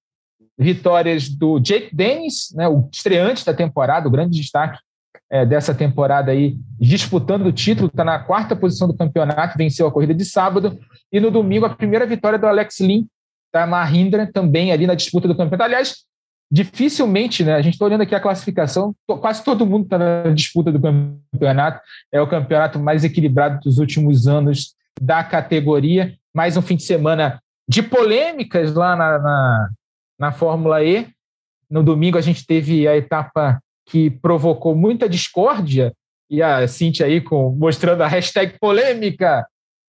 Vitórias 0.58 1.30
do 1.30 1.58
Jake 1.58 1.96
Dennis, 1.96 2.54
né, 2.54 2.68
o 2.68 2.90
estreante 2.92 3.46
da 3.46 3.54
temporada, 3.54 4.10
o 4.10 4.12
grande 4.12 4.38
destaque 4.38 4.78
é, 5.32 5.46
dessa 5.46 5.74
temporada 5.76 6.32
aí, 6.32 6.58
disputando 6.80 7.46
o 7.46 7.52
título, 7.52 7.88
está 7.88 8.04
na 8.04 8.20
quarta 8.20 8.56
posição 8.56 8.88
do 8.88 8.98
campeonato, 8.98 9.58
venceu 9.58 9.88
a 9.88 9.92
corrida 9.92 10.14
de 10.14 10.26
sábado. 10.26 10.80
E 11.12 11.20
no 11.20 11.30
domingo, 11.30 11.66
a 11.66 11.70
primeira 11.70 12.06
vitória 12.06 12.40
do 12.40 12.48
Alex 12.48 12.80
Lin, 12.80 13.08
da 13.54 13.68
Mahindra, 13.68 14.30
também 14.32 14.72
ali 14.72 14.88
na 14.88 14.96
disputa 14.96 15.28
do 15.28 15.36
campeonato. 15.36 15.64
Aliás, 15.64 16.04
dificilmente, 16.52 17.44
né? 17.44 17.54
A 17.54 17.62
gente 17.62 17.74
está 17.74 17.86
olhando 17.86 18.02
aqui 18.02 18.16
a 18.16 18.20
classificação, 18.20 18.96
quase 19.06 19.44
todo 19.44 19.66
mundo 19.66 19.84
está 19.84 19.98
na 19.98 20.30
disputa 20.34 20.72
do 20.72 20.80
campeonato. 20.82 21.82
É 22.12 22.20
o 22.20 22.28
campeonato 22.28 22.80
mais 22.80 23.04
equilibrado 23.04 23.60
dos 23.60 23.78
últimos 23.78 24.28
anos 24.28 24.76
da 25.00 25.24
categoria. 25.24 26.16
Mais 26.34 26.58
um 26.58 26.62
fim 26.62 26.76
de 26.76 26.84
semana 26.84 27.40
de 27.68 27.84
polêmicas 27.84 28.74
lá 28.74 28.96
na, 28.96 29.20
na, 29.20 29.70
na 30.20 30.32
Fórmula 30.32 30.84
E. 30.84 31.08
No 31.70 31.84
domingo 31.84 32.18
a 32.18 32.22
gente 32.22 32.46
teve 32.48 32.88
a 32.88 32.98
etapa 32.98 33.62
que 33.90 34.10
provocou 34.10 34.76
muita 34.76 35.10
discórdia, 35.10 35.94
e 36.30 36.42
a 36.44 36.68
Cintia 36.68 37.08
aí 37.08 37.20
com, 37.20 37.50
mostrando 37.58 38.02
a 38.04 38.08
hashtag 38.08 38.58
polêmica 38.60 39.46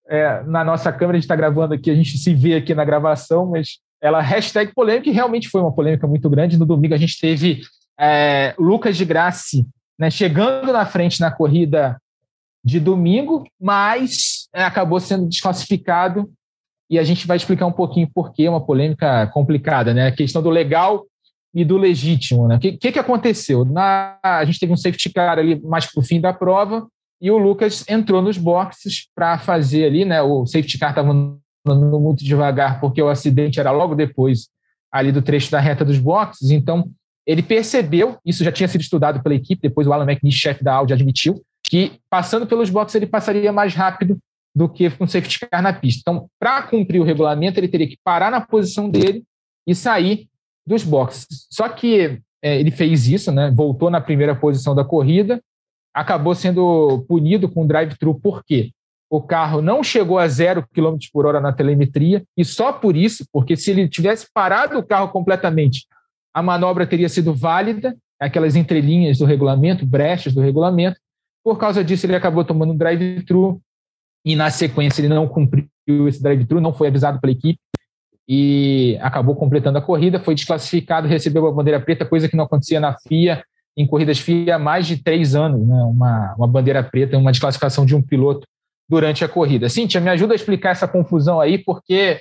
é, 0.08 0.42
na 0.44 0.64
nossa 0.64 0.90
câmera, 0.90 1.12
a 1.12 1.20
gente 1.20 1.24
está 1.24 1.36
gravando 1.36 1.74
aqui, 1.74 1.90
a 1.90 1.94
gente 1.94 2.16
se 2.18 2.34
vê 2.34 2.54
aqui 2.54 2.74
na 2.74 2.84
gravação, 2.84 3.46
mas 3.46 3.78
ela 4.00 4.20
hashtag 4.20 4.72
polêmica 4.74 5.10
e 5.10 5.12
realmente 5.12 5.48
foi 5.48 5.60
uma 5.60 5.72
polêmica 5.72 6.06
muito 6.06 6.28
grande. 6.30 6.58
No 6.58 6.64
domingo 6.64 6.94
a 6.94 6.98
gente 6.98 7.20
teve 7.20 7.60
é, 7.98 8.54
Lucas 8.58 8.96
de 8.96 9.04
Grassi 9.04 9.66
né, 9.98 10.10
chegando 10.10 10.72
na 10.72 10.86
frente 10.86 11.20
na 11.20 11.30
corrida 11.30 12.00
de 12.64 12.80
domingo, 12.80 13.44
mas 13.60 14.48
é, 14.54 14.64
acabou 14.64 14.98
sendo 14.98 15.28
desclassificado 15.28 16.30
e 16.88 16.98
a 16.98 17.04
gente 17.04 17.26
vai 17.26 17.36
explicar 17.36 17.66
um 17.66 17.72
pouquinho 17.72 18.10
por 18.12 18.32
que 18.32 18.46
é 18.46 18.50
uma 18.50 18.64
polêmica 18.64 19.26
complicada, 19.28 19.94
né? 19.94 20.08
A 20.08 20.12
questão 20.12 20.42
do 20.42 20.50
legal 20.50 21.06
e 21.54 21.64
do 21.64 21.76
legítimo, 21.76 22.46
né? 22.46 22.56
O 22.56 22.60
que, 22.60 22.72
que, 22.72 22.92
que 22.92 22.98
aconteceu? 22.98 23.64
Na, 23.64 24.18
a 24.22 24.44
gente 24.44 24.60
teve 24.60 24.72
um 24.72 24.76
safety 24.76 25.10
car 25.10 25.38
ali 25.38 25.60
mais 25.62 25.86
para 25.86 26.00
o 26.00 26.04
fim 26.04 26.20
da 26.20 26.32
prova 26.32 26.86
e 27.20 27.30
o 27.30 27.38
Lucas 27.38 27.84
entrou 27.88 28.22
nos 28.22 28.38
boxes 28.38 29.08
para 29.14 29.38
fazer 29.38 29.84
ali, 29.84 30.04
né? 30.04 30.22
O 30.22 30.46
safety 30.46 30.78
car 30.78 30.90
estava 30.90 31.10
andando 31.10 32.00
muito 32.00 32.24
devagar 32.24 32.80
porque 32.80 33.02
o 33.02 33.08
acidente 33.08 33.58
era 33.58 33.70
logo 33.70 33.94
depois 33.94 34.48
ali 34.92 35.12
do 35.12 35.22
trecho 35.22 35.50
da 35.50 35.60
reta 35.60 35.84
dos 35.84 35.98
boxes, 35.98 36.50
então 36.50 36.90
ele 37.26 37.42
percebeu, 37.42 38.18
isso 38.24 38.42
já 38.42 38.50
tinha 38.50 38.66
sido 38.66 38.80
estudado 38.80 39.22
pela 39.22 39.34
equipe, 39.34 39.62
depois 39.62 39.86
o 39.86 39.92
Alan 39.92 40.04
McNish, 40.04 40.34
chefe 40.34 40.64
da 40.64 40.74
Audi, 40.74 40.92
admitiu, 40.92 41.40
que 41.62 41.92
passando 42.08 42.46
pelos 42.46 42.70
boxes 42.70 42.96
ele 42.96 43.06
passaria 43.06 43.52
mais 43.52 43.74
rápido 43.74 44.18
do 44.54 44.68
que 44.68 44.90
com 44.90 45.06
safety 45.06 45.46
car 45.48 45.62
na 45.62 45.72
pista. 45.72 46.00
Então, 46.00 46.28
para 46.38 46.62
cumprir 46.62 47.00
o 47.00 47.04
regulamento, 47.04 47.60
ele 47.60 47.68
teria 47.68 47.86
que 47.86 47.96
parar 48.02 48.30
na 48.30 48.40
posição 48.40 48.90
dele 48.90 49.22
e 49.64 49.74
sair 49.74 50.26
dos 50.70 50.84
boxes. 50.84 51.26
Só 51.50 51.68
que 51.68 52.20
é, 52.42 52.58
ele 52.58 52.70
fez 52.70 53.06
isso, 53.08 53.30
né? 53.30 53.50
voltou 53.50 53.90
na 53.90 54.00
primeira 54.00 54.34
posição 54.34 54.74
da 54.74 54.84
corrida, 54.84 55.42
acabou 55.92 56.34
sendo 56.34 57.04
punido 57.08 57.48
com 57.48 57.66
drive-thru, 57.66 58.14
por 58.14 58.44
quê? 58.44 58.70
O 59.10 59.20
carro 59.20 59.60
não 59.60 59.82
chegou 59.82 60.18
a 60.18 60.28
zero 60.28 60.64
km 60.72 60.96
por 61.12 61.26
hora 61.26 61.40
na 61.40 61.52
telemetria, 61.52 62.22
e 62.36 62.44
só 62.44 62.72
por 62.72 62.96
isso, 62.96 63.24
porque 63.32 63.56
se 63.56 63.72
ele 63.72 63.88
tivesse 63.88 64.28
parado 64.32 64.78
o 64.78 64.86
carro 64.86 65.08
completamente, 65.08 65.86
a 66.32 66.40
manobra 66.40 66.86
teria 66.86 67.08
sido 67.08 67.34
válida, 67.34 67.96
aquelas 68.20 68.54
entrelinhas 68.54 69.18
do 69.18 69.24
regulamento, 69.24 69.84
brechas 69.84 70.32
do 70.32 70.40
regulamento. 70.40 70.96
Por 71.42 71.58
causa 71.58 71.82
disso, 71.82 72.06
ele 72.06 72.14
acabou 72.14 72.44
tomando 72.44 72.72
um 72.72 72.76
drive-thru, 72.76 73.60
e 74.24 74.36
na 74.36 74.48
sequência 74.48 75.00
ele 75.00 75.08
não 75.08 75.26
cumpriu 75.26 75.66
esse 76.06 76.22
drive-thru, 76.22 76.60
não 76.60 76.72
foi 76.72 76.86
avisado 76.86 77.20
pela 77.20 77.32
equipe, 77.32 77.58
e 78.32 78.96
acabou 79.00 79.34
completando 79.34 79.78
a 79.78 79.82
corrida, 79.82 80.20
foi 80.20 80.36
desclassificado, 80.36 81.08
recebeu 81.08 81.48
a 81.48 81.52
bandeira 81.52 81.80
preta, 81.80 82.04
coisa 82.04 82.28
que 82.28 82.36
não 82.36 82.44
acontecia 82.44 82.78
na 82.78 82.96
FIA, 82.96 83.42
em 83.76 83.84
corridas 83.84 84.20
FIA 84.20 84.54
há 84.54 84.58
mais 84.58 84.86
de 84.86 85.02
três 85.02 85.34
anos, 85.34 85.66
né? 85.66 85.82
uma, 85.82 86.36
uma 86.38 86.46
bandeira 86.46 86.80
preta, 86.80 87.18
uma 87.18 87.32
desclassificação 87.32 87.84
de 87.84 87.96
um 87.96 88.00
piloto 88.00 88.46
durante 88.88 89.24
a 89.24 89.28
corrida. 89.28 89.68
Cíntia, 89.68 90.00
me 90.00 90.10
ajuda 90.10 90.32
a 90.32 90.36
explicar 90.36 90.70
essa 90.70 90.86
confusão 90.86 91.40
aí, 91.40 91.58
porque 91.58 92.20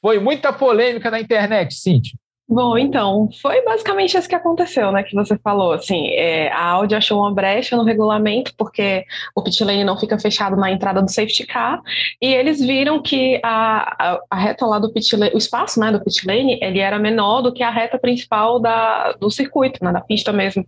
foi 0.00 0.18
muita 0.18 0.50
polêmica 0.50 1.10
na 1.10 1.20
internet, 1.20 1.74
Cíntia. 1.74 2.18
Bom, 2.46 2.76
então, 2.76 3.30
foi 3.40 3.64
basicamente 3.64 4.18
isso 4.18 4.28
que 4.28 4.34
aconteceu, 4.34 4.92
né, 4.92 5.02
que 5.02 5.14
você 5.14 5.36
falou, 5.38 5.72
assim, 5.72 6.08
é, 6.08 6.52
a 6.52 6.62
Audi 6.72 6.94
achou 6.94 7.20
uma 7.20 7.32
brecha 7.32 7.74
no 7.74 7.84
regulamento, 7.84 8.52
porque 8.58 9.02
o 9.34 9.42
pit 9.42 9.64
lane 9.64 9.82
não 9.82 9.98
fica 9.98 10.18
fechado 10.18 10.54
na 10.54 10.70
entrada 10.70 11.00
do 11.00 11.10
safety 11.10 11.46
car, 11.46 11.80
e 12.20 12.34
eles 12.34 12.60
viram 12.60 13.00
que 13.00 13.40
a, 13.42 14.12
a, 14.14 14.20
a 14.30 14.36
reta 14.36 14.66
lá 14.66 14.78
do 14.78 14.92
pit 14.92 15.16
lane, 15.16 15.32
o 15.34 15.38
espaço, 15.38 15.80
né, 15.80 15.90
do 15.90 16.04
pit 16.04 16.26
lane, 16.26 16.58
ele 16.60 16.80
era 16.80 16.98
menor 16.98 17.40
do 17.40 17.52
que 17.52 17.62
a 17.62 17.70
reta 17.70 17.98
principal 17.98 18.60
da, 18.60 19.12
do 19.12 19.30
circuito, 19.30 19.82
né, 19.82 19.90
da 19.90 20.02
pista 20.02 20.30
mesmo. 20.30 20.66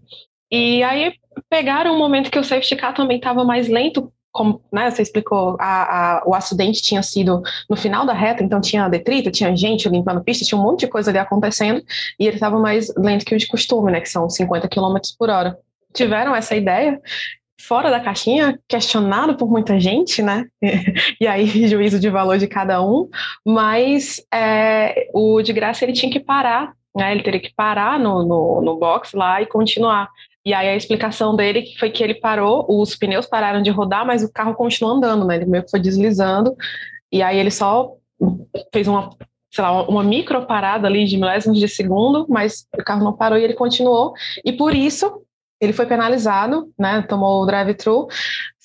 E 0.50 0.82
aí 0.82 1.12
pegaram 1.50 1.94
um 1.94 1.98
momento 1.98 2.30
que 2.30 2.38
o 2.38 2.44
safety 2.44 2.76
car 2.76 2.94
também 2.94 3.18
estava 3.18 3.44
mais 3.44 3.68
lento, 3.68 4.10
como 4.36 4.60
né, 4.70 4.90
você 4.90 5.00
explicou, 5.00 5.56
a, 5.58 6.18
a, 6.18 6.22
o 6.26 6.34
acidente 6.34 6.82
tinha 6.82 7.02
sido 7.02 7.42
no 7.70 7.74
final 7.74 8.04
da 8.04 8.12
reta, 8.12 8.44
então 8.44 8.60
tinha 8.60 8.86
detrito, 8.86 9.30
tinha 9.30 9.56
gente 9.56 9.88
limpando 9.88 10.22
pista, 10.22 10.44
tinha 10.44 10.60
um 10.60 10.62
monte 10.62 10.80
de 10.80 10.88
coisa 10.88 11.10
ali 11.10 11.18
acontecendo, 11.18 11.82
e 12.20 12.26
ele 12.26 12.36
estava 12.36 12.58
mais 12.58 12.94
lento 12.98 13.24
que 13.24 13.34
o 13.34 13.38
de 13.38 13.46
costume, 13.46 13.90
né, 13.90 14.00
que 14.00 14.10
são 14.10 14.28
50 14.28 14.68
km 14.68 14.96
por 15.18 15.30
hora. 15.30 15.58
Tiveram 15.94 16.36
essa 16.36 16.54
ideia, 16.54 17.00
fora 17.58 17.90
da 17.90 17.98
caixinha, 17.98 18.58
questionado 18.68 19.38
por 19.38 19.50
muita 19.50 19.80
gente, 19.80 20.20
né, 20.20 20.44
e 21.18 21.26
aí 21.26 21.66
juízo 21.66 21.98
de 21.98 22.10
valor 22.10 22.36
de 22.36 22.46
cada 22.46 22.84
um, 22.84 23.08
mas 23.42 24.22
é, 24.32 25.08
o 25.14 25.40
de 25.40 25.54
graça 25.54 25.82
ele 25.82 25.94
tinha 25.94 26.12
que 26.12 26.20
parar, 26.20 26.74
né, 26.94 27.10
ele 27.12 27.22
teria 27.22 27.40
que 27.40 27.54
parar 27.56 27.98
no, 27.98 28.22
no, 28.22 28.60
no 28.60 28.78
box 28.78 29.14
lá 29.14 29.40
e 29.40 29.46
continuar. 29.46 30.10
E 30.46 30.54
aí 30.54 30.68
a 30.68 30.76
explicação 30.76 31.34
dele 31.34 31.74
foi 31.76 31.90
que 31.90 32.04
ele 32.04 32.14
parou, 32.14 32.64
os 32.68 32.94
pneus 32.94 33.26
pararam 33.26 33.60
de 33.60 33.70
rodar, 33.70 34.06
mas 34.06 34.22
o 34.22 34.32
carro 34.32 34.54
continuou 34.54 34.94
andando, 34.94 35.26
né? 35.26 35.34
Ele 35.34 35.46
meio 35.46 35.64
que 35.64 35.70
foi 35.72 35.80
deslizando. 35.80 36.54
E 37.10 37.20
aí 37.20 37.36
ele 37.36 37.50
só 37.50 37.94
fez 38.72 38.86
uma, 38.86 39.10
sei 39.50 39.64
lá, 39.64 39.82
uma 39.88 40.04
micro 40.04 40.46
parada 40.46 40.86
ali 40.86 41.04
de 41.04 41.16
milésimos 41.16 41.58
de 41.58 41.66
segundo, 41.66 42.26
mas 42.28 42.64
o 42.78 42.84
carro 42.84 43.02
não 43.02 43.12
parou 43.12 43.36
e 43.36 43.42
ele 43.42 43.54
continuou. 43.54 44.12
E 44.44 44.52
por 44.52 44.72
isso 44.72 45.20
ele 45.60 45.72
foi 45.72 45.84
penalizado, 45.84 46.72
né? 46.78 47.02
Tomou 47.02 47.42
o 47.42 47.46
drive-thru. 47.46 48.06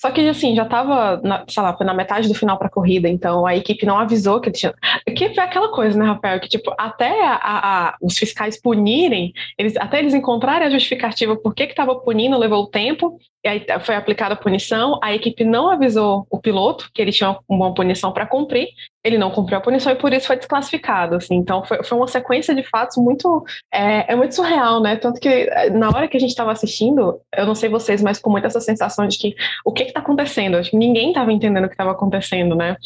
Só 0.02 0.10
que, 0.10 0.20
assim, 0.28 0.56
já 0.56 0.64
estava, 0.64 1.22
sei 1.48 1.62
lá, 1.62 1.76
foi 1.76 1.86
na 1.86 1.94
metade 1.94 2.26
do 2.26 2.34
final 2.34 2.58
para 2.58 2.66
a 2.66 2.70
corrida, 2.70 3.08
então 3.08 3.46
a 3.46 3.54
equipe 3.54 3.86
não 3.86 3.96
avisou 3.96 4.40
que 4.40 4.50
tinha. 4.50 4.74
Que 5.16 5.32
foi 5.32 5.44
aquela 5.44 5.70
coisa, 5.70 5.96
né, 5.96 6.04
Rafael? 6.04 6.40
Que, 6.40 6.48
tipo, 6.48 6.74
até 6.76 7.24
a, 7.24 7.38
a, 7.40 7.96
os 8.02 8.18
fiscais 8.18 8.60
punirem, 8.60 9.32
eles, 9.56 9.76
até 9.76 10.00
eles 10.00 10.12
encontrarem 10.12 10.66
a 10.66 10.70
justificativa 10.70 11.36
por 11.36 11.54
que 11.54 11.62
estava 11.62 11.94
punindo, 11.94 12.36
levou 12.36 12.66
tempo, 12.66 13.16
e 13.44 13.48
aí 13.48 13.66
foi 13.80 13.96
aplicada 13.96 14.34
a 14.34 14.36
punição, 14.36 14.98
a 15.02 15.12
equipe 15.12 15.44
não 15.44 15.68
avisou 15.68 16.26
o 16.30 16.38
piloto 16.38 16.88
que 16.94 17.02
ele 17.02 17.10
tinha 17.10 17.36
uma 17.48 17.74
punição 17.74 18.12
para 18.12 18.26
cumprir, 18.26 18.68
ele 19.04 19.18
não 19.18 19.32
cumpriu 19.32 19.58
a 19.58 19.60
punição 19.60 19.92
e 19.92 19.96
por 19.96 20.12
isso 20.12 20.28
foi 20.28 20.36
desclassificado, 20.36 21.16
assim, 21.16 21.34
então 21.34 21.64
foi, 21.64 21.82
foi 21.82 21.98
uma 21.98 22.06
sequência 22.06 22.54
de 22.54 22.62
fatos 22.62 22.96
muito, 22.96 23.44
é, 23.72 24.12
é 24.12 24.14
muito 24.14 24.34
surreal, 24.34 24.80
né, 24.80 24.94
tanto 24.94 25.20
que 25.20 25.28
eh, 25.28 25.70
na 25.70 25.88
hora 25.88 26.06
que 26.06 26.16
a 26.16 26.20
gente 26.20 26.30
estava 26.30 26.52
assistindo, 26.52 27.20
eu 27.36 27.44
não 27.44 27.56
sei 27.56 27.68
vocês, 27.68 28.00
mas 28.00 28.20
com 28.20 28.30
muita 28.30 28.46
essa 28.46 28.60
sensação 28.60 29.08
de 29.08 29.18
que 29.18 29.34
o 29.64 29.72
que 29.72 29.91
está 29.92 30.00
acontecendo, 30.00 30.56
acho 30.56 30.70
que 30.70 30.76
ninguém 30.76 31.08
estava 31.08 31.32
entendendo 31.32 31.64
o 31.64 31.68
que 31.68 31.74
estava 31.74 31.92
acontecendo, 31.92 32.54
né, 32.54 32.76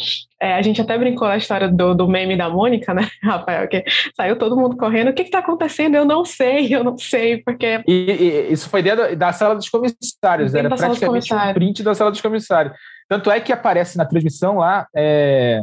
é, 0.41 0.55
a 0.55 0.63
gente 0.63 0.81
até 0.81 0.97
brincou 0.99 1.27
a 1.27 1.37
história 1.37 1.69
do, 1.69 1.95
do 1.95 2.09
meme 2.09 2.37
da 2.37 2.49
Mônica, 2.49 2.93
né, 2.93 3.09
Rafael, 3.23 3.67
que 3.69 3.85
saiu 4.17 4.37
todo 4.37 4.57
mundo 4.57 4.77
correndo, 4.77 5.09
o 5.09 5.15
que 5.15 5.23
está 5.23 5.39
acontecendo? 5.39 5.97
Eu 5.97 6.05
não 6.05 6.25
sei, 6.25 6.75
eu 6.75 6.85
não 6.85 6.97
sei, 6.99 7.43
porque... 7.43 7.83
E, 7.87 7.93
e 7.93 8.53
isso 8.53 8.69
foi 8.69 8.83
dentro 8.83 9.17
da 9.17 9.33
sala 9.33 9.55
dos 9.55 9.69
comissários, 9.69 10.53
comissários, 10.53 10.55
era 10.55 10.69
praticamente 10.69 11.35
um 11.35 11.55
print 11.55 11.83
da 11.83 11.95
sala 11.95 12.11
dos 12.11 12.21
comissários. 12.21 12.75
Tanto 13.09 13.31
é 13.31 13.41
que 13.41 13.53
aparece 13.53 13.97
na 13.97 14.05
transmissão 14.05 14.59
lá, 14.59 14.87
é, 14.95 15.63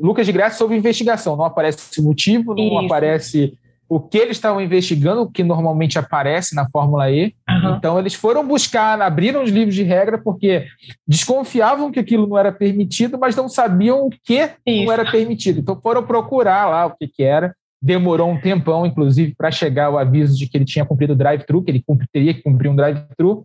Lucas 0.00 0.26
de 0.26 0.32
Graça 0.32 0.58
sob 0.58 0.76
investigação, 0.76 1.36
não 1.36 1.44
aparece 1.44 2.00
o 2.00 2.04
motivo, 2.04 2.54
não 2.54 2.64
Isso. 2.64 2.86
aparece 2.86 3.58
o 3.94 4.00
que 4.00 4.16
eles 4.16 4.38
estavam 4.38 4.58
investigando, 4.58 5.30
que 5.30 5.44
normalmente 5.44 5.98
aparece 5.98 6.54
na 6.54 6.66
Fórmula 6.70 7.10
E. 7.10 7.34
Uhum. 7.46 7.76
Então, 7.76 7.98
eles 7.98 8.14
foram 8.14 8.46
buscar, 8.46 8.98
abriram 9.02 9.42
os 9.42 9.50
livros 9.50 9.74
de 9.74 9.82
regra, 9.82 10.16
porque 10.16 10.64
desconfiavam 11.06 11.92
que 11.92 12.00
aquilo 12.00 12.26
não 12.26 12.38
era 12.38 12.50
permitido, 12.50 13.18
mas 13.18 13.36
não 13.36 13.50
sabiam 13.50 14.06
o 14.06 14.10
que 14.24 14.50
Isso. 14.66 14.86
não 14.86 14.92
era 14.94 15.10
permitido. 15.10 15.60
Então, 15.60 15.78
foram 15.78 16.02
procurar 16.02 16.70
lá 16.70 16.86
o 16.86 16.96
que, 16.96 17.06
que 17.06 17.22
era. 17.22 17.54
Demorou 17.82 18.30
um 18.30 18.40
tempão, 18.40 18.86
inclusive, 18.86 19.34
para 19.36 19.50
chegar 19.50 19.90
o 19.90 19.98
aviso 19.98 20.38
de 20.38 20.48
que 20.48 20.56
ele 20.56 20.64
tinha 20.64 20.86
cumprido 20.86 21.12
o 21.12 21.16
drive-thru, 21.16 21.62
que 21.62 21.70
ele 21.70 21.84
teria 22.10 22.32
que 22.32 22.40
cumprir 22.40 22.70
um 22.70 22.76
drive-thru. 22.76 23.44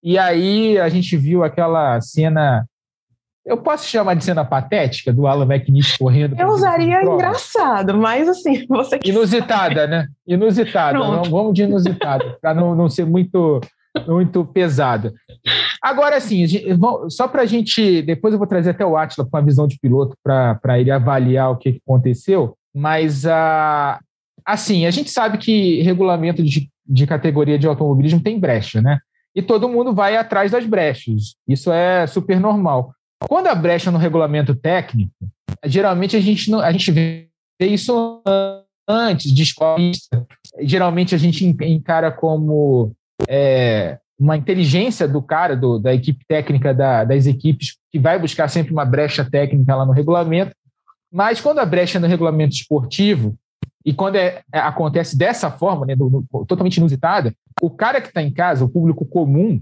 E 0.00 0.16
aí 0.16 0.78
a 0.78 0.88
gente 0.88 1.16
viu 1.16 1.42
aquela 1.42 2.00
cena. 2.00 2.64
Eu 3.48 3.56
posso 3.56 3.88
chamar 3.88 4.14
de 4.14 4.24
cena 4.24 4.44
patética 4.44 5.12
do 5.12 5.26
Alan 5.26 5.46
McNish 5.46 5.96
correndo? 5.96 6.38
Eu 6.38 6.48
usaria 6.48 7.02
engraçado, 7.02 7.96
mas 7.96 8.28
assim, 8.28 8.66
você 8.68 8.98
que 8.98 9.08
Inusitada, 9.08 9.86
né? 9.86 10.06
Inusitada. 10.26 10.98
Não, 10.98 11.24
vamos 11.24 11.54
de 11.54 11.62
inusitada, 11.62 12.36
para 12.42 12.52
não, 12.52 12.74
não 12.74 12.90
ser 12.90 13.06
muito, 13.06 13.60
muito 14.06 14.44
pesada. 14.44 15.14
Agora, 15.82 16.16
assim, 16.16 16.44
só 17.08 17.26
para 17.26 17.42
a 17.42 17.46
gente. 17.46 18.02
Depois 18.02 18.34
eu 18.34 18.38
vou 18.38 18.46
trazer 18.46 18.70
até 18.70 18.84
o 18.84 18.96
Atila 18.96 19.26
com 19.28 19.36
a 19.36 19.40
visão 19.40 19.66
de 19.66 19.78
piloto 19.78 20.14
para 20.22 20.78
ele 20.78 20.90
avaliar 20.90 21.50
o 21.50 21.56
que 21.56 21.80
aconteceu, 21.86 22.54
mas 22.74 23.24
uh, 23.24 23.98
assim, 24.44 24.84
a 24.84 24.90
gente 24.90 25.10
sabe 25.10 25.38
que 25.38 25.80
regulamento 25.80 26.42
de, 26.42 26.68
de 26.86 27.06
categoria 27.06 27.58
de 27.58 27.66
automobilismo 27.66 28.20
tem 28.20 28.38
brecha, 28.38 28.82
né? 28.82 28.98
e 29.38 29.42
todo 29.42 29.68
mundo 29.68 29.94
vai 29.94 30.16
atrás 30.16 30.50
das 30.50 30.66
brechas. 30.66 31.36
Isso 31.46 31.70
é 31.70 32.08
super 32.08 32.40
normal. 32.40 32.92
Quando 33.26 33.48
a 33.48 33.54
brecha 33.54 33.90
no 33.90 33.98
regulamento 33.98 34.54
técnico, 34.54 35.12
geralmente 35.64 36.16
a 36.16 36.20
gente 36.20 36.50
não, 36.50 36.60
a 36.60 36.70
gente 36.70 36.90
vê 36.90 37.28
isso 37.60 38.22
antes 38.88 39.32
de 39.32 39.42
escola. 39.42 39.78
Geralmente 40.60 41.14
a 41.14 41.18
gente 41.18 41.44
encara 41.44 42.10
como 42.10 42.92
é, 43.28 43.98
uma 44.18 44.36
inteligência 44.36 45.06
do 45.06 45.22
cara, 45.22 45.56
do, 45.56 45.78
da 45.78 45.94
equipe 45.94 46.24
técnica 46.26 46.72
da, 46.72 47.04
das 47.04 47.26
equipes, 47.26 47.76
que 47.90 47.98
vai 47.98 48.18
buscar 48.18 48.48
sempre 48.48 48.72
uma 48.72 48.84
brecha 48.84 49.24
técnica 49.28 49.74
lá 49.74 49.84
no 49.84 49.92
regulamento. 49.92 50.54
Mas 51.12 51.40
quando 51.40 51.58
a 51.58 51.66
brecha 51.66 51.98
é 51.98 52.00
no 52.00 52.06
regulamento 52.06 52.54
esportivo, 52.54 53.36
e 53.84 53.92
quando 53.94 54.16
é, 54.16 54.42
é, 54.52 54.58
acontece 54.58 55.16
dessa 55.16 55.50
forma, 55.50 55.86
né, 55.86 55.96
do, 55.96 56.24
totalmente 56.46 56.76
inusitada, 56.76 57.34
o 57.60 57.70
cara 57.70 58.00
que 58.00 58.08
está 58.08 58.22
em 58.22 58.30
casa, 58.30 58.64
o 58.64 58.68
público 58.68 59.06
comum, 59.06 59.60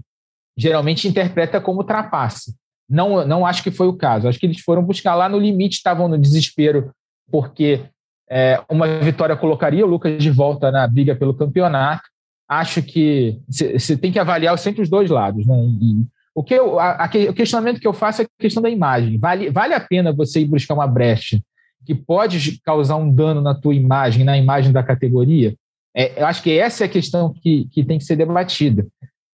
geralmente 0.57 1.07
interpreta 1.07 1.61
como 1.61 1.83
trapace. 1.83 2.53
Não, 2.89 3.25
não 3.25 3.45
acho 3.45 3.63
que 3.63 3.71
foi 3.71 3.87
o 3.87 3.93
caso. 3.93 4.27
Acho 4.27 4.39
que 4.39 4.45
eles 4.45 4.59
foram 4.59 4.83
buscar 4.83 5.15
lá 5.15 5.27
no 5.27 5.39
limite, 5.39 5.75
estavam 5.75 6.07
no 6.07 6.17
desespero, 6.17 6.91
porque 7.29 7.81
é, 8.29 8.61
uma 8.69 8.99
vitória 8.99 9.35
colocaria 9.35 9.85
o 9.85 9.89
Lucas 9.89 10.21
de 10.21 10.31
volta 10.31 10.71
na 10.71 10.87
briga 10.87 11.15
pelo 11.15 11.33
campeonato. 11.33 12.03
Acho 12.47 12.81
que 12.81 13.39
você 13.49 13.97
tem 13.97 14.11
que 14.11 14.19
avaliar 14.19 14.57
sempre 14.57 14.81
os 14.81 14.89
dois 14.89 15.09
lados. 15.09 15.45
Né? 15.45 15.55
E, 15.81 16.05
o, 16.33 16.43
que 16.43 16.53
eu, 16.53 16.79
a, 16.79 17.05
a, 17.05 17.09
o 17.29 17.33
questionamento 17.33 17.79
que 17.79 17.87
eu 17.87 17.93
faço 17.93 18.21
é 18.21 18.25
a 18.25 18.41
questão 18.41 18.63
da 18.63 18.69
imagem. 18.69 19.17
Vale, 19.17 19.49
vale 19.49 19.73
a 19.73 19.79
pena 19.79 20.13
você 20.13 20.41
ir 20.41 20.45
buscar 20.45 20.73
uma 20.73 20.87
brecha 20.87 21.39
que 21.85 21.95
pode 21.95 22.59
causar 22.61 22.97
um 22.97 23.09
dano 23.09 23.41
na 23.41 23.55
tua 23.55 23.73
imagem, 23.73 24.23
na 24.23 24.37
imagem 24.37 24.71
da 24.71 24.83
categoria? 24.83 25.55
É, 25.95 26.21
eu 26.21 26.27
acho 26.27 26.43
que 26.43 26.57
essa 26.57 26.83
é 26.83 26.85
a 26.85 26.89
questão 26.89 27.33
que, 27.33 27.67
que 27.71 27.83
tem 27.83 27.97
que 27.97 28.03
ser 28.03 28.15
debatida, 28.15 28.85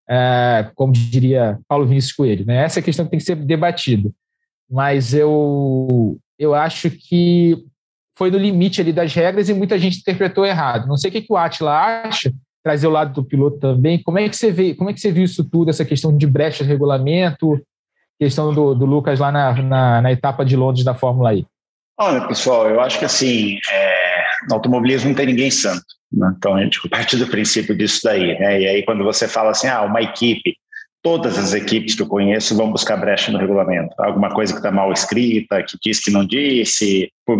é, 0.08 0.70
como 0.74 0.92
diria 0.92 1.58
Paulo 1.68 1.86
Vinícius 1.86 2.12
Coelho. 2.12 2.46
Né? 2.46 2.64
Essa 2.64 2.78
é 2.78 2.80
a 2.80 2.84
questão 2.84 3.04
que 3.04 3.10
tem 3.10 3.18
que 3.18 3.24
ser 3.24 3.36
debatida. 3.36 4.10
Mas 4.70 5.14
eu, 5.14 6.18
eu 6.38 6.54
acho 6.54 6.90
que 6.90 7.64
foi 8.16 8.30
no 8.30 8.38
limite 8.38 8.80
ali 8.80 8.92
das 8.92 9.12
regras 9.12 9.48
e 9.48 9.54
muita 9.54 9.78
gente 9.78 9.98
interpretou 9.98 10.46
errado. 10.46 10.86
Não 10.86 10.96
sei 10.96 11.10
o 11.10 11.12
que, 11.12 11.22
que 11.22 11.32
o 11.32 11.36
Atila 11.36 12.02
acha, 12.04 12.32
trazer 12.62 12.86
o 12.86 12.90
lado 12.90 13.12
do 13.12 13.24
piloto 13.24 13.58
também. 13.58 14.02
Como 14.02 14.18
é 14.18 14.28
que 14.28 14.36
você 14.36 14.50
vê, 14.50 14.74
como 14.74 14.90
é 14.90 14.92
que 14.92 15.00
você 15.00 15.12
viu 15.12 15.24
isso 15.24 15.44
tudo, 15.44 15.70
essa 15.70 15.84
questão 15.84 16.16
de 16.16 16.26
brecha 16.26 16.64
de 16.64 16.70
regulamento, 16.70 17.60
questão 18.18 18.54
do, 18.54 18.74
do 18.74 18.86
Lucas 18.86 19.18
lá 19.18 19.30
na, 19.30 19.52
na, 19.62 20.02
na 20.02 20.12
etapa 20.12 20.44
de 20.44 20.56
Londres 20.56 20.84
da 20.84 20.94
Fórmula 20.94 21.34
E? 21.34 21.44
Olha, 21.98 22.26
pessoal, 22.26 22.68
eu 22.68 22.80
acho 22.80 22.98
que 22.98 23.04
assim, 23.04 23.58
é, 23.70 24.13
no 24.48 24.54
automobilismo 24.54 25.08
não 25.08 25.16
tem 25.16 25.26
ninguém 25.26 25.50
santo. 25.50 25.84
Né? 26.12 26.32
Então 26.36 26.54
a 26.54 26.62
gente 26.62 26.88
parte 26.88 27.16
do 27.16 27.26
princípio 27.26 27.76
disso 27.76 28.00
daí. 28.04 28.38
Né? 28.38 28.62
E 28.62 28.66
aí, 28.66 28.82
quando 28.84 29.04
você 29.04 29.26
fala 29.26 29.50
assim, 29.50 29.66
ah, 29.66 29.82
uma 29.82 30.02
equipe, 30.02 30.56
todas 31.02 31.38
as 31.38 31.52
equipes 31.52 31.94
que 31.94 32.02
eu 32.02 32.06
conheço 32.06 32.56
vão 32.56 32.70
buscar 32.70 32.96
brecha 32.96 33.30
no 33.30 33.38
regulamento. 33.38 33.94
Alguma 33.98 34.30
coisa 34.30 34.52
que 34.52 34.58
está 34.58 34.72
mal 34.72 34.92
escrita, 34.92 35.62
que 35.62 35.76
diz 35.82 36.00
que 36.00 36.10
não 36.10 36.26
disse, 36.26 37.10
por, 37.26 37.38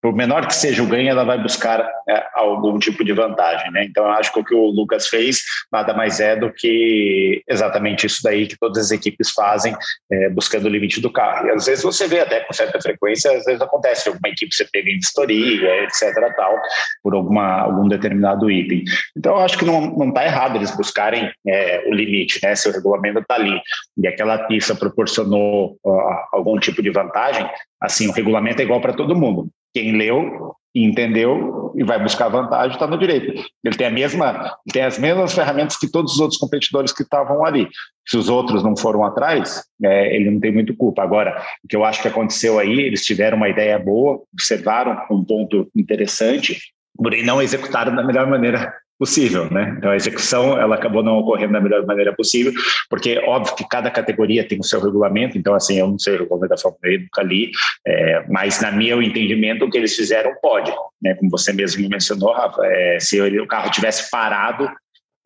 por, 0.00 0.14
menor 0.14 0.46
que 0.46 0.54
seja 0.54 0.82
o 0.82 0.86
ganho, 0.86 1.08
ela 1.08 1.24
vai 1.24 1.40
buscar 1.40 1.80
é, 2.08 2.24
algum 2.34 2.78
tipo 2.78 3.04
de 3.04 3.12
vantagem. 3.12 3.70
Né? 3.70 3.84
Então, 3.84 4.04
eu 4.04 4.12
acho 4.12 4.32
que 4.32 4.40
o 4.40 4.44
que 4.44 4.54
o 4.54 4.66
Lucas 4.70 5.08
fez 5.08 5.42
nada 5.72 5.94
mais 5.94 6.20
é 6.20 6.36
do 6.36 6.52
que 6.52 7.42
exatamente 7.48 8.06
isso 8.06 8.22
daí 8.22 8.46
que 8.46 8.58
todas 8.58 8.86
as 8.86 8.90
equipes 8.90 9.30
fazem, 9.30 9.76
é, 10.10 10.28
buscando 10.30 10.66
o 10.66 10.70
limite 10.70 11.00
do 11.00 11.12
carro. 11.12 11.48
E 11.48 11.50
às 11.50 11.66
vezes 11.66 11.84
você 11.84 12.06
vê 12.06 12.20
até 12.20 12.40
com 12.40 12.52
certa 12.52 12.80
frequência, 12.80 13.30
às 13.36 13.44
vezes 13.44 13.60
acontece 13.60 14.08
alguma 14.08 14.28
equipe 14.28 14.54
você 14.54 14.66
pega 14.72 14.90
em 14.90 14.96
vistoria, 14.96 15.84
etc. 15.84 16.14
tal, 16.36 16.56
por 17.02 17.14
alguma, 17.14 17.60
algum 17.60 17.88
determinado 17.88 18.50
item. 18.50 18.84
Então, 19.16 19.36
eu 19.36 19.44
acho 19.44 19.58
que 19.58 19.64
não 19.64 20.08
está 20.08 20.24
errado 20.24 20.56
eles 20.56 20.74
buscarem 20.76 21.30
é, 21.46 21.84
o 21.86 21.92
limite, 21.92 22.40
né? 22.42 22.54
se 22.54 22.68
o 22.68 22.72
regulamento 22.72 23.18
está 23.18 23.34
ali 23.34 23.60
e 23.98 24.06
aquela 24.06 24.38
pista 24.46 24.74
proporcionou 24.74 25.78
uh, 25.84 26.00
algum 26.32 26.58
tipo 26.58 26.82
de 26.82 26.90
vantagem, 26.90 27.48
Assim, 27.80 28.08
o 28.08 28.12
regulamento 28.12 28.60
é 28.60 28.64
igual 28.64 28.80
para 28.80 28.94
todo 28.94 29.16
mundo. 29.16 29.48
Quem 29.74 29.92
leu 29.92 30.54
entendeu 30.74 31.72
e 31.76 31.84
vai 31.84 32.02
buscar 32.02 32.28
vantagem 32.28 32.72
está 32.72 32.86
no 32.86 32.98
direito. 32.98 33.42
Ele 33.64 33.76
tem 33.76 33.86
a 33.86 33.90
mesma, 33.90 34.56
tem 34.72 34.82
as 34.82 34.98
mesmas 34.98 35.32
ferramentas 35.32 35.76
que 35.76 35.90
todos 35.90 36.14
os 36.14 36.20
outros 36.20 36.38
competidores 36.38 36.92
que 36.92 37.02
estavam 37.02 37.44
ali. 37.44 37.68
Se 38.06 38.16
os 38.16 38.28
outros 38.28 38.62
não 38.62 38.76
foram 38.76 39.04
atrás, 39.04 39.62
é, 39.82 40.14
ele 40.14 40.30
não 40.30 40.40
tem 40.40 40.52
muito 40.52 40.76
culpa. 40.76 41.02
Agora, 41.02 41.42
o 41.64 41.68
que 41.68 41.76
eu 41.76 41.84
acho 41.84 42.02
que 42.02 42.08
aconteceu 42.08 42.58
aí, 42.58 42.80
eles 42.80 43.04
tiveram 43.04 43.36
uma 43.36 43.48
ideia 43.48 43.78
boa, 43.78 44.22
observaram 44.32 44.96
um 45.10 45.24
ponto 45.24 45.68
interessante, 45.74 46.58
porém 46.96 47.24
não 47.24 47.40
executaram 47.40 47.94
da 47.94 48.04
melhor 48.04 48.26
maneira 48.26 48.72
possível, 48.98 49.50
né? 49.50 49.74
Então 49.76 49.90
a 49.90 49.96
execução 49.96 50.58
ela 50.58 50.76
acabou 50.76 51.02
não 51.02 51.18
ocorrendo 51.18 51.52
da 51.52 51.60
melhor 51.60 51.84
maneira 51.86 52.14
possível, 52.14 52.52
porque 52.88 53.18
óbvio 53.18 53.54
que 53.54 53.68
cada 53.68 53.90
categoria 53.90 54.46
tem 54.46 54.58
o 54.58 54.64
seu 54.64 54.80
regulamento, 54.80 55.36
então 55.36 55.54
assim 55.54 55.78
eu 55.78 55.88
não 55.88 55.98
sei 55.98 56.14
o 56.14 56.18
regulamento 56.20 56.54
da 56.54 56.58
Fórmula 56.58 56.80
E, 56.84 56.98
nunca 56.98 57.22
li, 57.22 57.50
é, 57.86 58.24
mas 58.28 58.60
na 58.60 58.72
meu 58.72 59.02
entendimento 59.02 59.64
o 59.64 59.70
que 59.70 59.78
eles 59.78 59.94
fizeram 59.94 60.32
pode, 60.40 60.72
né? 61.02 61.14
Como 61.14 61.30
você 61.30 61.52
mesmo 61.52 61.88
mencionou, 61.88 62.32
Rafa, 62.32 62.62
é, 62.64 62.98
se 63.00 63.20
o 63.20 63.46
carro 63.46 63.70
tivesse 63.70 64.10
parado 64.10 64.70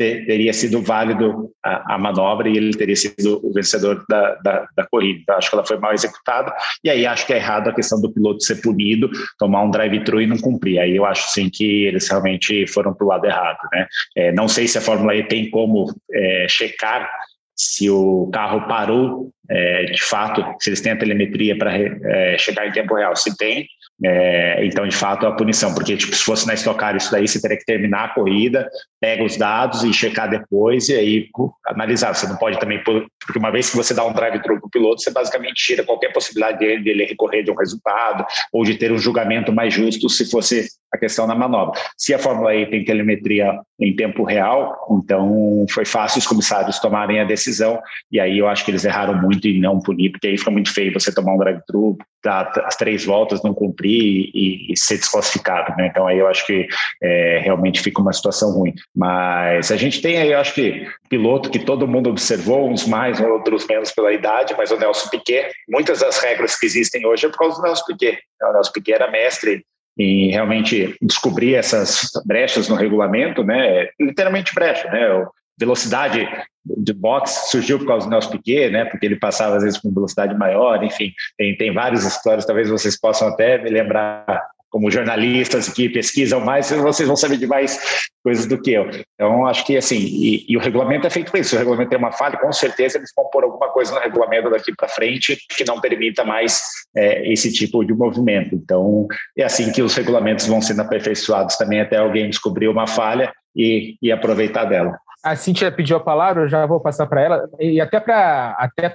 teria 0.01 0.53
sido 0.53 0.81
válido 0.83 1.51
a, 1.63 1.95
a, 1.95 1.99
manobra 1.99 2.49
e 2.49 2.57
ele 2.57 2.73
teria 2.73 2.97
sido 2.97 3.39
o 3.47 3.53
vencedor 3.53 4.03
da, 4.09 4.35
da, 4.37 4.67
da, 4.77 4.87
corrida. 4.87 5.21
Então, 5.21 5.37
acho 5.37 5.51
que 5.51 5.57
ela 5.57 5.67
foi 5.67 5.79
mal 5.79 5.93
executada 5.93 6.53
e 6.83 6.89
aí 6.89 7.07
acho 7.07 7.27
que 7.27 7.35
é 7.35 7.37
errado 7.37 7.69
a 7.69 7.75
questão 7.75 8.01
do 8.01 8.13
piloto 8.13 8.43
ser 8.43 8.63
punido, 8.63 9.11
tomar 9.39 9.63
um 9.63 9.71
drive-thru 9.71 10.23
e 10.23 10.27
não 10.27 10.39
cumprir. 10.39 10.79
Aí 10.79 10.97
eu 10.97 11.05
acho 11.05 11.31
sim 11.31 11.51
que 11.53 11.85
eles 11.85 12.09
realmente 12.09 12.67
foram 12.67 12.95
para 12.95 13.05
o 13.05 13.09
lado 13.09 13.27
errado. 13.27 13.59
Né? 13.73 13.87
É, 14.17 14.33
não 14.33 14.49
sei 14.49 14.67
se 14.67 14.79
a 14.79 14.81
Fórmula 14.81 15.15
E 15.15 15.23
tem 15.25 15.51
como 15.51 15.93
é, 16.13 16.47
checar 16.49 17.09
se 17.55 17.91
o 17.91 18.31
carro 18.33 18.67
parou 18.67 19.31
é, 19.51 19.85
de 19.85 20.03
fato, 20.03 20.43
se 20.61 20.71
eles 20.71 20.81
têm 20.81 20.93
a 20.93 20.99
telemetria 20.99 21.59
para 21.59 21.77
é, 21.77 22.39
chegar 22.39 22.67
em 22.67 22.73
tempo 22.73 22.95
real. 22.95 23.15
Se 23.15 23.37
tem, 23.37 23.67
é, 24.03 24.65
então, 24.65 24.87
de 24.87 24.97
fato, 24.97 25.27
a 25.27 25.33
punição, 25.33 25.75
porque 25.75 25.97
tipo, 25.97 26.15
se 26.15 26.25
fosse 26.25 26.47
na 26.47 26.55
estocar 26.55 26.97
isso 26.97 27.11
daí, 27.11 27.29
você 27.29 27.41
teria 27.41 27.59
que 27.59 27.65
terminar 27.65 28.05
a 28.05 28.15
corrida, 28.15 28.69
pega 29.01 29.23
os 29.23 29.37
dados 29.37 29.85
e 29.85 29.93
checar 29.93 30.29
depois 30.29 30.89
e 30.89 30.95
aí 30.95 31.29
analisar. 31.67 32.15
Você 32.15 32.27
não 32.27 32.37
pode 32.37 32.59
também, 32.59 32.83
porque 32.83 33.39
uma 33.39 33.51
vez 33.51 33.71
que 33.71 33.77
você 33.77 33.93
dá 33.93 34.05
um 34.07 34.13
drive-thru 34.13 34.59
para 34.59 34.67
o 34.67 34.71
piloto, 34.71 35.03
você 35.03 35.11
basicamente 35.11 35.55
tira 35.55 35.85
qualquer 35.85 36.13
possibilidade 36.13 36.59
dele, 36.59 36.83
dele 36.83 37.05
recorrer 37.05 37.43
de 37.43 37.51
um 37.51 37.57
resultado 37.57 38.25
ou 38.53 38.65
de 38.65 38.77
ter 38.77 38.91
um 38.91 38.99
julgamento 38.99 39.53
mais 39.53 39.75
justo 39.75 40.09
se 40.09 40.31
fosse 40.31 40.67
a 40.93 40.99
questão 40.99 41.27
da 41.27 41.35
manobra. 41.35 41.79
Se 41.97 42.15
a 42.15 42.19
Fórmula 42.19 42.55
E 42.55 42.67
tem 42.67 42.85
telemetria 42.85 43.61
em 43.79 43.95
tempo 43.95 44.25
real, 44.25 44.77
então 44.91 45.65
foi 45.71 45.85
fácil 45.85 46.19
os 46.19 46.27
comissários 46.27 46.79
tomarem 46.79 47.21
a 47.21 47.25
decisão 47.25 47.81
e 48.11 48.19
aí 48.19 48.39
eu 48.39 48.49
acho 48.49 48.65
que 48.65 48.71
eles 48.71 48.85
erraram 48.85 49.21
muito 49.21 49.47
em 49.47 49.61
não 49.61 49.79
punir, 49.79 50.11
porque 50.11 50.27
aí 50.27 50.37
fica 50.37 50.51
muito 50.51 50.73
feio 50.73 50.93
você 50.93 51.15
tomar 51.15 51.35
um 51.35 51.39
drive-thru, 51.39 51.97
dar 52.23 52.53
as 52.65 52.77
três 52.77 53.05
voltas, 53.05 53.43
não 53.43 53.55
cumprir 53.55 54.31
e, 54.35 54.73
e, 54.73 54.77
ser 54.77 54.99
desclassificado. 54.99 55.75
Né? 55.77 55.89
Então 55.89 56.07
aí 56.07 56.19
eu 56.19 56.29
acho 56.29 56.47
que 56.47 56.69
é, 57.03 57.41
realmente 57.43 57.81
fica 57.81 58.01
uma 58.01 58.13
situação 58.13 58.53
ruim. 58.53 58.75
Mas 58.95 59.71
a 59.71 59.77
gente 59.77 60.01
tem 60.03 60.19
aí, 60.19 60.33
eu 60.33 60.39
acho 60.39 60.55
que 60.55 60.87
piloto 61.09 61.51
que 61.51 61.59
todo 61.59 61.89
mundo 61.89 62.11
observou, 62.11 62.71
uns 62.71 62.87
mais, 62.87 63.21
outros 63.21 63.67
menos 63.67 63.91
pela 63.91 64.13
idade, 64.13 64.55
mas 64.57 64.71
o 64.71 64.79
Nelson 64.79 65.09
Piquet, 65.09 65.51
muitas 65.69 66.01
das 66.01 66.19
regras 66.19 66.59
que 66.59 66.67
existem 66.67 67.07
hoje 67.07 67.27
é 67.27 67.29
por 67.29 67.39
causa 67.39 67.57
do 67.57 67.63
Nelson 67.63 67.85
Piquet. 67.87 68.19
O 68.43 68.53
Nelson 68.53 68.73
Piquet 68.73 68.93
era 68.93 69.11
mestre 69.11 69.65
em 69.99 70.31
realmente 70.31 70.97
descobrir 71.03 71.55
essas 71.55 72.09
brechas 72.25 72.69
no 72.69 72.75
regulamento, 72.75 73.45
né? 73.45 73.89
Literalmente 74.01 74.55
brecha, 74.55 74.89
né? 74.91 75.27
Velocidade 75.61 76.27
de 76.65 76.93
box 76.93 77.51
surgiu 77.51 77.79
por 77.79 77.87
causa 77.87 78.07
do 78.07 78.11
Nelson 78.11 78.31
Piquet, 78.31 78.71
né? 78.71 78.87
Porque 78.87 79.07
ele 79.07 79.17
passava 79.17 79.57
às 79.57 79.63
vezes 79.63 79.79
com 79.79 79.93
velocidade 79.93 80.35
maior, 80.35 80.83
enfim, 80.83 81.13
tem, 81.37 81.57
tem 81.57 81.73
várias 81.73 82.05
histórias, 82.05 82.47
talvez 82.47 82.69
vocês 82.69 82.99
possam 82.99 83.29
até 83.29 83.59
me 83.63 83.71
lembrar 83.71 84.43
como 84.71 84.89
jornalistas 84.89 85.69
que 85.69 85.89
pesquisam 85.89 86.39
mais, 86.41 86.71
vocês 86.71 87.09
vão 87.09 87.17
saber 87.17 87.37
de 87.37 87.47
mais 87.47 88.09
coisas 88.23 88.47
do 88.47 88.61
que 88.61 88.71
eu. 88.71 88.89
Então, 89.15 89.45
acho 89.47 89.67
que 89.67 89.77
assim, 89.77 89.99
e, 89.99 90.47
e 90.49 90.57
o 90.57 90.61
regulamento 90.61 91.09
é 91.09 91.11
feito 91.11 91.37
isso. 91.37 91.51
Se 91.51 91.57
o 91.57 91.59
regulamento 91.59 91.91
tem 91.91 91.99
uma 91.99 92.13
falha, 92.13 92.39
com 92.39 92.53
certeza 92.53 92.97
eles 92.97 93.11
vão 93.17 93.29
pôr 93.31 93.43
alguma 93.43 93.69
coisa 93.71 93.93
no 93.93 94.01
regulamento 94.01 94.49
daqui 94.49 94.73
para 94.77 94.87
frente 94.87 95.37
que 95.57 95.65
não 95.65 95.81
permita 95.81 96.25
mais 96.25 96.63
é, 96.97 97.33
esse 97.33 97.53
tipo 97.53 97.85
de 97.85 97.93
movimento. 97.93 98.55
Então, 98.55 99.09
é 99.37 99.43
assim 99.43 99.73
que 99.73 99.83
os 99.83 99.95
regulamentos 99.97 100.47
vão 100.47 100.63
sendo 100.63 100.83
aperfeiçoados 100.83 101.57
também 101.57 101.81
até 101.81 101.97
alguém 101.97 102.31
descobrir 102.31 102.69
uma 102.69 102.87
falha 102.87 103.33
e, 103.57 103.97
e 104.01 104.13
aproveitar 104.13 104.67
dela 104.67 104.97
a 105.23 105.37
Cintia 105.37 105.71
pediu 105.71 105.97
a 105.97 106.01
palavra, 106.01 106.43
eu 106.43 106.49
já 106.49 106.65
vou 106.67 106.81
passar 106.81 107.07
para 107.07 107.21
ela, 107.21 107.51
e 107.59 107.81
até 107.81 108.01
para 108.01 108.57
até 108.59 108.93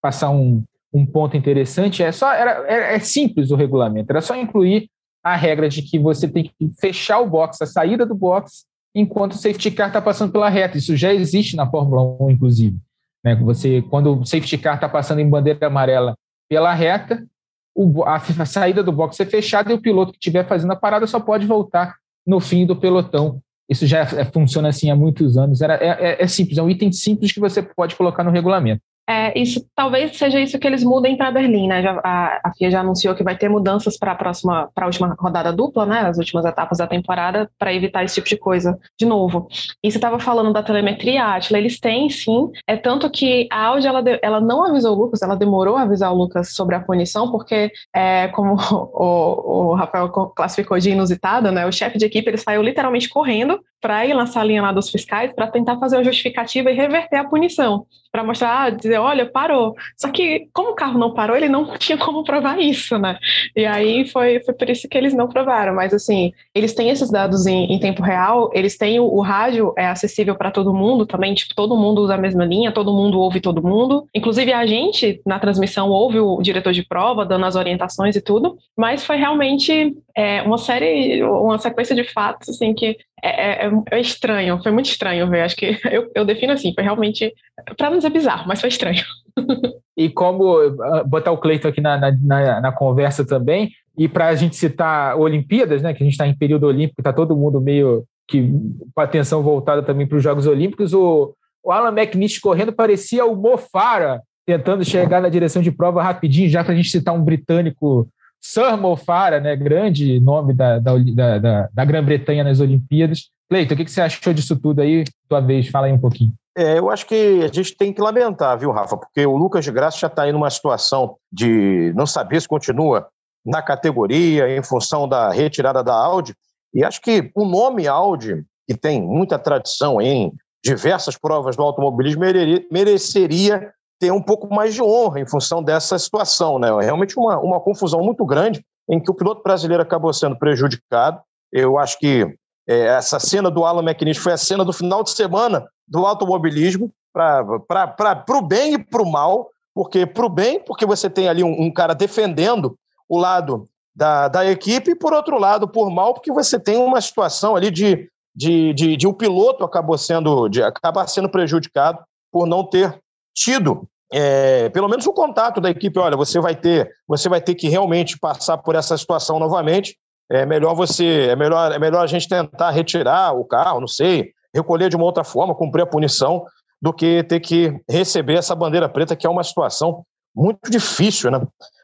passar 0.00 0.30
um, 0.30 0.62
um 0.92 1.04
ponto 1.06 1.36
interessante, 1.36 2.02
é 2.02 2.12
só 2.12 2.32
era, 2.32 2.64
é, 2.66 2.96
é 2.96 2.98
simples 2.98 3.50
o 3.50 3.56
regulamento, 3.56 4.10
era 4.10 4.20
só 4.20 4.36
incluir 4.36 4.88
a 5.24 5.34
regra 5.34 5.68
de 5.68 5.80
que 5.80 5.98
você 5.98 6.28
tem 6.28 6.44
que 6.44 6.70
fechar 6.78 7.18
o 7.18 7.26
box, 7.26 7.62
a 7.62 7.66
saída 7.66 8.04
do 8.04 8.14
box, 8.14 8.66
enquanto 8.94 9.32
o 9.32 9.38
safety 9.38 9.70
car 9.70 9.88
está 9.88 10.00
passando 10.00 10.30
pela 10.30 10.50
reta. 10.50 10.76
Isso 10.76 10.94
já 10.94 11.12
existe 11.14 11.56
na 11.56 11.68
Fórmula 11.68 12.02
1, 12.20 12.30
inclusive. 12.30 12.76
Né? 13.24 13.34
Você, 13.36 13.80
quando 13.88 14.20
o 14.20 14.24
safety 14.26 14.58
car 14.58 14.74
está 14.74 14.88
passando 14.88 15.20
em 15.20 15.28
bandeira 15.28 15.66
amarela 15.66 16.14
pela 16.46 16.74
reta, 16.74 17.26
o, 17.74 18.04
a, 18.04 18.16
a 18.16 18.46
saída 18.46 18.82
do 18.82 18.92
box 18.92 19.18
é 19.18 19.24
fechada 19.24 19.72
e 19.72 19.74
o 19.74 19.80
piloto 19.80 20.12
que 20.12 20.18
estiver 20.18 20.46
fazendo 20.46 20.72
a 20.72 20.76
parada 20.76 21.06
só 21.06 21.18
pode 21.18 21.46
voltar 21.46 21.96
no 22.26 22.38
fim 22.38 22.66
do 22.66 22.76
pelotão 22.76 23.40
isso 23.68 23.86
já 23.86 24.00
é, 24.00 24.24
funciona 24.24 24.68
assim 24.68 24.90
há 24.90 24.96
muitos 24.96 25.36
anos. 25.36 25.60
Era, 25.60 25.74
é, 25.74 25.88
é, 25.88 26.22
é 26.22 26.26
simples, 26.26 26.58
é 26.58 26.62
um 26.62 26.70
item 26.70 26.92
simples 26.92 27.32
que 27.32 27.40
você 27.40 27.62
pode 27.62 27.96
colocar 27.96 28.22
no 28.24 28.30
regulamento. 28.30 28.82
É, 29.08 29.38
isso 29.38 29.66
talvez 29.74 30.16
seja 30.16 30.40
isso 30.40 30.58
que 30.58 30.66
eles 30.66 30.82
mudem 30.82 31.16
para 31.16 31.30
Berlim, 31.30 31.68
né? 31.68 31.82
Já, 31.82 32.00
a, 32.02 32.40
a, 32.42 32.52
FIA 32.56 32.70
já 32.70 32.80
anunciou 32.80 33.14
que 33.14 33.22
vai 33.22 33.36
ter 33.36 33.50
mudanças 33.50 33.98
para 33.98 34.12
a 34.12 34.14
próxima, 34.14 34.70
para 34.74 34.84
a 34.84 34.86
última 34.86 35.14
rodada 35.18 35.52
dupla, 35.52 35.84
né? 35.84 36.00
As 36.00 36.16
últimas 36.16 36.44
etapas 36.44 36.78
da 36.78 36.86
temporada, 36.86 37.50
para 37.58 37.72
evitar 37.74 38.02
esse 38.02 38.14
tipo 38.14 38.28
de 38.28 38.36
coisa 38.38 38.78
de 38.98 39.04
novo. 39.04 39.46
E 39.82 39.90
você 39.90 39.98
estava 39.98 40.18
falando 40.18 40.52
da 40.52 40.62
telemetria, 40.62 41.34
Atila, 41.34 41.58
eles 41.58 41.78
têm 41.78 42.08
sim. 42.08 42.50
É 42.66 42.76
tanto 42.76 43.10
que 43.10 43.46
a 43.52 43.66
Audi 43.66 43.86
ela, 43.86 44.02
ela 44.22 44.40
não 44.40 44.64
avisou 44.64 44.96
o 44.96 44.98
Lucas, 44.98 45.20
ela 45.20 45.36
demorou 45.36 45.76
a 45.76 45.82
avisar 45.82 46.10
o 46.10 46.16
Lucas 46.16 46.54
sobre 46.54 46.74
a 46.74 46.80
punição, 46.80 47.30
porque 47.30 47.70
é, 47.94 48.28
como 48.28 48.56
o, 48.72 49.70
o 49.70 49.74
Rafael 49.74 50.08
classificou 50.08 50.78
de 50.78 50.90
inusitado, 50.90 51.52
né? 51.52 51.66
O 51.66 51.72
chefe 51.72 51.98
de 51.98 52.06
equipe 52.06 52.30
ele 52.30 52.38
saiu 52.38 52.62
literalmente 52.62 53.08
correndo 53.10 53.60
para 53.84 54.06
ir 54.06 54.14
lançar 54.14 54.40
a 54.40 54.44
linha 54.44 54.62
lá 54.62 54.72
dos 54.72 54.88
fiscais 54.88 55.30
para 55.34 55.46
tentar 55.46 55.78
fazer 55.78 55.98
uma 55.98 56.04
justificativa 56.04 56.70
e 56.70 56.74
reverter 56.74 57.16
a 57.16 57.24
punição, 57.24 57.84
para 58.10 58.24
mostrar, 58.24 58.62
ah, 58.62 58.70
dizer, 58.70 58.96
olha, 58.96 59.26
parou. 59.26 59.74
Só 59.94 60.08
que 60.08 60.48
como 60.54 60.70
o 60.70 60.74
carro 60.74 60.98
não 60.98 61.12
parou, 61.12 61.36
ele 61.36 61.50
não 61.50 61.66
tinha 61.76 61.98
como 61.98 62.24
provar 62.24 62.58
isso, 62.58 62.96
né? 62.96 63.18
E 63.54 63.66
aí 63.66 64.08
foi, 64.08 64.40
foi 64.40 64.54
por 64.54 64.70
isso 64.70 64.88
que 64.88 64.96
eles 64.96 65.12
não 65.12 65.28
provaram. 65.28 65.74
Mas 65.74 65.92
assim, 65.92 66.32
eles 66.54 66.72
têm 66.72 66.88
esses 66.88 67.10
dados 67.10 67.46
em, 67.46 67.74
em 67.74 67.78
tempo 67.78 68.02
real, 68.02 68.50
eles 68.54 68.78
têm 68.78 68.98
o, 68.98 69.04
o 69.04 69.20
rádio 69.20 69.74
é 69.76 69.86
acessível 69.86 70.34
para 70.34 70.50
todo 70.50 70.72
mundo 70.72 71.04
também, 71.04 71.34
tipo, 71.34 71.54
todo 71.54 71.76
mundo 71.76 72.00
usa 72.00 72.14
a 72.14 72.18
mesma 72.18 72.46
linha, 72.46 72.72
todo 72.72 72.90
mundo 72.90 73.20
ouve 73.20 73.38
todo 73.38 73.62
mundo. 73.62 74.08
Inclusive 74.14 74.50
a 74.50 74.64
gente 74.64 75.20
na 75.26 75.38
transmissão 75.38 75.90
ouve 75.90 76.18
o 76.18 76.40
diretor 76.40 76.72
de 76.72 76.88
prova 76.88 77.26
dando 77.26 77.44
as 77.44 77.54
orientações 77.54 78.16
e 78.16 78.22
tudo, 78.22 78.56
mas 78.74 79.04
foi 79.04 79.16
realmente 79.16 79.94
é, 80.16 80.40
uma 80.40 80.56
série, 80.56 81.22
uma 81.22 81.58
sequência 81.58 81.94
de 81.94 82.04
fatos 82.04 82.48
assim 82.48 82.72
que 82.72 82.96
é, 83.24 83.66
é, 83.66 83.70
é, 83.90 84.00
estranho, 84.00 84.62
foi 84.62 84.70
muito 84.70 84.86
estranho 84.86 85.28
ver. 85.28 85.42
Acho 85.42 85.56
que 85.56 85.78
eu, 85.90 86.10
eu 86.14 86.24
defino 86.24 86.52
assim, 86.52 86.72
foi 86.74 86.84
realmente, 86.84 87.32
para 87.76 87.90
não 87.90 87.96
dizer 87.96 88.10
bizarro, 88.10 88.46
mas 88.46 88.60
foi 88.60 88.68
estranho. 88.68 89.02
E 89.96 90.08
como 90.08 90.56
ah, 90.82 91.04
botar 91.04 91.30
o 91.30 91.38
Cleiton 91.38 91.68
aqui 91.68 91.80
na, 91.80 91.96
na, 91.96 92.60
na 92.60 92.72
conversa 92.72 93.24
também, 93.24 93.70
e 93.96 94.08
para 94.08 94.26
a 94.26 94.34
gente 94.34 94.56
citar 94.56 95.16
Olimpíadas, 95.16 95.82
né, 95.82 95.94
que 95.94 96.02
a 96.02 96.04
gente 96.04 96.14
está 96.14 96.26
em 96.26 96.36
período 96.36 96.66
olímpico, 96.66 97.00
está 97.00 97.12
todo 97.12 97.36
mundo 97.36 97.60
meio 97.60 98.04
que 98.26 98.50
com 98.92 99.00
a 99.00 99.04
atenção 99.04 99.40
voltada 99.40 99.82
também 99.84 100.04
para 100.04 100.16
os 100.16 100.22
Jogos 100.24 100.48
Olímpicos, 100.48 100.92
o, 100.92 101.32
o 101.62 101.70
Alan 101.70 101.92
McNish 101.92 102.40
correndo 102.40 102.72
parecia 102.72 103.24
o 103.24 103.36
Mofara, 103.36 104.20
tentando 104.44 104.84
chegar 104.84 105.22
na 105.22 105.28
direção 105.28 105.62
de 105.62 105.70
prova 105.70 106.02
rapidinho, 106.02 106.50
já 106.50 106.64
para 106.64 106.72
a 106.72 106.76
gente 106.76 106.90
citar 106.90 107.14
um 107.14 107.22
britânico 107.22 108.08
Sir 108.40 108.76
Mofara, 108.76 109.40
né, 109.40 109.56
grande 109.56 110.20
nome 110.20 110.52
da, 110.52 110.78
da, 110.78 110.98
da, 111.38 111.68
da 111.72 111.84
Grã-Bretanha 111.84 112.44
nas 112.44 112.60
Olimpíadas. 112.60 113.30
Cleiton, 113.48 113.74
o 113.74 113.76
que, 113.76 113.84
que 113.84 113.90
você 113.90 114.00
achou 114.00 114.32
disso 114.32 114.56
tudo 114.56 114.80
aí? 114.80 115.04
Tua 115.28 115.40
vez, 115.40 115.68
fala 115.68 115.86
aí 115.86 115.92
um 115.92 116.00
pouquinho. 116.00 116.32
É, 116.56 116.78
eu 116.78 116.88
acho 116.88 117.06
que 117.06 117.40
a 117.42 117.52
gente 117.52 117.76
tem 117.76 117.92
que 117.92 118.00
lamentar, 118.00 118.58
viu, 118.58 118.70
Rafa? 118.70 118.96
Porque 118.96 119.26
o 119.26 119.36
Lucas 119.36 119.64
de 119.64 119.72
Graça 119.72 119.98
já 119.98 120.06
está 120.06 120.22
aí 120.22 120.32
numa 120.32 120.48
situação 120.50 121.16
de 121.32 121.92
não 121.96 122.06
saber 122.06 122.40
se 122.40 122.48
continua 122.48 123.08
na 123.44 123.60
categoria 123.60 124.48
em 124.56 124.62
função 124.62 125.08
da 125.08 125.30
retirada 125.30 125.82
da 125.82 125.94
Audi. 125.94 126.34
E 126.72 126.84
acho 126.84 127.00
que 127.00 127.30
o 127.34 127.44
nome 127.44 127.88
Audi, 127.88 128.44
que 128.68 128.76
tem 128.76 129.02
muita 129.02 129.38
tradição 129.38 130.00
em 130.00 130.32
diversas 130.64 131.16
provas 131.18 131.56
do 131.56 131.62
automobilismo, 131.62 132.22
mereceria 132.70 133.72
ter 134.00 134.10
um 134.12 134.22
pouco 134.22 134.52
mais 134.52 134.74
de 134.74 134.82
honra 134.82 135.20
em 135.20 135.26
função 135.26 135.62
dessa 135.62 135.98
situação. 135.98 136.58
Né? 136.58 136.68
É 136.68 136.84
realmente 136.84 137.18
uma, 137.18 137.38
uma 137.38 137.60
confusão 137.60 138.00
muito 138.00 138.24
grande 138.24 138.64
em 138.88 139.00
que 139.00 139.10
o 139.10 139.14
piloto 139.14 139.42
brasileiro 139.42 139.82
acabou 139.82 140.12
sendo 140.12 140.38
prejudicado. 140.38 141.20
Eu 141.52 141.78
acho 141.78 141.98
que 141.98 142.34
é, 142.66 142.86
essa 142.86 143.18
cena 143.18 143.50
do 143.50 143.64
Alan 143.64 143.82
McNish 143.82 144.18
foi 144.18 144.32
a 144.32 144.38
cena 144.38 144.64
do 144.64 144.72
final 144.72 145.02
de 145.02 145.10
semana 145.10 145.66
do 145.86 146.04
automobilismo, 146.06 146.90
para 147.12 148.24
o 148.28 148.42
bem 148.42 148.74
e 148.74 148.78
para 148.78 149.02
o 149.02 149.10
mal, 149.10 149.50
porque 149.74 150.06
para 150.06 150.26
o 150.26 150.28
bem, 150.28 150.60
porque 150.60 150.86
você 150.86 151.08
tem 151.08 151.28
ali 151.28 151.44
um, 151.44 151.62
um, 151.62 151.72
cara 151.72 151.94
defendendo 151.94 152.76
o 153.08 153.18
lado 153.18 153.68
da, 153.94 154.28
da 154.28 154.46
equipe, 154.46 154.92
e 154.92 154.96
por 154.96 155.12
outro 155.12 155.38
lado, 155.38 155.68
por 155.68 155.90
mal, 155.90 156.14
porque 156.14 156.32
você 156.32 156.58
tem 156.58 156.76
uma 156.76 157.00
situação 157.00 157.54
ali 157.54 157.70
de, 157.70 158.08
de, 158.34 158.72
de, 158.72 158.96
de 158.96 159.06
um 159.06 159.12
piloto 159.12 159.64
acabou 159.64 159.96
sendo, 159.96 160.48
de, 160.48 160.62
acabar 160.62 161.06
sendo 161.06 161.28
prejudicado 161.28 162.02
por 162.32 162.46
não 162.46 162.64
ter 162.64 162.98
tido 163.34 163.88
é, 164.12 164.68
pelo 164.68 164.88
menos 164.88 165.06
o 165.06 165.12
contato 165.12 165.60
da 165.60 165.70
equipe, 165.70 165.98
olha, 165.98 166.16
você 166.16 166.38
vai 166.38 166.54
ter, 166.54 166.88
você 167.06 167.28
vai 167.28 167.40
ter 167.40 167.54
que 167.56 167.68
realmente 167.68 168.16
passar 168.16 168.58
por 168.58 168.76
essa 168.76 168.96
situação 168.96 169.40
novamente. 169.40 169.96
É 170.30 170.46
melhor 170.46 170.74
você, 170.74 171.28
é 171.30 171.36
melhor, 171.36 171.72
é 171.72 171.78
melhor 171.78 172.02
a 172.02 172.06
gente 172.06 172.28
tentar 172.28 172.70
retirar 172.70 173.32
o 173.32 173.44
carro, 173.44 173.80
não 173.80 173.88
sei, 173.88 174.32
recolher 174.54 174.88
de 174.88 174.96
uma 174.96 175.04
outra 175.04 175.24
forma, 175.24 175.54
cumprir 175.54 175.82
a 175.82 175.86
punição, 175.86 176.44
do 176.80 176.92
que 176.92 177.22
ter 177.24 177.40
que 177.40 177.80
receber 177.88 178.34
essa 178.34 178.54
bandeira 178.54 178.88
preta, 178.88 179.16
que 179.16 179.26
é 179.26 179.30
uma 179.30 179.42
situação 179.42 180.04
muito 180.34 180.70
difícil, 180.70 181.30
né? 181.30 181.40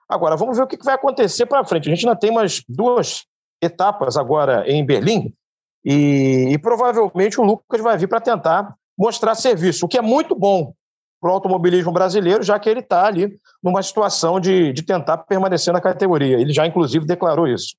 Agora, 0.09 0.36
vamos 0.36 0.57
ver 0.57 0.64
o 0.64 0.66
que 0.66 0.76
vai 0.84 0.95
acontecer 0.95 1.47
para 1.47 1.64
frente. 1.64 1.88
A 1.88 1.95
gente 1.95 2.07
ainda 2.07 2.18
tem 2.18 2.30
umas 2.30 2.62
duas 2.68 3.24
etapas 3.62 4.16
agora 4.16 4.68
em 4.70 4.84
Berlim, 4.84 5.32
e, 5.84 6.49
e 6.51 6.59
provavelmente 6.59 7.41
o 7.41 7.45
Lucas 7.45 7.80
vai 7.80 7.97
vir 7.97 8.09
para 8.09 8.20
tentar 8.20 8.74
mostrar 8.99 9.34
serviço, 9.34 9.86
o 9.86 9.88
que 9.88 9.97
é 9.97 10.03
muito 10.03 10.34
bom, 10.34 10.74
para 11.20 11.30
o 11.30 11.34
automobilismo 11.34 11.93
brasileiro, 11.93 12.43
já 12.43 12.59
que 12.59 12.68
ele 12.68 12.80
está 12.80 13.07
ali 13.07 13.38
numa 13.62 13.82
situação 13.82 14.41
de, 14.41 14.72
de 14.72 14.82
tentar 14.82 15.18
permanecer 15.18 15.72
na 15.72 15.80
categoria. 15.80 16.41
Ele 16.41 16.53
já, 16.53 16.66
inclusive, 16.66 17.05
declarou 17.05 17.47
isso. 17.47 17.76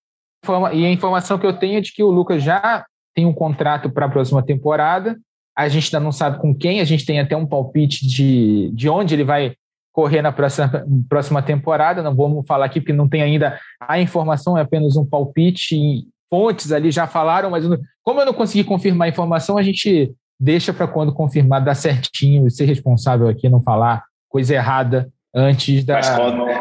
E 0.74 0.86
a 0.86 0.92
informação 0.92 1.38
que 1.38 1.46
eu 1.46 1.54
tenho 1.54 1.78
é 1.78 1.82
de 1.82 1.94
que 1.94 2.04
o 2.04 2.10
Lucas 2.10 2.42
já 2.42 2.86
tem 3.14 3.26
um 3.26 3.34
contrato 3.34 3.90
para 3.90 4.06
a 4.06 4.10
próxima 4.10 4.42
temporada. 4.42 5.18
A 5.56 5.68
gente 5.68 5.94
ainda 5.96 6.04
não 6.04 6.12
sabe 6.12 6.40
com 6.40 6.56
quem, 6.56 6.80
a 6.80 6.84
gente 6.84 7.06
tem 7.06 7.20
até 7.20 7.36
um 7.36 7.46
palpite 7.46 8.08
de, 8.08 8.72
de 8.74 8.90
onde 8.90 9.14
ele 9.14 9.24
vai 9.24 9.54
correr 9.94 10.22
na 10.22 10.32
próxima, 10.32 10.86
próxima 11.08 11.42
temporada. 11.42 12.02
Não 12.02 12.16
vamos 12.16 12.48
falar 12.48 12.66
aqui 12.66 12.80
porque 12.80 12.94
não 12.94 13.08
tem 13.08 13.22
ainda 13.22 13.60
a 13.80 14.00
informação, 14.00 14.58
é 14.58 14.62
apenas 14.62 14.96
um 14.96 15.06
palpite. 15.06 16.08
Fontes 16.30 16.72
ali 16.72 16.92
já 16.92 17.06
falaram, 17.06 17.50
mas 17.50 17.66
como 18.02 18.22
eu 18.22 18.26
não 18.26 18.34
consegui 18.34 18.64
confirmar 18.64 19.08
a 19.08 19.10
informação, 19.10 19.58
a 19.58 19.64
gente 19.64 20.14
deixa 20.40 20.74
para 20.74 20.88
quando 20.88 21.14
confirmar 21.14 21.64
dar 21.64 21.76
certinho 21.76 22.48
e 22.48 22.52
ser 22.52 22.66
responsável 22.66 23.28
aqui, 23.28 23.50
não 23.50 23.62
falar 23.62 24.04
coisa 24.30 24.56
errada 24.56 25.12
antes 25.34 25.84
da. 25.84 26.00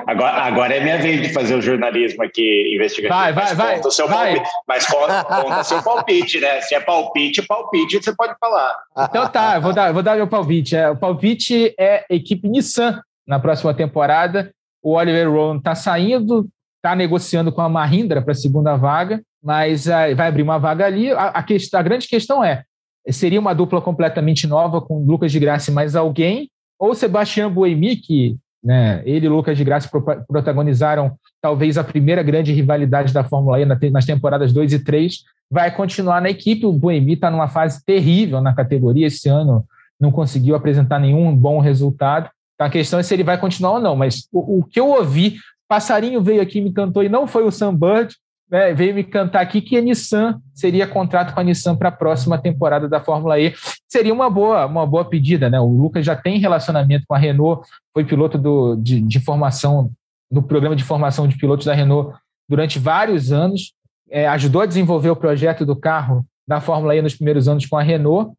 Agora, 0.07 0.43
agora 0.43 0.75
é 0.75 0.81
minha 0.81 0.99
vez 0.99 1.23
de 1.23 1.33
fazer 1.33 1.55
o 1.55 1.63
jornalismo 1.63 2.23
aqui 2.23 2.75
investigativo. 2.75 3.19
Vai, 3.19 3.33
vai, 3.33 3.55
vai. 3.55 3.77
Conta 3.77 3.91
seu 3.91 4.09
vai. 4.09 4.35
Palpite, 4.35 4.55
mas 4.67 4.87
conta, 4.87 5.25
conta 5.25 5.65
seu 5.65 5.83
palpite, 5.83 6.41
né? 6.41 6.61
Se 6.61 6.75
é 6.75 6.81
palpite, 6.81 7.43
palpite, 7.43 8.03
você 8.03 8.15
pode 8.15 8.35
falar. 8.39 8.77
Então 9.09 9.29
tá, 9.29 9.59
vou 9.59 9.73
dar, 9.73 9.93
vou 9.93 10.03
dar 10.03 10.17
meu 10.17 10.29
palpite. 10.29 10.77
É, 10.77 10.89
o 10.89 10.97
palpite 10.97 11.75
é 11.79 12.05
equipe 12.09 12.49
Nissan 12.49 13.01
na 13.27 13.39
próxima 13.41 13.75
temporada. 13.75 14.53
O 14.83 14.93
Oliver 14.95 15.31
Rowan 15.31 15.59
está 15.59 15.75
saindo, 15.75 16.49
está 16.77 16.97
negociando 16.97 17.53
com 17.53 17.61
a 17.61 17.69
Mahindra 17.69 18.23
para 18.23 18.33
a 18.33 18.37
segunda 18.37 18.77
vaga, 18.77 19.21
mas 19.43 19.87
uh, 19.87 20.15
vai 20.17 20.29
abrir 20.29 20.43
uma 20.43 20.59
vaga 20.59 20.87
ali. 20.87 21.11
A, 21.11 21.27
a, 21.29 21.43
questão, 21.43 21.79
a 21.79 21.83
grande 21.83 22.09
questão 22.09 22.43
é: 22.43 22.65
seria 23.11 23.41
uma 23.41 23.55
dupla 23.55 23.81
completamente 23.83 24.47
nova 24.47 24.81
com 24.81 25.05
Lucas 25.05 25.31
de 25.33 25.39
Graça 25.39 25.71
e 25.71 25.75
mais 25.75 25.95
alguém? 25.95 26.51
Ou 26.79 26.95
Sebastião 26.95 27.53
Buemi, 27.53 27.97
que 27.97 28.37
né? 28.63 29.03
Ele 29.05 29.27
e 29.27 29.29
Lucas 29.29 29.57
de 29.57 29.65
Graça 29.65 29.89
protagonizaram 30.29 31.13
talvez 31.41 31.79
a 31.79 31.85
primeira 31.85 32.23
grande 32.23 32.53
rivalidade 32.53 33.13
da 33.13 33.25
Fórmula 33.25 33.61
E 33.61 33.65
nas 33.65 34.05
temporadas 34.05 34.53
2 34.53 34.75
e 34.75 34.79
3. 34.79 35.25
Vai 35.51 35.75
continuar 35.75 36.21
na 36.21 36.31
equipe. 36.31 36.67
O 36.67 36.73
Buemi 36.73 37.15
está 37.15 37.31
numa 37.31 37.49
fase 37.49 37.85
terrível 37.85 38.41
na 38.41 38.55
categoria 38.55 39.07
esse 39.07 39.29
ano, 39.29 39.65
não 39.99 40.13
conseguiu 40.13 40.55
apresentar 40.55 40.99
nenhum 40.99 41.35
bom 41.35 41.59
resultado. 41.59 42.31
Então 42.55 42.67
a 42.67 42.71
questão 42.71 43.01
é 43.01 43.03
se 43.03 43.15
ele 43.15 43.25
vai 43.25 43.39
continuar 43.39 43.73
ou 43.73 43.81
não. 43.81 43.97
Mas 43.97 44.29
o, 44.33 44.59
o 44.59 44.65
que 44.65 44.79
eu 44.79 44.89
ouvi, 44.89 45.37
Passarinho 45.67 46.23
veio 46.23 46.43
aqui 46.43 46.61
me 46.61 46.73
cantou 46.73 47.03
e 47.03 47.09
não 47.09 47.27
foi 47.27 47.45
o 47.45 47.51
Sam 47.51 47.75
Bird, 47.75 48.15
né, 48.51 48.75
veio 48.75 48.95
me 48.95 49.05
cantar 49.05 49.41
aqui 49.41 49.61
que 49.61 49.77
a 49.77 49.81
Nissan 49.81 50.41
seria 50.53 50.87
contrato 50.87 51.33
com 51.33 51.41
a 51.41 51.45
Nissan 51.45 51.77
para 51.77 51.89
a 51.89 51.93
próxima 51.93 52.37
temporada 52.37 52.89
da 52.89 53.01
Fórmula 53.01 53.39
E. 53.39 53.55
Seria 53.89 54.13
uma 54.13 54.29
boa, 54.29 54.67
uma 54.67 54.85
boa 54.85 55.05
pedida, 55.05 55.49
né? 55.49 55.61
O 55.61 55.69
Lucas 55.69 56.05
já 56.05 56.17
tem 56.17 56.39
relacionamento 56.39 57.05
com 57.07 57.15
a 57.15 57.19
Renault, 57.19 57.67
foi 57.95 58.05
piloto 58.05 58.37
do, 58.37 58.75
de, 58.77 59.01
de 59.01 59.21
formação, 59.21 59.91
do 60.31 60.43
programa 60.43 60.75
de 60.75 60.83
formação 60.83 61.29
de 61.29 61.37
pilotos 61.37 61.65
da 61.65 61.75
Renault 61.75 62.19
durante 62.49 62.79
vários 62.81 63.31
anos, 63.31 63.73
é, 64.11 64.27
ajudou 64.27 64.63
a 64.63 64.67
desenvolver 64.67 65.11
o 65.11 65.17
projeto 65.17 65.65
do 65.65 65.77
carro 65.77 66.27
da 66.47 66.61
Fórmula 66.61 66.97
E 66.97 67.03
nos 67.03 67.15
primeiros 67.15 67.47
anos 67.47 67.65
com 67.67 67.77
a 67.77 67.83
Renault, 67.83 68.33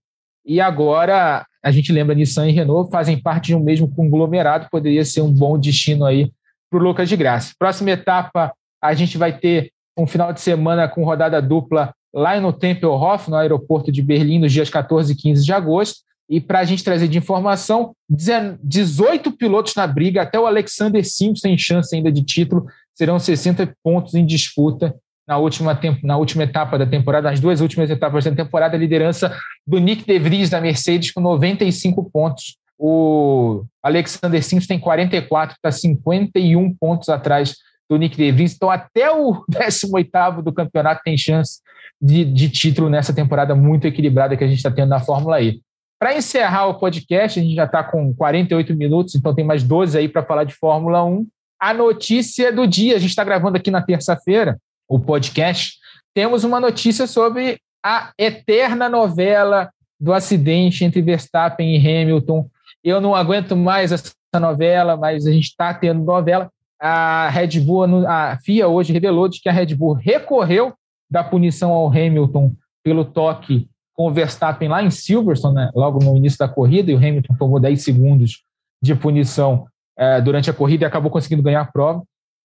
e 0.45 0.59
agora 0.59 1.45
a 1.63 1.71
gente 1.71 1.91
lembra 1.93 2.15
Nissan 2.15 2.49
e 2.49 2.51
Renault 2.51 2.91
fazem 2.91 3.17
parte 3.17 3.47
de 3.47 3.55
um 3.55 3.59
mesmo 3.61 3.89
conglomerado, 3.89 4.67
poderia 4.69 5.05
ser 5.05 5.21
um 5.21 5.31
bom 5.31 5.57
destino 5.57 6.03
aí 6.03 6.29
para 6.69 6.79
o 6.79 6.83
Lucas 6.83 7.07
de 7.07 7.15
Graça. 7.15 7.53
Próxima 7.57 7.91
etapa, 7.91 8.53
a 8.81 8.93
gente 8.93 9.17
vai 9.17 9.37
ter 9.37 9.71
um 9.97 10.07
final 10.07 10.31
de 10.33 10.41
semana 10.41 10.87
com 10.87 11.03
rodada 11.03 11.41
dupla 11.41 11.93
lá 12.13 12.39
no 12.39 12.51
Tempelhof, 12.51 13.29
no 13.29 13.35
aeroporto 13.35 13.91
de 13.91 14.01
Berlim, 14.01 14.39
nos 14.39 14.51
dias 14.51 14.69
14 14.69 15.13
e 15.13 15.15
15 15.15 15.45
de 15.45 15.53
agosto. 15.53 16.01
E 16.29 16.39
para 16.39 16.59
a 16.59 16.63
gente 16.63 16.83
trazer 16.83 17.07
de 17.07 17.17
informação, 17.17 17.93
18 18.09 19.31
pilotos 19.33 19.75
na 19.75 19.85
briga, 19.85 20.21
até 20.21 20.39
o 20.39 20.45
Alexander 20.45 21.03
Simpson 21.03 21.49
tem 21.49 21.57
chance 21.57 21.93
ainda 21.93 22.11
de 22.11 22.23
título, 22.23 22.67
serão 22.95 23.19
60 23.19 23.75
pontos 23.83 24.15
em 24.15 24.25
disputa 24.25 24.95
na 25.27 25.37
última, 25.37 25.79
na 26.03 26.17
última 26.17 26.43
etapa 26.43 26.77
da 26.77 26.85
temporada, 26.85 27.29
nas 27.29 27.39
duas 27.39 27.61
últimas 27.61 27.89
etapas 27.89 28.25
da 28.25 28.31
temporada, 28.31 28.75
a 28.75 28.79
liderança 28.79 29.35
do 29.65 29.77
Nick 29.77 30.05
De 30.05 30.19
Vries 30.19 30.49
da 30.49 30.61
Mercedes 30.61 31.11
com 31.11 31.21
95 31.21 32.09
pontos. 32.09 32.57
O 32.77 33.63
Alexander 33.83 34.43
Simpson 34.43 34.67
tem 34.67 34.79
44, 34.79 35.55
está 35.55 35.71
51 35.71 36.73
pontos 36.75 37.09
atrás 37.09 37.55
do 37.91 37.97
Nick 37.97 38.15
DeVries. 38.15 38.55
Então, 38.55 38.71
até 38.71 39.11
o 39.11 39.43
18 39.51 40.41
do 40.41 40.53
campeonato 40.53 41.01
tem 41.03 41.17
chance 41.17 41.59
de, 42.01 42.23
de 42.23 42.49
título 42.49 42.89
nessa 42.89 43.13
temporada 43.13 43.53
muito 43.53 43.85
equilibrada 43.85 44.37
que 44.37 44.43
a 44.45 44.47
gente 44.47 44.57
está 44.57 44.71
tendo 44.71 44.87
na 44.87 45.01
Fórmula 45.01 45.41
E. 45.41 45.61
Para 45.99 46.15
encerrar 46.15 46.67
o 46.67 46.79
podcast, 46.79 47.37
a 47.37 47.43
gente 47.43 47.53
já 47.53 47.65
está 47.65 47.83
com 47.83 48.13
48 48.15 48.73
minutos, 48.75 49.13
então 49.13 49.35
tem 49.35 49.45
mais 49.45 49.61
12 49.61 49.97
aí 49.97 50.07
para 50.07 50.23
falar 50.23 50.45
de 50.45 50.53
Fórmula 50.53 51.03
1. 51.03 51.27
A 51.59 51.73
notícia 51.73 52.51
do 52.51 52.65
dia, 52.65 52.95
a 52.95 52.99
gente 52.99 53.09
está 53.09 53.25
gravando 53.25 53.57
aqui 53.57 53.69
na 53.69 53.81
terça-feira 53.81 54.57
o 54.87 54.97
podcast. 54.97 55.73
Temos 56.13 56.45
uma 56.45 56.59
notícia 56.61 57.05
sobre 57.05 57.59
a 57.83 58.13
eterna 58.17 58.87
novela 58.87 59.69
do 59.99 60.13
acidente 60.13 60.85
entre 60.85 61.01
Verstappen 61.01 61.75
e 61.75 61.77
Hamilton. 61.77 62.49
Eu 62.83 63.01
não 63.01 63.13
aguento 63.13 63.55
mais 63.55 63.91
essa 63.91 64.13
novela, 64.39 64.95
mas 64.95 65.27
a 65.27 65.31
gente 65.31 65.49
está 65.49 65.73
tendo 65.73 66.03
novela 66.03 66.49
a 66.81 67.29
Red 67.29 67.59
Bull, 67.59 68.07
a 68.07 68.39
FIA 68.43 68.67
hoje 68.67 68.91
revelou 68.91 69.27
de 69.27 69.39
que 69.39 69.47
a 69.47 69.51
Red 69.51 69.75
Bull 69.75 69.93
recorreu 69.93 70.73
da 71.09 71.23
punição 71.23 71.71
ao 71.71 71.87
Hamilton 71.87 72.55
pelo 72.83 73.05
toque 73.05 73.69
com 73.93 74.07
o 74.07 74.11
Verstappen 74.11 74.67
lá 74.67 74.81
em 74.81 74.89
Silverstone, 74.89 75.53
né, 75.53 75.69
logo 75.75 76.03
no 76.03 76.17
início 76.17 76.39
da 76.39 76.47
corrida, 76.47 76.89
e 76.89 76.95
o 76.95 76.97
Hamilton 76.97 77.35
tomou 77.37 77.59
10 77.59 77.83
segundos 77.83 78.43
de 78.81 78.95
punição 78.95 79.67
é, 79.95 80.19
durante 80.19 80.49
a 80.49 80.53
corrida 80.53 80.83
e 80.83 80.87
acabou 80.87 81.11
conseguindo 81.11 81.43
ganhar 81.43 81.61
a 81.61 81.71
prova. 81.71 82.01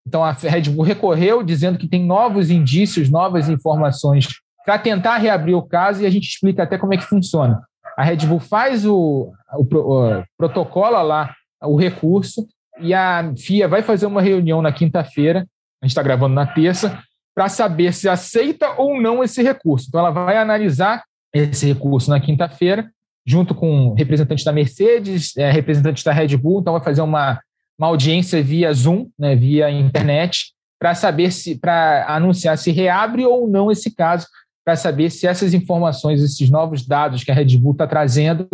Então 0.06 0.22
a 0.22 0.32
Red 0.32 0.68
Bull 0.70 0.84
recorreu, 0.84 1.42
dizendo 1.42 1.78
que 1.78 1.88
tem 1.88 2.04
novos 2.04 2.50
indícios, 2.50 3.08
novas 3.08 3.48
informações 3.48 4.28
para 4.66 4.78
tentar 4.78 5.16
reabrir 5.16 5.54
o 5.54 5.62
caso 5.62 6.02
e 6.02 6.06
a 6.06 6.10
gente 6.10 6.28
explica 6.28 6.64
até 6.64 6.76
como 6.76 6.92
é 6.92 6.98
que 6.98 7.04
funciona. 7.04 7.62
A 7.96 8.04
Red 8.04 8.26
Bull 8.26 8.40
faz 8.40 8.84
o, 8.84 9.32
o, 9.54 9.62
o 9.62 10.24
protocola 10.36 11.00
lá 11.00 11.32
o 11.62 11.76
recurso 11.76 12.46
e 12.80 12.92
a 12.94 13.32
FIA 13.36 13.68
vai 13.68 13.82
fazer 13.82 14.06
uma 14.06 14.22
reunião 14.22 14.60
na 14.60 14.72
quinta-feira, 14.72 15.46
a 15.82 15.86
gente 15.86 15.92
está 15.92 16.02
gravando 16.02 16.34
na 16.34 16.46
terça, 16.46 17.02
para 17.34 17.48
saber 17.48 17.92
se 17.92 18.08
aceita 18.08 18.74
ou 18.78 19.00
não 19.00 19.22
esse 19.22 19.42
recurso. 19.42 19.86
Então, 19.88 20.00
ela 20.00 20.10
vai 20.10 20.36
analisar 20.36 21.04
esse 21.34 21.66
recurso 21.66 22.08
na 22.10 22.18
quinta-feira, 22.18 22.90
junto 23.26 23.54
com 23.54 23.92
representantes 23.94 24.44
da 24.44 24.52
Mercedes, 24.52 25.36
é, 25.36 25.50
representantes 25.50 26.02
da 26.02 26.12
Red 26.12 26.36
Bull, 26.36 26.60
então 26.60 26.72
vai 26.72 26.82
fazer 26.82 27.02
uma, 27.02 27.40
uma 27.78 27.88
audiência 27.88 28.42
via 28.42 28.72
Zoom, 28.72 29.08
né, 29.18 29.34
via 29.36 29.70
internet, 29.70 30.52
para 30.78 30.94
saber 30.94 31.30
se, 31.32 31.58
para 31.58 32.06
anunciar 32.08 32.56
se 32.56 32.70
reabre 32.70 33.26
ou 33.26 33.48
não 33.48 33.70
esse 33.70 33.94
caso, 33.94 34.26
para 34.64 34.76
saber 34.76 35.10
se 35.10 35.26
essas 35.26 35.54
informações, 35.54 36.22
esses 36.22 36.50
novos 36.50 36.86
dados 36.86 37.22
que 37.22 37.30
a 37.30 37.34
Red 37.34 37.56
Bull 37.58 37.72
está 37.72 37.86
trazendo, 37.86 38.48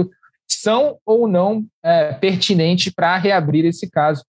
são 0.62 0.98
ou 1.04 1.26
não 1.26 1.64
é, 1.84 2.12
pertinentes 2.12 2.92
para 2.92 3.16
reabrir 3.16 3.64
esse 3.64 3.90
caso 3.90 4.24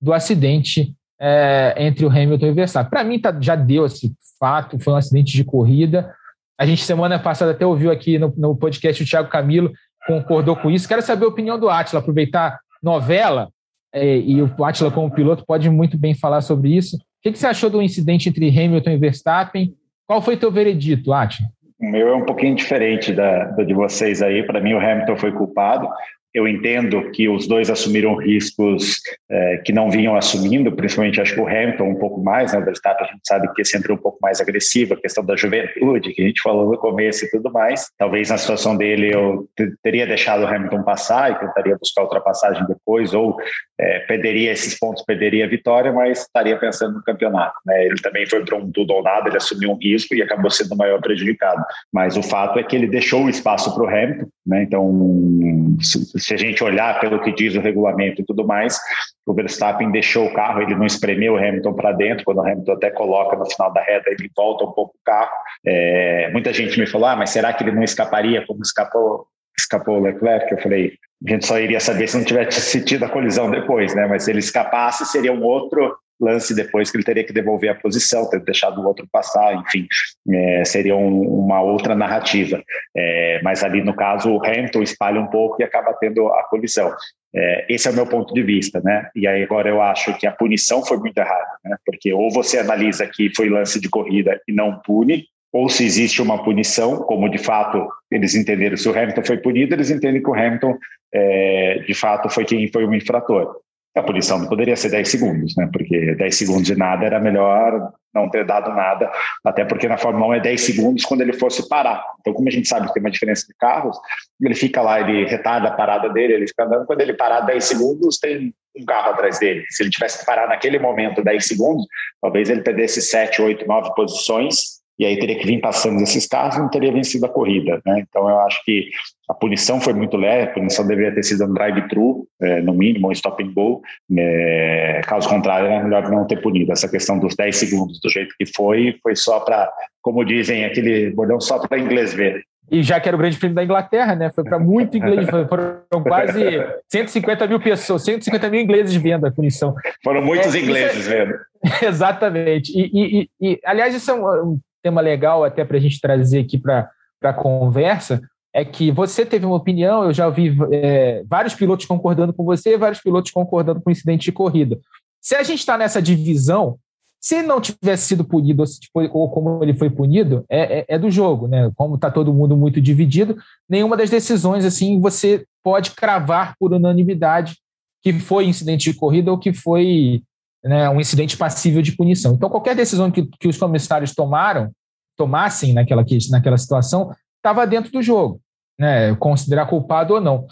do 0.00 0.12
acidente 0.12 0.94
é, 1.20 1.74
entre 1.76 2.04
o 2.04 2.08
Hamilton 2.08 2.46
e 2.46 2.50
o 2.50 2.54
Verstappen. 2.54 2.90
Para 2.90 3.04
mim, 3.04 3.18
tá, 3.18 3.36
já 3.40 3.56
deu 3.56 3.86
esse 3.86 4.12
fato, 4.38 4.78
foi 4.78 4.92
um 4.92 4.96
acidente 4.96 5.32
de 5.32 5.44
corrida. 5.44 6.14
A 6.58 6.64
gente, 6.64 6.84
semana 6.84 7.18
passada, 7.18 7.50
até 7.50 7.66
ouviu 7.66 7.90
aqui 7.90 8.18
no, 8.18 8.32
no 8.36 8.56
podcast 8.56 9.02
o 9.02 9.06
Thiago 9.06 9.28
Camilo, 9.28 9.72
concordou 10.06 10.56
com 10.56 10.70
isso. 10.70 10.88
Quero 10.88 11.02
saber 11.02 11.24
a 11.24 11.28
opinião 11.28 11.58
do 11.58 11.68
Atila, 11.68 12.00
aproveitar 12.00 12.58
novela, 12.82 13.48
é, 13.92 14.18
e 14.18 14.40
o 14.40 14.64
Atila, 14.64 14.90
como 14.90 15.10
piloto, 15.10 15.44
pode 15.46 15.68
muito 15.68 15.98
bem 15.98 16.14
falar 16.14 16.40
sobre 16.40 16.74
isso. 16.74 16.96
O 16.96 17.00
que, 17.22 17.32
que 17.32 17.38
você 17.38 17.46
achou 17.46 17.70
do 17.70 17.82
incidente 17.82 18.28
entre 18.28 18.48
Hamilton 18.48 18.90
e 18.90 18.96
Verstappen? 18.96 19.74
Qual 20.06 20.22
foi 20.22 20.36
teu 20.36 20.50
veredito, 20.50 21.12
Atila? 21.12 21.48
O 21.82 21.86
meu 21.86 22.08
é 22.08 22.14
um 22.14 22.24
pouquinho 22.24 22.54
diferente 22.54 23.12
da, 23.12 23.46
da 23.46 23.64
de 23.64 23.74
vocês 23.74 24.22
aí. 24.22 24.44
Para 24.44 24.60
mim, 24.60 24.72
o 24.72 24.78
Hamilton 24.78 25.16
foi 25.16 25.32
culpado. 25.32 25.88
Eu 26.32 26.46
entendo 26.48 27.10
que 27.10 27.28
os 27.28 27.46
dois 27.46 27.68
assumiram 27.68 28.14
riscos 28.14 29.00
é, 29.28 29.58
que 29.58 29.72
não 29.72 29.90
vinham 29.90 30.14
assumindo, 30.14 30.72
principalmente 30.72 31.20
acho 31.20 31.34
que 31.34 31.40
o 31.40 31.46
Hamilton 31.46 31.84
um 31.84 31.98
pouco 31.98 32.22
mais, 32.22 32.52
né? 32.52 32.60
O 32.60 32.64
Verstappen 32.64 33.04
a 33.04 33.10
gente 33.10 33.20
sabe 33.26 33.52
que 33.52 33.64
sempre 33.64 33.92
um 33.92 33.98
pouco 33.98 34.18
mais 34.22 34.40
agressivo, 34.40 34.94
a 34.94 34.96
questão 34.96 35.24
da 35.24 35.36
juventude 35.36 36.14
que 36.14 36.22
a 36.22 36.26
gente 36.26 36.40
falou 36.40 36.70
no 36.70 36.78
começo 36.78 37.24
e 37.24 37.30
tudo 37.30 37.52
mais. 37.52 37.90
Talvez 37.98 38.30
na 38.30 38.38
situação 38.38 38.76
dele 38.76 39.12
eu 39.12 39.46
teria 39.82 40.06
deixado 40.06 40.44
o 40.44 40.46
Hamilton 40.46 40.84
passar 40.84 41.32
e 41.32 41.38
tentaria 41.38 41.76
buscar 41.76 42.04
ultrapassagem 42.04 42.64
depois, 42.66 43.12
ou 43.12 43.36
é, 43.82 43.98
perderia 44.00 44.52
esses 44.52 44.78
pontos, 44.78 45.04
perderia 45.04 45.44
a 45.44 45.48
vitória, 45.48 45.92
mas 45.92 46.20
estaria 46.20 46.56
pensando 46.56 46.94
no 46.94 47.02
campeonato. 47.02 47.54
Né? 47.66 47.86
Ele 47.86 47.96
também 47.96 48.24
foi 48.26 48.44
para 48.44 48.56
um 48.56 48.70
tudo 48.70 48.92
ou 48.92 49.02
nada, 49.02 49.28
ele 49.28 49.36
assumiu 49.36 49.72
um 49.72 49.78
risco 49.78 50.14
e 50.14 50.22
acabou 50.22 50.50
sendo 50.50 50.74
o 50.74 50.76
maior 50.76 51.00
prejudicado. 51.00 51.62
Mas 51.92 52.16
o 52.16 52.22
fato 52.22 52.60
é 52.60 52.62
que 52.62 52.76
ele 52.76 52.86
deixou 52.86 53.28
espaço 53.28 53.74
para 53.74 53.82
o 53.82 53.88
Hamilton, 53.88 54.28
né? 54.46 54.62
Então, 54.62 55.76
se, 55.80 56.20
se 56.20 56.34
a 56.34 56.36
gente 56.36 56.62
olhar 56.62 57.00
pelo 57.00 57.20
que 57.20 57.32
diz 57.32 57.56
o 57.56 57.60
regulamento 57.60 58.22
e 58.22 58.24
tudo 58.24 58.46
mais, 58.46 58.78
o 59.26 59.34
Verstappen 59.34 59.90
deixou 59.90 60.26
o 60.26 60.34
carro, 60.34 60.62
ele 60.62 60.74
não 60.74 60.86
espremeu 60.86 61.34
o 61.34 61.36
Hamilton 61.36 61.72
para 61.74 61.92
dentro, 61.92 62.24
quando 62.24 62.38
o 62.38 62.46
Hamilton 62.46 62.72
até 62.72 62.90
coloca 62.90 63.36
no 63.36 63.50
final 63.50 63.72
da 63.72 63.82
reta, 63.82 64.10
ele 64.10 64.30
volta 64.36 64.64
um 64.64 64.72
pouco 64.72 64.94
o 64.94 65.04
carro. 65.04 65.30
É, 65.66 66.30
muita 66.32 66.52
gente 66.52 66.78
me 66.78 66.86
falou, 66.86 67.08
ah, 67.08 67.16
mas 67.16 67.30
será 67.30 67.52
que 67.52 67.64
ele 67.64 67.72
não 67.72 67.82
escaparia 67.82 68.44
como 68.46 68.62
escapou 68.62 69.26
escapou 69.58 69.98
o 69.98 70.02
Leclerc? 70.02 70.50
Eu 70.50 70.58
falei, 70.60 70.92
a 71.26 71.30
gente 71.30 71.46
só 71.46 71.58
iria 71.58 71.80
saber 71.80 72.08
se 72.08 72.16
não 72.16 72.24
tivesse 72.24 72.84
tido 72.84 73.04
a 73.04 73.08
colisão 73.08 73.50
depois, 73.50 73.94
né? 73.94 74.06
Mas 74.06 74.24
se 74.24 74.30
ele 74.30 74.40
escapasse, 74.40 75.06
seria 75.06 75.32
um 75.32 75.42
outro 75.42 75.96
lance 76.20 76.54
depois 76.54 76.90
que 76.90 76.96
ele 76.96 77.04
teria 77.04 77.24
que 77.24 77.32
devolver 77.32 77.70
a 77.70 77.74
posição, 77.74 78.28
ter 78.30 78.40
deixado 78.40 78.80
o 78.80 78.86
outro 78.86 79.06
passar, 79.10 79.54
enfim, 79.54 79.86
é, 80.30 80.64
seria 80.64 80.94
um, 80.94 81.20
uma 81.20 81.60
outra 81.60 81.94
narrativa. 81.96 82.62
É, 82.96 83.40
mas 83.42 83.64
ali 83.64 83.82
no 83.82 83.94
caso 83.94 84.30
o 84.30 84.44
Hamilton 84.44 84.82
espalha 84.82 85.20
um 85.20 85.26
pouco 85.26 85.60
e 85.60 85.64
acaba 85.64 85.92
tendo 85.94 86.28
a 86.28 86.44
colisão. 86.44 86.94
É, 87.34 87.66
esse 87.68 87.88
é 87.88 87.90
o 87.90 87.94
meu 87.94 88.06
ponto 88.06 88.32
de 88.32 88.42
vista, 88.42 88.80
né? 88.84 89.08
E 89.16 89.26
aí 89.26 89.42
agora 89.42 89.68
eu 89.68 89.80
acho 89.80 90.16
que 90.18 90.26
a 90.26 90.32
punição 90.32 90.84
foi 90.84 90.98
muito 90.98 91.16
errada, 91.18 91.56
né? 91.64 91.76
Porque 91.84 92.12
ou 92.12 92.30
você 92.30 92.58
analisa 92.58 93.06
que 93.06 93.34
foi 93.34 93.48
lance 93.48 93.80
de 93.80 93.88
corrida 93.88 94.40
e 94.46 94.52
não 94.52 94.78
pune, 94.80 95.24
ou 95.52 95.68
se 95.68 95.84
existe 95.84 96.22
uma 96.22 96.42
punição, 96.42 96.98
como 96.98 97.28
de 97.28 97.38
fato 97.38 97.86
eles 98.10 98.34
entenderam, 98.34 98.76
se 98.76 98.88
o 98.88 98.98
Hamilton 98.98 99.22
foi 99.22 99.36
punido, 99.36 99.74
eles 99.74 99.90
entendem 99.90 100.22
que 100.22 100.30
o 100.30 100.34
Hamilton 100.34 100.78
é, 101.12 101.84
de 101.86 101.94
fato 101.94 102.30
foi 102.30 102.44
quem 102.44 102.70
foi 102.72 102.86
o 102.86 102.94
infrator. 102.94 103.60
A 103.94 104.02
punição 104.02 104.38
não 104.38 104.48
poderia 104.48 104.74
ser 104.74 104.88
10 104.88 105.06
segundos, 105.06 105.54
né? 105.54 105.68
Porque 105.70 106.14
10 106.14 106.34
segundos 106.34 106.64
de 106.64 106.74
nada 106.74 107.04
era 107.04 107.20
melhor 107.20 107.92
não 108.14 108.28
ter 108.28 108.44
dado 108.44 108.70
nada, 108.74 109.10
até 109.44 109.64
porque 109.64 109.88
na 109.88 109.98
Fórmula 109.98 110.28
1 110.28 110.34
é 110.34 110.40
10 110.40 110.60
segundos 110.60 111.04
quando 111.04 111.20
ele 111.22 111.32
fosse 111.32 111.66
parar. 111.68 112.02
Então, 112.20 112.32
como 112.32 112.48
a 112.48 112.50
gente 112.50 112.68
sabe 112.68 112.86
que 112.86 112.94
tem 112.94 113.02
uma 113.02 113.10
diferença 113.10 113.46
de 113.46 113.54
carros, 113.54 113.98
ele 114.40 114.54
fica 114.54 114.80
lá, 114.82 115.00
ele 115.00 115.26
retarda 115.26 115.68
a 115.68 115.72
parada 115.72 116.08
dele, 116.10 116.34
ele 116.34 116.46
fica 116.46 116.64
andando, 116.64 116.86
quando 116.86 117.00
ele 117.00 117.14
parar 117.14 117.40
10 117.40 117.64
segundos, 117.64 118.18
tem 118.18 118.54
um 118.76 118.84
carro 118.84 119.12
atrás 119.12 119.38
dele. 119.38 119.64
Se 119.70 119.82
ele 119.82 119.90
tivesse 119.90 120.20
que 120.20 120.26
parar 120.26 120.46
naquele 120.48 120.78
momento 120.78 121.22
10 121.22 121.46
segundos, 121.46 121.86
talvez 122.20 122.48
ele 122.48 122.62
perdesse 122.62 123.00
7, 123.00 123.40
8, 123.42 123.66
9 123.66 123.94
posições 123.94 124.81
e 124.98 125.04
aí 125.04 125.18
teria 125.18 125.38
que 125.38 125.46
vir 125.46 125.60
passando 125.60 126.00
esses 126.00 126.26
carros 126.26 126.56
e 126.56 126.58
não 126.58 126.68
teria 126.68 126.92
vencido 126.92 127.26
a 127.26 127.28
corrida. 127.28 127.80
Né? 127.84 128.04
Então 128.06 128.28
eu 128.28 128.38
acho 128.40 128.62
que 128.64 128.88
a 129.28 129.34
punição 129.34 129.80
foi 129.80 129.92
muito 129.92 130.16
leve, 130.16 130.50
a 130.50 130.54
punição 130.54 130.86
deveria 130.86 131.14
ter 131.14 131.22
sido 131.22 131.44
um 131.44 131.54
drive-thru, 131.54 132.26
é, 132.40 132.60
no 132.60 132.74
mínimo, 132.74 133.08
um 133.08 133.12
stop 133.12 133.42
and 133.42 133.52
go. 133.52 133.80
É, 134.16 135.00
caso 135.04 135.28
contrário, 135.28 135.68
era 135.68 135.82
melhor 135.82 136.10
não 136.10 136.26
ter 136.26 136.40
punido. 136.40 136.72
Essa 136.72 136.88
questão 136.88 137.18
dos 137.18 137.34
10 137.34 137.56
segundos, 137.56 138.00
do 138.00 138.10
jeito 138.10 138.34
que 138.38 138.46
foi, 138.54 138.96
foi 139.02 139.16
só 139.16 139.40
para, 139.40 139.72
como 140.02 140.24
dizem, 140.24 140.64
aquele 140.64 141.10
bordão 141.10 141.40
só 141.40 141.58
para 141.58 141.78
inglês 141.78 142.12
ver. 142.12 142.42
E 142.70 142.82
já 142.82 143.00
que 143.00 143.08
era 143.08 143.16
o 143.16 143.18
grande 143.18 143.36
prêmio 143.36 143.54
da 143.54 143.64
Inglaterra, 143.64 144.14
né? 144.14 144.30
Foi 144.30 144.44
para 144.44 144.58
muito 144.58 144.96
inglês, 144.96 145.28
foram 145.28 146.02
quase 146.02 146.42
150 146.90 147.46
mil 147.46 147.60
pessoas, 147.60 148.02
150 148.04 148.48
mil 148.48 148.60
ingleses 148.60 148.94
vendo 148.94 149.26
a 149.26 149.30
punição. 149.30 149.74
Foram 150.02 150.22
muitos 150.22 150.54
é, 150.54 150.58
ingleses 150.58 151.06
é, 151.08 151.24
vendo. 151.24 151.38
Exatamente. 151.86 152.72
E, 152.74 152.90
e, 152.94 153.28
e, 153.40 153.60
aliás, 153.64 153.94
isso 153.94 154.10
é 154.10 154.14
um, 154.14 154.58
tema 154.82 155.00
legal 155.00 155.44
até 155.44 155.64
para 155.64 155.76
a 155.76 155.80
gente 155.80 156.00
trazer 156.00 156.40
aqui 156.40 156.58
para 156.58 156.90
a 157.22 157.32
conversa, 157.32 158.20
é 158.54 158.64
que 158.64 158.90
você 158.90 159.24
teve 159.24 159.46
uma 159.46 159.56
opinião, 159.56 160.04
eu 160.04 160.12
já 160.12 160.26
ouvi 160.26 160.56
é, 160.72 161.22
vários 161.26 161.54
pilotos 161.54 161.86
concordando 161.86 162.32
com 162.32 162.44
você, 162.44 162.76
vários 162.76 163.00
pilotos 163.00 163.30
concordando 163.30 163.80
com 163.80 163.88
o 163.88 163.92
incidente 163.92 164.24
de 164.24 164.32
corrida. 164.32 164.78
Se 165.20 165.34
a 165.34 165.42
gente 165.42 165.60
está 165.60 165.78
nessa 165.78 166.02
divisão, 166.02 166.78
se 167.20 167.40
não 167.40 167.60
tivesse 167.60 168.08
sido 168.08 168.24
punido 168.24 168.64
ou 169.12 169.30
como 169.30 169.62
ele 169.62 169.72
foi 169.72 169.88
punido, 169.88 170.44
é, 170.50 170.80
é, 170.80 170.84
é 170.88 170.98
do 170.98 171.10
jogo, 171.10 171.46
né? 171.46 171.70
Como 171.76 171.94
está 171.94 172.10
todo 172.10 172.34
mundo 172.34 172.56
muito 172.56 172.80
dividido, 172.80 173.36
nenhuma 173.68 173.96
das 173.96 174.10
decisões 174.10 174.64
assim 174.64 175.00
você 175.00 175.46
pode 175.62 175.92
cravar 175.92 176.56
por 176.58 176.72
unanimidade 176.72 177.56
que 178.02 178.12
foi 178.12 178.46
incidente 178.46 178.90
de 178.90 178.98
corrida 178.98 179.30
ou 179.30 179.38
que 179.38 179.52
foi 179.52 180.24
né, 180.64 180.88
um 180.88 181.00
incidente 181.00 181.36
passível 181.36 181.82
de 181.82 181.92
punição. 181.92 182.34
Então, 182.34 182.48
qualquer 182.48 182.76
decisão 182.76 183.10
que, 183.10 183.28
que 183.38 183.48
os 183.48 183.56
comissários 183.56 184.14
tomaram, 184.14 184.70
tomassem 185.16 185.72
naquela, 185.72 186.04
naquela 186.30 186.56
situação, 186.56 187.12
estava 187.36 187.66
dentro 187.66 187.90
do 187.90 188.02
jogo, 188.02 188.40
né, 188.78 189.14
considerar 189.16 189.66
culpado 189.66 190.14
ou 190.14 190.20
não. 190.20 190.46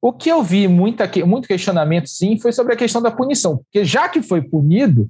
O 0.00 0.12
que 0.12 0.28
eu 0.28 0.42
vi 0.42 0.68
muita, 0.68 1.10
muito 1.24 1.48
questionamento, 1.48 2.08
sim, 2.08 2.38
foi 2.38 2.52
sobre 2.52 2.74
a 2.74 2.76
questão 2.76 3.02
da 3.02 3.10
punição, 3.10 3.58
porque 3.58 3.84
já 3.84 4.08
que 4.08 4.22
foi 4.22 4.40
punido, 4.40 5.08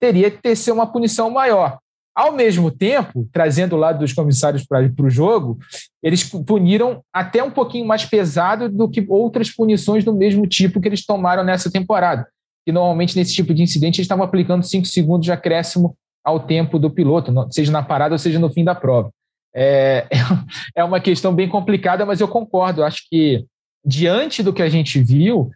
teria 0.00 0.30
que 0.30 0.42
ter 0.42 0.56
ser 0.56 0.72
uma 0.72 0.86
punição 0.86 1.30
maior. 1.30 1.78
Ao 2.14 2.32
mesmo 2.32 2.70
tempo, 2.70 3.26
trazendo 3.32 3.74
o 3.74 3.78
lado 3.78 4.00
dos 4.00 4.12
comissários 4.12 4.66
para 4.66 4.84
o 5.00 5.08
jogo, 5.08 5.58
eles 6.02 6.24
puniram 6.24 7.02
até 7.10 7.42
um 7.42 7.50
pouquinho 7.50 7.86
mais 7.86 8.04
pesado 8.04 8.68
do 8.68 8.88
que 8.88 9.06
outras 9.08 9.50
punições 9.50 10.04
do 10.04 10.12
mesmo 10.12 10.46
tipo 10.46 10.78
que 10.78 10.88
eles 10.88 11.06
tomaram 11.06 11.42
nessa 11.42 11.70
temporada 11.70 12.26
que 12.64 12.72
normalmente 12.72 13.16
nesse 13.16 13.34
tipo 13.34 13.52
de 13.52 13.62
incidente 13.62 13.96
eles 13.96 14.04
estavam 14.04 14.24
aplicando 14.24 14.62
5 14.62 14.86
segundos 14.86 15.24
de 15.24 15.32
acréscimo 15.32 15.96
ao 16.24 16.40
tempo 16.40 16.78
do 16.78 16.90
piloto, 16.90 17.32
seja 17.50 17.72
na 17.72 17.82
parada 17.82 18.14
ou 18.14 18.18
seja 18.18 18.38
no 18.38 18.50
fim 18.50 18.64
da 18.64 18.74
prova. 18.74 19.10
É, 19.54 20.06
é 20.74 20.84
uma 20.84 21.00
questão 21.00 21.34
bem 21.34 21.48
complicada, 21.48 22.06
mas 22.06 22.20
eu 22.20 22.28
concordo. 22.28 22.84
Acho 22.84 23.02
que 23.10 23.44
diante 23.84 24.42
do 24.42 24.52
que 24.52 24.62
a 24.62 24.68
gente 24.68 25.02
viu, 25.02 25.50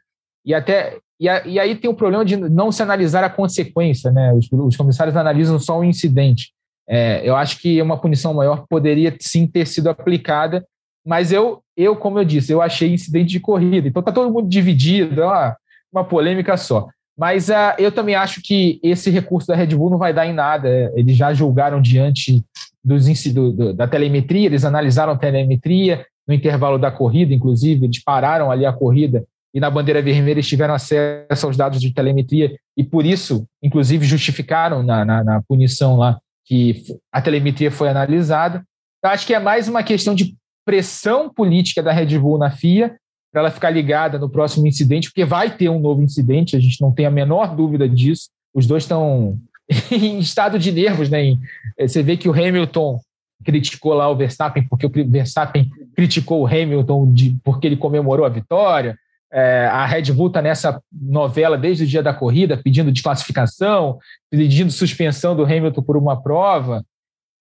e 0.44 0.54
até 0.54 0.98
e, 1.18 1.28
a, 1.28 1.46
e 1.46 1.59
aí 1.59 1.74
tem 1.74 1.90
o 1.90 1.94
problema 1.94 2.24
de 2.24 2.36
não 2.36 2.70
se 2.70 2.82
analisar 2.82 3.24
a 3.24 3.30
consequência, 3.30 4.11
né? 4.11 4.32
Os, 4.34 4.48
os 4.52 4.76
comissários 4.76 5.16
analisam 5.16 5.59
só 5.59 5.78
o 5.78 5.84
incidente. 5.84 6.52
É, 6.88 7.28
eu 7.28 7.34
acho 7.34 7.61
que 7.61 7.80
uma 7.80 7.98
punição 7.98 8.34
maior 8.34 8.64
poderia 8.68 9.16
sim 9.18 9.46
ter 9.46 9.66
sido 9.66 9.88
aplicada, 9.88 10.64
mas 11.04 11.32
eu, 11.32 11.62
eu 11.76 11.96
como 11.96 12.18
eu 12.18 12.24
disse, 12.24 12.52
eu 12.52 12.61
achei 12.61 12.92
incidente 12.92 13.30
de 13.30 13.40
corrida. 13.40 13.88
Então 13.88 14.02
tá 14.02 14.12
todo 14.12 14.32
mundo 14.32 14.48
dividido, 14.48 15.22
é 15.22 15.57
uma, 15.97 16.05
polêmica 16.05 16.57
só. 16.57 16.88
Mas 17.18 17.49
uh, 17.49 17.74
eu 17.78 17.90
também 17.90 18.14
acho 18.14 18.42
que 18.42 18.78
esse 18.82 19.11
recurso 19.11 19.49
da 19.49 19.57
Red 19.57 19.68
Bull 19.68 19.90
não 19.90 19.99
vai 19.99 20.12
dar 20.12 20.26
em 20.26 20.34
nada. 20.34 20.92
Eles 20.94 21.16
já 21.16 21.32
julgaram 21.32 21.80
diante 21.80 22.44
dos, 22.84 23.07
do, 23.32 23.53
do, 23.53 23.72
da 23.72 23.88
telemetria, 23.88 24.47
eles 24.47 24.64
analisaram 24.64 25.12
a 25.12 25.18
telemetria 25.18 26.05
no 26.26 26.34
intervalo 26.34 26.78
da 26.78 26.90
corrida, 26.90 27.32
inclusive, 27.32 27.86
eles 27.86 28.03
pararam 28.03 28.51
ali 28.51 28.66
a 28.66 28.72
corrida 28.72 29.24
e 29.55 29.61
na 29.61 29.70
bandeira 29.70 30.03
vermelha 30.03 30.32
eles 30.32 30.49
tiveram 30.49 30.74
acesso 30.74 31.47
aos 31.47 31.57
dados 31.57 31.80
de 31.80 31.94
telemetria 31.94 32.55
e 32.76 32.84
por 32.84 33.07
isso, 33.07 33.47
inclusive, 33.62 34.05
justificaram 34.05 34.82
na, 34.82 35.05
na, 35.05 35.24
na 35.24 35.42
punição 35.42 35.97
lá 35.97 36.18
que 36.44 36.82
a 37.12 37.22
telemetria 37.22 37.70
foi 37.70 37.88
analisada. 37.88 38.62
Eu 39.03 39.11
acho 39.11 39.26
que 39.26 39.34
é 39.34 39.38
mais 39.38 39.68
uma 39.68 39.82
questão 39.82 40.14
de 40.14 40.36
pressão 40.64 41.32
política 41.32 41.82
da 41.82 41.92
Red 41.92 42.18
Bull 42.18 42.38
na 42.38 42.51
FIA 42.51 42.97
para 43.37 43.43
ela 43.43 43.51
ficar 43.51 43.68
ligada 43.68 44.18
no 44.18 44.30
próximo 44.30 44.66
incidente, 44.66 45.11
porque 45.11 45.22
vai 45.22 45.55
ter 45.55 45.68
um 45.68 45.78
novo 45.78 46.01
incidente, 46.01 46.57
a 46.57 46.59
gente 46.59 46.80
não 46.80 46.91
tem 46.91 47.05
a 47.05 47.11
menor 47.11 47.55
dúvida 47.55 47.87
disso. 47.87 48.30
Os 48.55 48.66
dois 48.66 48.84
estão 48.84 49.39
em 49.93 50.18
estado 50.18 50.59
de 50.59 50.72
nervos, 50.72 51.11
né? 51.11 51.37
Eh, 51.76 51.87
você 51.87 52.03
vê 52.03 52.16
que 52.16 52.30
o 52.30 52.32
Hamilton 52.32 52.99
criticou 53.45 53.93
lá 53.93 54.09
o 54.09 54.16
Verstappen 54.16 54.66
porque 54.66 54.87
o 54.87 55.11
Verstappen 55.11 55.68
criticou 55.95 56.41
o 56.41 56.47
Hamilton 56.47 57.12
de, 57.12 57.37
porque 57.45 57.66
ele 57.66 57.76
comemorou 57.76 58.24
a 58.24 58.30
vitória. 58.30 58.97
É, 59.30 59.66
a 59.66 59.84
Red 59.84 60.11
Bull 60.14 60.28
está 60.28 60.41
nessa 60.41 60.80
novela 60.91 61.59
desde 61.59 61.84
o 61.84 61.87
dia 61.87 62.03
da 62.03 62.14
corrida, 62.14 62.57
pedindo 62.57 62.91
desclassificação, 62.91 63.99
pedindo 64.30 64.72
suspensão 64.72 65.37
do 65.37 65.45
Hamilton 65.45 65.82
por 65.82 65.99
uma 65.99 66.22
prova. 66.22 66.82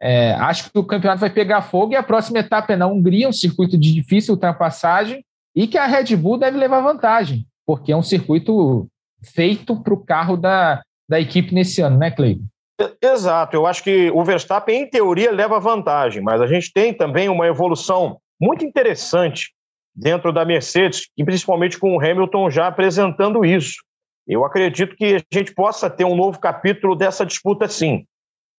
É, 0.01 0.33
acho 0.33 0.69
que 0.69 0.77
o 0.77 0.83
campeonato 0.83 1.21
vai 1.21 1.29
pegar 1.29 1.61
fogo 1.61 1.93
e 1.93 1.95
a 1.95 2.03
próxima 2.03 2.39
etapa 2.39 2.73
é 2.73 2.75
na 2.75 2.85
Hungria, 2.85 3.29
um 3.29 3.33
circuito 3.33 3.77
de 3.77 3.93
difícil 3.93 4.33
ultrapassagem, 4.33 5.23
e 5.55 5.67
que 5.67 5.77
a 5.77 5.85
Red 5.85 6.15
Bull 6.15 6.37
deve 6.37 6.57
levar 6.57 6.81
vantagem, 6.81 7.45
porque 7.65 7.91
é 7.91 7.95
um 7.95 8.03
circuito 8.03 8.87
feito 9.33 9.81
para 9.81 9.93
o 9.93 10.03
carro 10.03 10.35
da, 10.35 10.81
da 11.07 11.19
equipe 11.19 11.53
nesse 11.53 11.81
ano, 11.81 11.97
né, 11.97 12.11
Cleiton? 12.11 12.43
Exato, 13.01 13.55
eu 13.55 13.65
acho 13.65 13.81
que 13.81 14.11
o 14.11 14.23
Verstappen, 14.23 14.81
em 14.81 14.89
teoria, 14.89 15.31
leva 15.31 15.59
vantagem, 15.59 16.21
mas 16.21 16.41
a 16.41 16.47
gente 16.47 16.73
tem 16.73 16.93
também 16.93 17.29
uma 17.29 17.47
evolução 17.47 18.19
muito 18.39 18.65
interessante 18.65 19.53
dentro 19.95 20.33
da 20.33 20.43
Mercedes, 20.43 21.07
e 21.17 21.23
principalmente 21.23 21.79
com 21.79 21.95
o 21.95 21.99
Hamilton 21.99 22.49
já 22.49 22.67
apresentando 22.67 23.45
isso. 23.45 23.77
Eu 24.27 24.43
acredito 24.43 24.95
que 24.95 25.15
a 25.15 25.21
gente 25.31 25.53
possa 25.53 25.89
ter 25.89 26.03
um 26.03 26.17
novo 26.17 26.37
capítulo 26.37 26.95
dessa 26.95 27.25
disputa, 27.25 27.67
sim. 27.69 28.05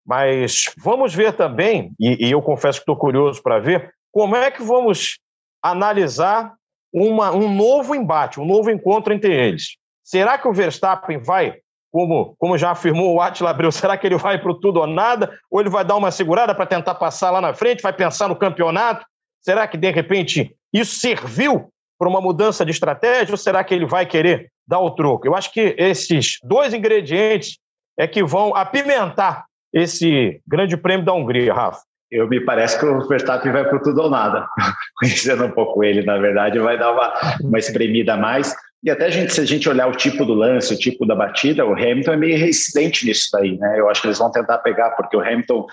Mas 0.07 0.64
vamos 0.78 1.14
ver 1.14 1.34
também, 1.34 1.92
e, 2.01 2.28
e 2.28 2.30
eu 2.30 2.40
confesso 2.40 2.78
que 2.78 2.82
estou 2.84 2.97
curioso 2.97 3.42
para 3.42 3.59
ver, 3.59 3.92
como 4.11 4.34
é 4.34 4.51
que 4.51 4.62
vamos 4.62 5.18
analisar 5.62 6.55
uma, 6.93 7.32
um 7.34 7.53
novo 7.53 7.95
embate, 7.95 8.41
um 8.41 8.45
novo 8.45 8.70
encontro 8.70 9.12
entre 9.12 9.34
eles. 9.34 9.76
Será 10.03 10.39
que 10.39 10.47
o 10.47 10.53
Verstappen 10.53 11.18
vai, 11.18 11.57
como, 11.91 12.34
como 12.39 12.57
já 12.57 12.70
afirmou 12.70 13.14
o 13.14 13.20
Attila 13.20 13.51
Abreu, 13.51 13.72
será 13.72 13.97
que 13.97 14.07
ele 14.07 14.16
vai 14.16 14.39
para 14.39 14.51
o 14.51 14.59
tudo 14.59 14.80
ou 14.80 14.87
nada? 14.87 15.37
Ou 15.51 15.61
ele 15.61 15.70
vai 15.70 15.84
dar 15.84 15.97
uma 15.97 16.11
segurada 16.11 16.55
para 16.55 16.66
tentar 16.66 16.95
passar 16.95 17.30
lá 17.30 17.41
na 17.41 17.53
frente, 17.55 17.82
vai 17.82 17.93
pensar 17.93 18.28
no 18.28 18.37
campeonato? 18.37 19.05
Será 19.41 19.66
que, 19.66 19.76
de 19.76 19.91
repente, 19.91 20.55
isso 20.72 20.97
serviu 20.97 21.70
para 21.99 22.09
uma 22.09 22.20
mudança 22.20 22.64
de 22.64 22.70
estratégia 22.70 23.32
ou 23.32 23.39
será 23.39 23.64
que 23.64 23.74
ele 23.74 23.87
vai 23.87 24.07
querer 24.07 24.51
dar 24.66 24.80
o 24.80 24.91
troco? 24.91 25.26
Eu 25.26 25.34
acho 25.34 25.53
que 25.53 25.74
esses 25.78 26.39
dois 26.43 26.74
ingredientes 26.74 27.59
é 27.99 28.07
que 28.07 28.22
vão 28.22 28.55
apimentar 28.55 29.47
esse 29.72 30.41
grande 30.47 30.76
prêmio 30.76 31.05
da 31.05 31.12
Hungria, 31.12 31.53
Rafa 31.55 31.80
eu 32.11 32.28
me 32.28 32.40
parece 32.40 32.78
que 32.78 32.86
o 32.86 33.07
Verstappen 33.09 33.52
vai 33.52 33.68
para 33.68 33.78
tudo 33.80 34.02
ou 34.02 34.11
nada. 34.11 34.46
Conhecendo 34.98 35.44
um 35.44 35.50
pouco 35.50 35.82
ele, 35.82 36.02
na 36.04 36.18
verdade, 36.18 36.59
vai 36.59 36.78
dar 36.78 36.92
uma, 36.92 37.12
uma 37.40 37.59
espremida 37.59 38.14
a 38.14 38.16
mais. 38.16 38.54
E 38.84 38.90
até 38.90 39.07
a 39.07 39.11
gente, 39.11 39.32
se 39.32 39.40
a 39.40 39.44
gente 39.44 39.68
olhar 39.68 39.88
o 39.88 39.96
tipo 39.96 40.24
do 40.24 40.32
lance, 40.32 40.72
o 40.72 40.78
tipo 40.78 41.04
da 41.04 41.14
batida, 41.14 41.66
o 41.66 41.72
Hamilton 41.72 42.12
é 42.12 42.16
meio 42.16 42.38
resistente 42.38 43.04
nisso 43.04 43.28
daí, 43.32 43.59
né? 43.59 43.80
Eu 43.80 43.90
acho 43.90 44.00
que 44.00 44.07
eles 44.07 44.18
vão 44.18 44.30
tentar 44.30 44.59
pegar, 44.59 44.90
porque 44.90 45.16
o 45.16 45.20
Hamilton, 45.20 45.66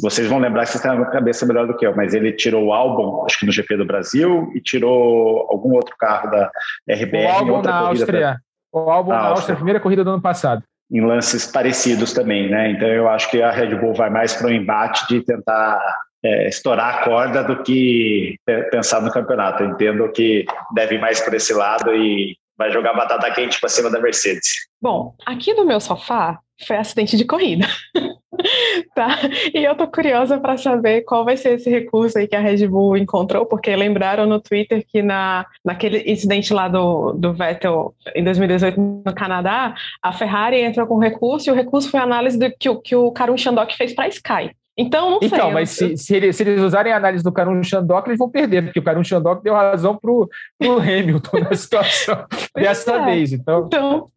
vocês 0.00 0.26
vão 0.28 0.38
lembrar 0.38 0.64
que 0.64 0.70
vocês 0.70 0.82
têm 0.82 0.90
a 0.90 1.04
cabeça 1.10 1.44
melhor 1.44 1.66
do 1.66 1.76
que 1.76 1.86
eu, 1.86 1.94
mas 1.94 2.14
ele 2.14 2.32
tirou 2.32 2.64
o 2.64 2.72
álbum, 2.72 3.24
acho 3.26 3.40
que 3.40 3.44
no 3.44 3.52
GP 3.52 3.76
do 3.76 3.84
Brasil, 3.84 4.50
e 4.54 4.60
tirou 4.62 5.46
algum 5.50 5.74
outro 5.74 5.94
carro 5.98 6.30
da 6.30 6.50
RBR. 6.88 7.26
O 7.26 7.28
álbum 7.28 7.62
na 7.62 7.74
Áustria. 7.74 8.36
O 8.72 8.78
álbum 8.90 9.10
na 9.10 9.18
Áustria, 9.18 9.52
a 9.52 9.56
primeira 9.56 9.80
corrida 9.80 10.02
do 10.02 10.10
ano 10.10 10.22
passado. 10.22 10.62
Em 10.94 11.00
lances 11.00 11.44
parecidos 11.44 12.12
também, 12.12 12.48
né? 12.48 12.70
Então 12.70 12.86
eu 12.86 13.08
acho 13.08 13.28
que 13.28 13.42
a 13.42 13.50
Red 13.50 13.74
Bull 13.74 13.94
vai 13.94 14.08
mais 14.08 14.32
para 14.32 14.46
o 14.46 14.52
embate 14.52 15.08
de 15.08 15.20
tentar 15.24 15.80
é, 16.24 16.48
estourar 16.48 16.94
a 16.94 17.04
corda 17.04 17.42
do 17.42 17.64
que 17.64 18.36
pensar 18.70 19.02
no 19.02 19.10
campeonato. 19.10 19.64
Eu 19.64 19.70
entendo 19.70 20.08
que 20.12 20.44
deve 20.72 20.94
ir 20.94 21.00
mais 21.00 21.20
por 21.20 21.34
esse 21.34 21.52
lado 21.52 21.92
e 21.92 22.36
vai 22.56 22.70
jogar 22.70 22.94
batata 22.94 23.28
quente 23.32 23.58
para 23.58 23.68
cima 23.68 23.90
da 23.90 24.00
Mercedes. 24.00 24.68
Bom, 24.80 25.16
aqui 25.26 25.52
no 25.52 25.66
meu 25.66 25.80
sofá 25.80 26.38
foi 26.64 26.76
acidente 26.76 27.16
de 27.16 27.24
corrida. 27.24 27.66
tá? 28.94 29.18
E 29.52 29.64
eu 29.64 29.74
tô 29.74 29.86
curiosa 29.86 30.38
para 30.38 30.56
saber 30.56 31.02
qual 31.02 31.24
vai 31.24 31.36
ser 31.36 31.54
esse 31.54 31.70
recurso 31.70 32.18
aí 32.18 32.26
que 32.26 32.36
a 32.36 32.40
Red 32.40 32.66
Bull 32.66 32.96
encontrou, 32.96 33.46
porque 33.46 33.74
lembraram 33.74 34.26
no 34.26 34.40
Twitter 34.40 34.84
que 34.86 35.02
na, 35.02 35.46
naquele 35.64 36.10
incidente 36.10 36.52
lá 36.52 36.68
do, 36.68 37.12
do 37.12 37.32
Vettel 37.32 37.94
em 38.14 38.22
2018 38.24 38.80
no 38.80 39.14
Canadá, 39.14 39.74
a 40.02 40.12
Ferrari 40.12 40.60
entrou 40.60 40.86
com 40.86 40.98
recurso 40.98 41.48
e 41.48 41.52
o 41.52 41.54
recurso 41.54 41.90
foi 41.90 42.00
a 42.00 42.04
análise 42.04 42.38
do, 42.38 42.50
que, 42.58 42.74
que 42.76 42.96
o 42.96 43.10
Karun 43.12 43.36
Chandok 43.36 43.76
fez 43.76 43.94
para 43.94 44.04
a 44.04 44.08
Sky. 44.08 44.50
Então, 44.76 45.10
não 45.10 45.16
então, 45.18 45.28
sei. 45.28 45.38
Então, 45.38 45.50
mas 45.52 45.70
se, 45.70 45.96
se, 45.96 46.16
eles, 46.16 46.36
se, 46.36 46.42
eles, 46.42 46.60
usarem 46.60 46.92
a 46.92 46.96
análise 46.96 47.22
do 47.22 47.30
Karun 47.30 47.62
Chandok, 47.62 48.08
eles 48.08 48.18
vão 48.18 48.28
perder, 48.28 48.64
porque 48.64 48.80
o 48.80 48.82
Karun 48.82 49.04
Chandok 49.04 49.42
deu 49.42 49.54
razão 49.54 49.96
para 49.96 50.10
o 50.10 50.28
Hamilton 50.60 51.38
na 51.40 51.54
situação 51.54 52.24
dessa 52.54 52.96
é. 52.96 53.04
vez. 53.04 53.32
Então, 53.32 53.66
então 53.66 54.10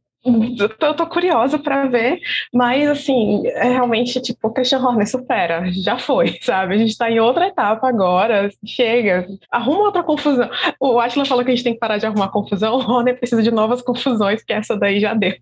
eu 0.80 0.94
tô 0.94 1.08
curiosa 1.08 1.58
para 1.58 1.86
ver, 1.88 2.20
mas 2.54 2.88
assim, 2.90 3.48
é 3.48 3.70
realmente 3.70 4.22
tipo, 4.22 4.52
Christian 4.52 4.80
Horner 4.80 5.10
supera, 5.10 5.72
já 5.72 5.98
foi, 5.98 6.38
sabe? 6.44 6.76
A 6.76 6.78
gente 6.78 6.90
está 6.92 7.10
em 7.10 7.20
outra 7.20 7.48
etapa 7.48 7.88
agora, 7.88 8.50
chega, 8.66 9.28
arruma 9.52 9.84
outra 9.84 10.04
confusão. 10.04 10.50
O 10.80 11.00
Atila 11.00 11.26
falou 11.26 11.44
que 11.44 11.52
a 11.52 11.56
gente 11.56 11.64
tem 11.64 11.74
que 11.74 11.80
parar 11.80 11.98
de 11.98 12.06
arrumar 12.06 12.30
confusão, 12.30 12.76
o 12.78 12.80
Horner 12.80 13.18
precisa 13.18 13.42
de 13.42 13.52
novas 13.52 13.82
confusões, 13.82 14.44
que 14.44 14.54
essa 14.54 14.78
daí 14.78 15.00
já 15.00 15.14
deu. 15.14 15.34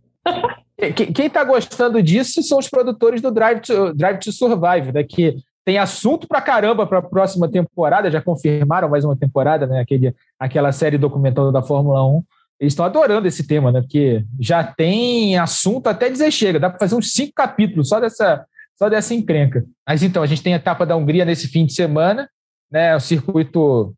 Quem 1.13 1.27
está 1.27 1.43
gostando 1.43 2.01
disso 2.01 2.43
são 2.43 2.57
os 2.57 2.69
produtores 2.69 3.21
do 3.21 3.31
Drive 3.31 3.61
to, 3.61 3.93
Drive 3.93 4.19
to 4.19 4.31
Survive, 4.31 4.91
né, 4.91 5.03
que 5.03 5.35
tem 5.63 5.79
assunto 5.79 6.27
para 6.27 6.41
caramba 6.41 6.85
para 6.85 6.99
a 6.99 7.01
próxima 7.01 7.49
temporada, 7.49 8.11
já 8.11 8.21
confirmaram 8.21 8.87
mais 8.87 9.03
uma 9.03 9.15
temporada, 9.15 9.65
né, 9.65 9.79
aquele, 9.79 10.13
aquela 10.39 10.71
série 10.71 10.97
documental 10.97 11.51
da 11.51 11.61
Fórmula 11.61 12.05
1. 12.05 12.23
Eles 12.59 12.73
estão 12.73 12.85
adorando 12.85 13.27
esse 13.27 13.45
tema, 13.45 13.71
né? 13.71 13.81
Porque 13.81 14.23
já 14.39 14.63
tem 14.63 15.37
assunto 15.37 15.87
até 15.87 16.09
dizer 16.09 16.31
chega, 16.31 16.59
dá 16.59 16.69
para 16.69 16.79
fazer 16.79 16.95
uns 16.95 17.11
cinco 17.11 17.33
capítulos 17.35 17.89
só 17.89 17.99
dessa, 17.99 18.45
só 18.77 18.89
dessa 18.89 19.13
encrenca. 19.13 19.65
Mas 19.87 20.03
então, 20.03 20.23
a 20.23 20.25
gente 20.25 20.41
tem 20.41 20.53
a 20.53 20.57
etapa 20.57 20.85
da 20.85 20.95
Hungria 20.95 21.25
nesse 21.25 21.47
fim 21.47 21.65
de 21.65 21.73
semana, 21.73 22.29
né? 22.71 22.95
O 22.95 22.99
circuito 22.99 23.93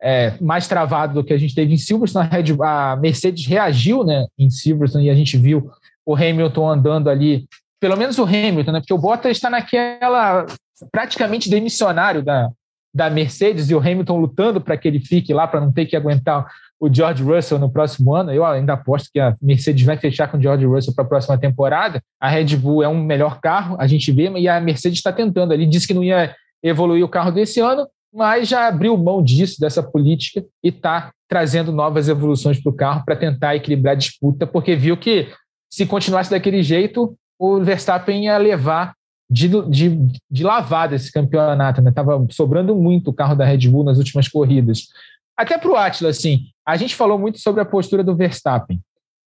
é, 0.00 0.34
mais 0.40 0.68
travado 0.68 1.14
do 1.14 1.24
que 1.24 1.32
a 1.32 1.38
gente 1.38 1.54
teve 1.54 1.74
em 1.74 1.78
Silverstone. 1.78 2.28
A, 2.62 2.96
Mercedes 2.96 3.46
reagiu 3.46 4.04
né, 4.04 4.26
em 4.38 4.50
Silverstone 4.50 5.06
e 5.06 5.10
a 5.10 5.14
gente 5.14 5.36
viu 5.36 5.70
o 6.04 6.14
Hamilton 6.14 6.68
andando 6.68 7.10
ali, 7.10 7.48
pelo 7.80 7.96
menos 7.96 8.18
o 8.18 8.24
Hamilton, 8.24 8.72
né? 8.72 8.80
Porque 8.80 8.94
o 8.94 8.98
Bottas 8.98 9.32
está 9.32 9.50
naquela 9.50 10.46
praticamente 10.92 11.48
demissionário 11.48 12.22
da, 12.22 12.50
da 12.94 13.10
Mercedes 13.10 13.70
e 13.70 13.74
o 13.74 13.78
Hamilton 13.80 14.18
lutando 14.18 14.60
para 14.60 14.76
que 14.76 14.86
ele 14.86 15.00
fique 15.00 15.34
lá, 15.34 15.46
para 15.46 15.60
não 15.60 15.72
ter 15.72 15.86
que 15.86 15.96
aguentar 15.96 16.46
o 16.80 16.92
George 16.92 17.22
Russell 17.22 17.58
no 17.58 17.70
próximo 17.70 18.14
ano. 18.14 18.32
Eu 18.32 18.44
ainda 18.44 18.74
aposto 18.74 19.10
que 19.12 19.18
a 19.18 19.34
Mercedes 19.40 19.84
vai 19.84 19.96
fechar 19.96 20.30
com 20.30 20.36
o 20.36 20.42
George 20.42 20.64
Russell 20.66 20.94
para 20.94 21.04
a 21.04 21.08
próxima 21.08 21.38
temporada. 21.38 22.00
A 22.20 22.28
Red 22.28 22.56
Bull 22.56 22.82
é 22.82 22.88
um 22.88 23.02
melhor 23.02 23.40
carro, 23.40 23.76
a 23.78 23.86
gente 23.86 24.10
vê, 24.12 24.30
e 24.30 24.48
a 24.48 24.60
Mercedes 24.60 24.98
está 24.98 25.12
tentando. 25.12 25.52
Ele 25.52 25.66
disse 25.66 25.86
que 25.86 25.94
não 25.94 26.04
ia 26.04 26.34
evoluir 26.62 27.04
o 27.04 27.08
carro 27.08 27.30
desse 27.30 27.60
ano, 27.60 27.86
mas 28.12 28.48
já 28.48 28.66
abriu 28.66 28.96
mão 28.96 29.22
disso, 29.22 29.60
dessa 29.60 29.82
política, 29.82 30.44
e 30.62 30.68
está 30.68 31.10
trazendo 31.28 31.72
novas 31.72 32.08
evoluções 32.08 32.62
para 32.62 32.70
o 32.70 32.74
carro 32.74 33.04
para 33.04 33.16
tentar 33.16 33.56
equilibrar 33.56 33.92
a 33.92 33.98
disputa, 33.98 34.46
porque 34.46 34.76
viu 34.76 34.96
que 34.96 35.28
se 35.70 35.84
continuasse 35.84 36.30
daquele 36.30 36.62
jeito, 36.62 37.16
o 37.38 37.60
Verstappen 37.60 38.24
ia 38.24 38.38
levar 38.38 38.94
de, 39.28 39.48
de, 39.68 39.98
de 40.30 40.44
lavada 40.44 40.94
esse 40.94 41.12
campeonato. 41.12 41.86
Estava 41.86 42.18
né? 42.18 42.26
sobrando 42.30 42.74
muito 42.74 43.10
o 43.10 43.12
carro 43.12 43.34
da 43.34 43.44
Red 43.44 43.68
Bull 43.68 43.84
nas 43.84 43.98
últimas 43.98 44.28
corridas. 44.28 44.88
Até 45.36 45.58
para 45.58 45.70
o 45.70 45.76
Atila, 45.76 46.10
assim, 46.10 46.46
a 46.66 46.76
gente 46.76 46.94
falou 46.94 47.18
muito 47.18 47.38
sobre 47.38 47.60
a 47.60 47.64
postura 47.64 48.02
do 48.02 48.16
Verstappen. 48.16 48.80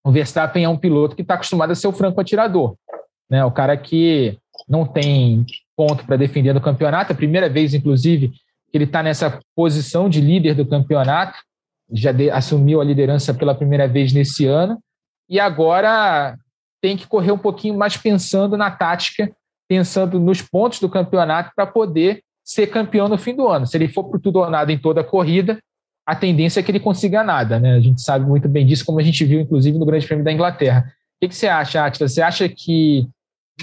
O 0.05 0.11
Verstappen 0.11 0.65
é 0.65 0.69
um 0.69 0.77
piloto 0.77 1.15
que 1.15 1.23
está 1.23 1.35
acostumado 1.35 1.71
a 1.71 1.75
ser 1.75 1.87
o 1.87 1.93
franco 1.93 2.21
atirador. 2.21 2.75
Né? 3.29 3.45
O 3.45 3.51
cara 3.51 3.77
que 3.77 4.39
não 4.69 4.87
tem 4.87 5.45
ponto 5.77 6.05
para 6.05 6.17
defender 6.17 6.53
no 6.53 6.61
campeonato. 6.61 7.13
A 7.13 7.17
primeira 7.17 7.49
vez, 7.49 7.75
inclusive, 7.75 8.29
que 8.29 8.77
ele 8.77 8.85
está 8.85 9.03
nessa 9.03 9.39
posição 9.55 10.09
de 10.09 10.21
líder 10.21 10.55
do 10.55 10.67
campeonato. 10.67 11.39
Já 11.91 12.11
de, 12.11 12.31
assumiu 12.31 12.81
a 12.81 12.85
liderança 12.85 13.35
pela 13.35 13.55
primeira 13.55 13.87
vez 13.87 14.13
nesse 14.13 14.47
ano. 14.47 14.79
E 15.29 15.39
agora 15.39 16.37
tem 16.81 16.97
que 16.97 17.07
correr 17.07 17.33
um 17.33 17.39
pouquinho 17.39 17.77
mais 17.77 17.97
pensando 17.97 18.57
na 18.57 18.71
tática, 18.71 19.31
pensando 19.69 20.19
nos 20.19 20.41
pontos 20.41 20.81
do 20.81 20.89
campeonato 20.89 21.53
para 21.55 21.67
poder 21.67 22.23
ser 22.45 22.69
campeão 22.69 23.09
no 23.09 23.19
fim 23.19 23.35
do 23.35 23.47
ano. 23.47 23.67
Se 23.67 23.77
ele 23.77 23.89
for 23.89 24.05
por 24.05 24.21
tudo 24.21 24.39
ou 24.39 24.49
nada 24.49 24.73
em 24.73 24.79
toda 24.79 25.03
a 25.03 25.05
corrida, 25.05 25.59
a 26.09 26.17
tendência 26.17 26.61
é 26.61 26.63
que 26.63 26.71
ele 26.71 26.81
consiga 26.81 27.23
nada, 27.23 27.61
né? 27.61 27.75
A 27.75 27.81
gente 27.81 28.01
sabe 28.01 28.25
muito 28.25 28.49
bem 28.49 28.65
disso, 28.65 28.83
como 28.83 28.99
a 28.99 29.03
gente 29.03 29.23
viu, 29.27 29.43
inclusive, 29.43 29.77
no 29.77 29.85
Grande 29.85 30.07
Prêmio 30.07 30.25
da 30.25 30.33
Inglaterra. 30.33 30.87
O 30.89 31.21
que, 31.21 31.29
que 31.29 31.37
você 31.37 31.47
acha, 31.47 31.85
Atila? 31.85 32.09
Você 32.09 32.23
acha 32.23 32.49
que, 32.49 33.07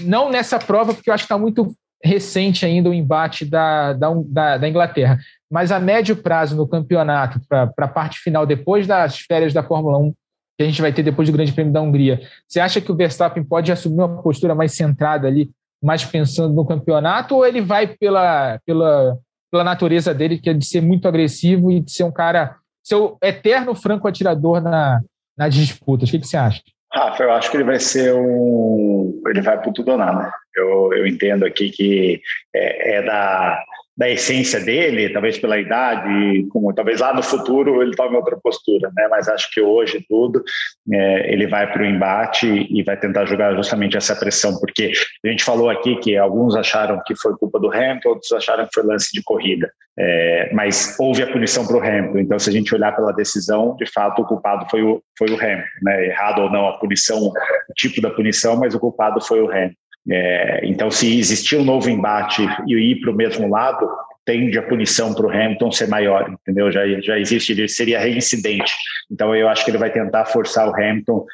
não 0.03 0.29
nessa 0.29 0.59
prova, 0.59 0.93
porque 0.93 1.09
eu 1.09 1.13
acho 1.15 1.23
que 1.23 1.25
está 1.25 1.39
muito 1.39 1.75
recente 2.03 2.63
ainda 2.63 2.87
o 2.87 2.93
embate 2.93 3.45
da, 3.45 3.93
da, 3.93 4.59
da, 4.59 4.69
Inglaterra, 4.69 5.17
mas 5.49 5.71
a 5.71 5.79
médio 5.79 6.17
prazo 6.17 6.55
no 6.55 6.67
campeonato, 6.67 7.41
para 7.49 7.73
a 7.79 7.87
parte 7.87 8.19
final, 8.19 8.45
depois 8.45 8.85
das 8.85 9.17
férias 9.21 9.51
da 9.51 9.63
Fórmula 9.63 9.97
1, 9.97 10.11
que 10.55 10.63
a 10.63 10.65
gente 10.67 10.83
vai 10.83 10.93
ter 10.93 11.01
depois 11.01 11.27
do 11.27 11.33
Grande 11.33 11.51
Prêmio 11.51 11.73
da 11.73 11.81
Hungria, 11.81 12.21
você 12.47 12.59
acha 12.59 12.79
que 12.79 12.91
o 12.91 12.95
Verstappen 12.95 13.43
pode 13.43 13.71
assumir 13.71 14.03
uma 14.03 14.21
postura 14.21 14.53
mais 14.53 14.73
centrada 14.73 15.27
ali, 15.27 15.49
mais 15.83 16.05
pensando 16.05 16.53
no 16.53 16.63
campeonato, 16.63 17.37
ou 17.37 17.43
ele 17.43 17.59
vai 17.59 17.87
pela, 17.87 18.59
pela 18.67 19.17
pela 19.51 19.63
natureza 19.63 20.13
dele, 20.13 20.39
que 20.39 20.49
é 20.49 20.53
de 20.53 20.65
ser 20.65 20.81
muito 20.81 21.07
agressivo 21.07 21.71
e 21.71 21.79
de 21.79 21.91
ser 21.91 22.03
um 22.03 22.11
cara, 22.11 22.55
ser 22.83 22.95
o 22.95 23.17
eterno 23.21 23.75
franco 23.75 24.07
atirador 24.07 24.61
na, 24.61 25.01
nas 25.37 25.53
disputas. 25.53 26.09
O 26.09 26.11
que, 26.11 26.19
que 26.19 26.27
você 26.27 26.37
acha? 26.37 26.61
Rafa, 26.93 27.23
eu 27.23 27.31
acho 27.31 27.51
que 27.51 27.57
ele 27.57 27.63
vai 27.65 27.79
ser 27.79 28.15
um. 28.15 29.21
Ele 29.27 29.41
vai 29.41 29.61
por 29.61 29.73
tudo 29.73 29.91
ou 29.91 29.97
nada. 29.97 30.31
Eu, 30.55 30.93
eu 30.93 31.05
entendo 31.05 31.45
aqui 31.45 31.69
que 31.69 32.21
é, 32.55 32.97
é 32.97 33.01
da 33.03 33.61
da 33.97 34.09
essência 34.09 34.59
dele, 34.59 35.09
talvez 35.09 35.37
pela 35.37 35.57
idade, 35.57 36.45
como 36.49 36.73
talvez 36.73 36.99
lá 36.99 37.13
no 37.13 37.23
futuro 37.23 37.81
ele 37.81 37.95
tome 37.95 38.17
outra 38.17 38.37
postura, 38.37 38.91
né? 38.93 39.07
Mas 39.09 39.29
acho 39.29 39.49
que 39.51 39.61
hoje 39.61 40.03
tudo 40.07 40.43
é, 40.91 41.31
ele 41.31 41.47
vai 41.47 41.71
para 41.71 41.81
o 41.81 41.85
embate 41.85 42.67
e 42.69 42.83
vai 42.83 42.97
tentar 42.97 43.25
jogar 43.25 43.55
justamente 43.55 43.95
essa 43.95 44.15
pressão, 44.15 44.59
porque 44.59 44.91
a 45.25 45.27
gente 45.29 45.43
falou 45.43 45.69
aqui 45.69 45.95
que 45.97 46.17
alguns 46.17 46.55
acharam 46.55 47.01
que 47.05 47.15
foi 47.15 47.37
culpa 47.37 47.57
do 47.57 47.71
Hamilton, 47.71 48.09
outros 48.09 48.31
acharam 48.33 48.65
que 48.65 48.73
foi 48.73 48.83
lance 48.83 49.13
de 49.13 49.23
corrida, 49.23 49.71
é, 49.97 50.49
mas 50.53 50.97
houve 50.99 51.23
a 51.23 51.31
punição 51.31 51.65
para 51.65 51.77
o 51.77 51.81
Hamilton. 51.81 52.19
Então, 52.19 52.37
se 52.37 52.49
a 52.49 52.53
gente 52.53 52.75
olhar 52.75 52.93
pela 52.93 53.13
decisão, 53.13 53.77
de 53.77 53.89
fato 53.89 54.21
o 54.21 54.25
culpado 54.25 54.67
foi 54.69 54.83
o 54.83 55.01
foi 55.17 55.29
o 55.29 55.35
Hamilton, 55.35 55.63
né? 55.83 56.07
Errado 56.07 56.41
ou 56.41 56.51
não 56.51 56.67
a 56.67 56.77
punição, 56.77 57.17
o 57.19 57.33
tipo 57.77 58.01
da 58.01 58.09
punição, 58.09 58.57
mas 58.57 58.75
o 58.75 58.79
culpado 58.79 59.21
foi 59.21 59.41
o 59.41 59.49
Hamilton. 59.49 59.84
É, 60.09 60.61
então, 60.63 60.91
se 60.91 61.17
existir 61.17 61.57
um 61.57 61.63
novo 61.63 61.89
embate 61.89 62.47
e 62.67 62.91
ir 62.91 63.01
para 63.01 63.11
o 63.11 63.15
mesmo 63.15 63.49
lado, 63.49 63.89
tende 64.25 64.57
a 64.57 64.63
punição 64.63 65.13
para 65.13 65.25
o 65.25 65.29
Hamilton 65.29 65.71
ser 65.71 65.87
maior, 65.87 66.29
entendeu? 66.29 66.71
Já, 66.71 66.81
já 67.01 67.19
existe, 67.19 67.67
seria 67.69 67.99
reincidente. 67.99 68.73
Então, 69.11 69.35
eu 69.35 69.47
acho 69.47 69.63
que 69.63 69.71
ele 69.71 69.77
vai 69.77 69.91
tentar 69.91 70.25
forçar 70.25 70.67
o 70.67 70.75
Hamilton 70.75 71.25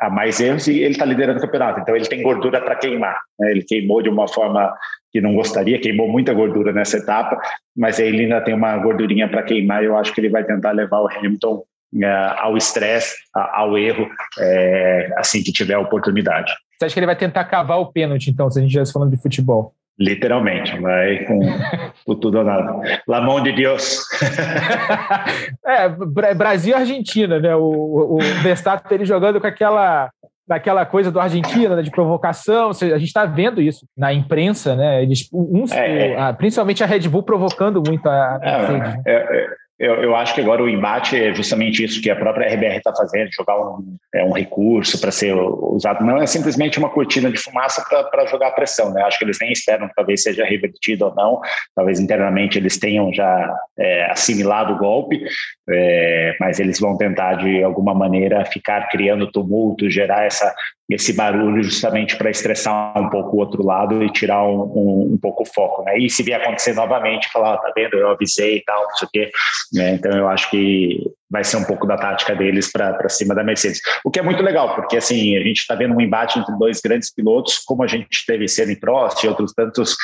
a 0.00 0.10
mais 0.10 0.40
erros 0.40 0.66
e 0.66 0.78
ele 0.78 0.92
está 0.92 1.04
liderando 1.04 1.38
o 1.38 1.42
campeonato. 1.42 1.80
Então, 1.80 1.94
ele 1.94 2.06
tem 2.06 2.22
gordura 2.22 2.60
para 2.60 2.76
queimar. 2.76 3.18
Né? 3.38 3.50
Ele 3.50 3.62
queimou 3.62 4.02
de 4.02 4.08
uma 4.08 4.26
forma 4.26 4.74
que 5.12 5.20
não 5.20 5.34
gostaria, 5.34 5.78
queimou 5.78 6.08
muita 6.08 6.34
gordura 6.34 6.72
nessa 6.72 6.98
etapa, 6.98 7.38
mas 7.76 7.98
ele 7.98 8.24
ainda 8.24 8.40
tem 8.40 8.54
uma 8.54 8.76
gordurinha 8.78 9.28
para 9.28 9.42
queimar. 9.42 9.84
Eu 9.84 9.96
acho 9.96 10.12
que 10.12 10.20
ele 10.20 10.28
vai 10.28 10.44
tentar 10.44 10.72
levar 10.72 11.00
o 11.00 11.08
Hamilton 11.08 11.64
uh, 11.94 12.34
ao 12.38 12.56
estresse, 12.56 13.14
ao 13.34 13.78
erro, 13.78 14.08
é, 14.38 15.10
assim 15.16 15.42
que 15.42 15.52
tiver 15.52 15.74
a 15.74 15.80
oportunidade. 15.80 16.52
Você 16.78 16.86
acha 16.86 16.94
que 16.94 17.00
ele 17.00 17.06
vai 17.06 17.16
tentar 17.16 17.44
cavar 17.44 17.80
o 17.80 17.86
pênalti, 17.86 18.30
então, 18.30 18.48
se 18.48 18.58
a 18.58 18.62
gente 18.62 18.70
estivesse 18.70 18.92
falando 18.92 19.10
de 19.10 19.20
futebol? 19.20 19.74
Literalmente, 19.98 20.78
vai 20.78 21.24
com 21.24 21.40
o 22.06 22.14
tudo 22.14 22.38
ou 22.38 22.44
nada. 22.44 23.02
La 23.06 23.20
mão 23.20 23.42
de 23.42 23.50
Deus. 23.50 24.04
é, 25.66 25.88
Brasil 26.34 26.70
e 26.70 26.80
Argentina, 26.80 27.40
né? 27.40 27.56
O, 27.56 28.16
o 28.16 28.18
Verstappen 28.42 28.96
ele 28.96 29.04
jogando 29.04 29.40
com 29.40 29.46
aquela 29.48 30.10
daquela 30.46 30.86
coisa 30.86 31.12
do 31.12 31.20
Argentina, 31.20 31.76
né, 31.76 31.82
de 31.82 31.90
provocação. 31.90 32.70
A 32.70 32.72
gente 32.72 33.04
está 33.04 33.26
vendo 33.26 33.60
isso 33.60 33.86
na 33.94 34.14
imprensa, 34.14 34.74
né? 34.74 35.02
Eles, 35.02 35.28
é, 35.72 36.32
principalmente 36.32 36.82
a 36.82 36.86
Red 36.86 37.00
Bull 37.00 37.22
provocando 37.22 37.82
muito 37.86 38.08
a 38.08 38.38
é, 38.40 38.58
Mercedes. 38.58 39.02
É, 39.06 39.12
é, 39.12 39.46
eu, 39.78 40.02
eu, 40.02 40.16
acho 40.16 40.34
que 40.34 40.40
agora 40.40 40.62
o 40.62 40.68
embate 40.68 41.16
é 41.16 41.32
justamente 41.32 41.84
isso 41.84 42.02
que 42.02 42.10
a 42.10 42.16
própria 42.16 42.52
RBR 42.52 42.78
está 42.78 42.92
fazendo, 42.94 43.30
jogar 43.32 43.60
um, 43.60 43.96
é, 44.12 44.24
um 44.24 44.32
recurso 44.32 45.00
para 45.00 45.12
ser 45.12 45.32
usado. 45.34 46.04
Não 46.04 46.20
é 46.20 46.26
simplesmente 46.26 46.78
uma 46.78 46.90
cortina 46.90 47.30
de 47.30 47.38
fumaça 47.38 47.84
para 48.10 48.26
jogar 48.26 48.50
pressão. 48.52 48.92
Né? 48.92 49.02
Acho 49.02 49.18
que 49.18 49.24
eles 49.24 49.38
nem 49.40 49.52
esperam 49.52 49.86
que 49.88 49.94
talvez 49.94 50.22
seja 50.22 50.44
revertido 50.44 51.06
ou 51.06 51.14
não. 51.14 51.40
Talvez 51.76 52.00
internamente 52.00 52.58
eles 52.58 52.76
tenham 52.76 53.12
já 53.12 53.54
é, 53.78 54.10
assimilado 54.10 54.74
o 54.74 54.78
golpe. 54.78 55.22
É, 55.70 56.36
mas 56.40 56.58
eles 56.58 56.80
vão 56.80 56.96
tentar 56.96 57.34
de 57.34 57.62
alguma 57.62 57.94
maneira 57.94 58.44
ficar 58.44 58.88
criando 58.88 59.30
tumulto, 59.30 59.90
gerar 59.90 60.24
essa, 60.24 60.54
esse 60.88 61.12
barulho 61.12 61.62
justamente 61.62 62.16
para 62.16 62.30
estressar 62.30 62.98
um 62.98 63.10
pouco 63.10 63.36
o 63.36 63.40
outro 63.40 63.64
lado 63.64 64.02
e 64.02 64.10
tirar 64.10 64.42
um, 64.44 64.62
um, 64.62 65.12
um 65.12 65.18
pouco 65.20 65.42
o 65.42 65.46
foco, 65.46 65.82
né? 65.84 65.98
E 65.98 66.08
se 66.08 66.22
vier 66.22 66.40
acontecer 66.40 66.72
novamente, 66.72 67.30
falar, 67.30 67.54
oh, 67.54 67.58
tá 67.58 67.72
vendo, 67.76 67.94
eu 67.94 68.10
avisei 68.10 68.56
e 68.56 68.64
tal, 68.64 68.82
não 68.82 68.96
sei 68.96 69.06
o 69.06 69.10
quê. 69.12 69.30
Né? 69.74 69.92
Então 69.92 70.10
eu 70.12 70.28
acho 70.28 70.50
que 70.50 70.98
vai 71.30 71.44
ser 71.44 71.58
um 71.58 71.64
pouco 71.64 71.86
da 71.86 71.98
tática 71.98 72.34
deles 72.34 72.72
para 72.72 73.08
cima 73.10 73.34
da 73.34 73.44
Mercedes. 73.44 73.80
O 74.02 74.10
que 74.10 74.18
é 74.18 74.22
muito 74.22 74.42
legal, 74.42 74.74
porque 74.74 74.96
assim, 74.96 75.36
a 75.36 75.40
gente 75.40 75.58
está 75.58 75.74
vendo 75.74 75.94
um 75.94 76.00
embate 76.00 76.38
entre 76.38 76.56
dois 76.58 76.80
grandes 76.80 77.12
pilotos, 77.12 77.58
como 77.58 77.82
a 77.82 77.86
gente 77.86 78.24
teve 78.26 78.48
sendo 78.48 78.72
em 78.72 78.80
Prost 78.80 79.22
e 79.22 79.28
outros 79.28 79.52
tantos, 79.52 79.94